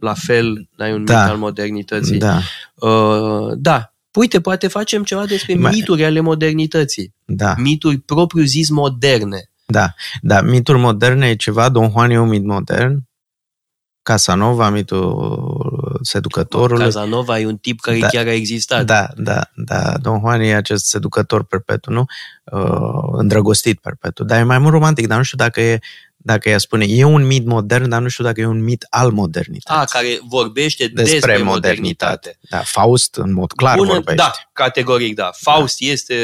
la 0.00 0.14
fel, 0.14 0.68
dar 0.76 0.88
e 0.88 0.92
un 0.94 1.04
Da. 1.04 1.20
mit 1.20 1.30
al 1.30 1.36
modernității. 1.36 2.18
Da, 2.18 2.40
Uh, 2.74 3.52
da. 3.56 3.88
Uite, 4.14 4.40
poate 4.40 4.68
facem 4.68 5.04
ceva 5.04 5.24
despre 5.26 5.54
Mai- 5.54 5.72
mituri 5.74 6.04
ale 6.04 6.20
modernității. 6.20 7.14
da, 7.24 7.54
Mituri 7.58 7.98
propriu 7.98 8.44
zis 8.44 8.68
moderne. 8.70 9.50
da. 9.66 9.94
Da, 10.22 10.40
mituri 10.42 10.78
moderne 10.78 11.28
e 11.28 11.34
ceva, 11.36 11.68
Don 11.68 11.90
Juan 11.90 12.10
e 12.10 12.18
un 12.20 12.28
mit 12.28 12.44
modern, 12.44 12.98
Casanova, 14.04 14.70
mitul 14.70 15.98
seducătorului. 16.02 16.84
Casanova 16.84 17.38
e 17.38 17.46
un 17.46 17.56
tip 17.56 17.80
care 17.80 17.98
Da. 17.98 18.06
chiar 18.06 18.26
a 18.26 18.32
existat. 18.32 18.84
Da, 18.84 19.08
da, 19.16 19.40
da. 19.54 19.94
Don 20.02 20.20
Juan 20.20 20.40
e 20.40 20.54
acest 20.54 20.84
seducător 20.86 21.44
perpetu, 21.44 21.90
nu? 21.90 22.04
Uh, 22.44 23.18
îndrăgostit 23.18 23.80
perpetu. 23.80 24.24
Dar 24.24 24.38
e 24.40 24.42
mai 24.42 24.58
mult 24.58 24.72
romantic, 24.72 25.06
dar 25.06 25.16
nu 25.16 25.22
știu 25.22 25.38
dacă 25.38 25.60
e, 25.60 25.78
dacă 26.26 26.48
ea 26.48 26.58
spune, 26.58 26.84
e 26.88 27.04
un 27.04 27.26
mit 27.26 27.46
modern, 27.46 27.88
dar 27.88 28.00
nu 28.00 28.08
știu 28.08 28.24
dacă 28.24 28.40
e 28.40 28.46
un 28.46 28.62
mit 28.62 28.86
al 28.90 29.10
modernității. 29.10 29.80
A, 29.80 29.84
care 29.84 30.18
vorbește 30.28 30.86
despre, 30.86 31.02
despre 31.02 31.18
despre 31.32 31.42
modernitate. 31.42 32.12
modernitate. 32.16 32.38
Da, 32.50 32.58
Faust 32.58 33.14
în 33.14 33.32
mod 33.32 33.52
clar 33.52 33.76
Bună, 33.76 33.92
vorbește. 33.92 34.14
da, 34.22 34.32
categoric, 34.52 35.14
da. 35.14 35.30
Faust 35.36 35.76
este 35.80 36.14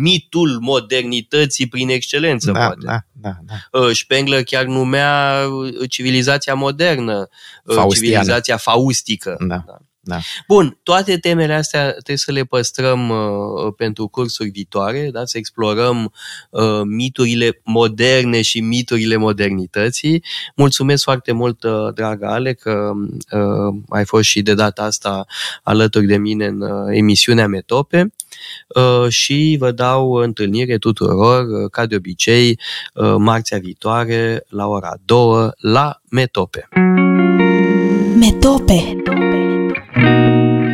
mitul 0.00 0.58
modernității 0.60 1.68
prin 1.68 1.88
excelență, 1.88 2.50
da, 2.50 2.58
poate. 2.58 2.78
da, 2.84 2.98
da, 3.12 3.36
da. 3.46 3.78
Uh, 3.80 3.90
Spengler 3.96 4.42
chiar 4.44 4.64
numea 4.64 5.44
uh, 5.48 5.88
civilizația 5.90 6.54
modernă, 6.54 7.28
uh, 7.64 7.74
Faustiană. 7.74 8.14
civilizația 8.16 8.56
faustică. 8.56 9.36
Da, 9.48 9.62
da. 9.66 9.76
Bun, 10.48 10.78
toate 10.82 11.18
temele 11.18 11.54
astea 11.54 11.90
trebuie 11.90 12.16
să 12.16 12.32
le 12.32 12.44
păstrăm 12.44 13.08
uh, 13.08 13.72
pentru 13.76 14.08
cursuri 14.08 14.48
viitoare, 14.48 15.08
da? 15.12 15.24
să 15.24 15.38
explorăm 15.38 16.12
uh, 16.50 16.80
miturile 16.84 17.60
moderne 17.64 18.42
și 18.42 18.60
miturile 18.60 19.16
modernității. 19.16 20.24
Mulțumesc 20.56 21.02
foarte 21.02 21.32
mult, 21.32 21.62
uh, 21.62 21.94
dragă 21.94 22.26
Ale, 22.26 22.52
că 22.52 22.92
uh, 23.30 23.74
ai 23.88 24.04
fost 24.04 24.24
și 24.24 24.42
de 24.42 24.54
data 24.54 24.82
asta 24.82 25.26
alături 25.62 26.06
de 26.06 26.16
mine 26.16 26.46
în 26.46 26.60
uh, 26.60 26.96
emisiunea 26.96 27.46
Metope 27.46 28.12
uh, 28.68 29.08
și 29.08 29.56
vă 29.58 29.70
dau 29.70 30.12
întâlnire 30.12 30.78
tuturor, 30.78 31.42
uh, 31.42 31.70
ca 31.70 31.86
de 31.86 31.96
obicei, 31.96 32.58
uh, 32.94 33.14
marțea 33.18 33.58
viitoare 33.58 34.44
la 34.48 34.66
ora 34.66 34.92
2 35.04 35.50
la 35.58 36.00
Metope. 36.10 36.68
Metope 38.18 39.02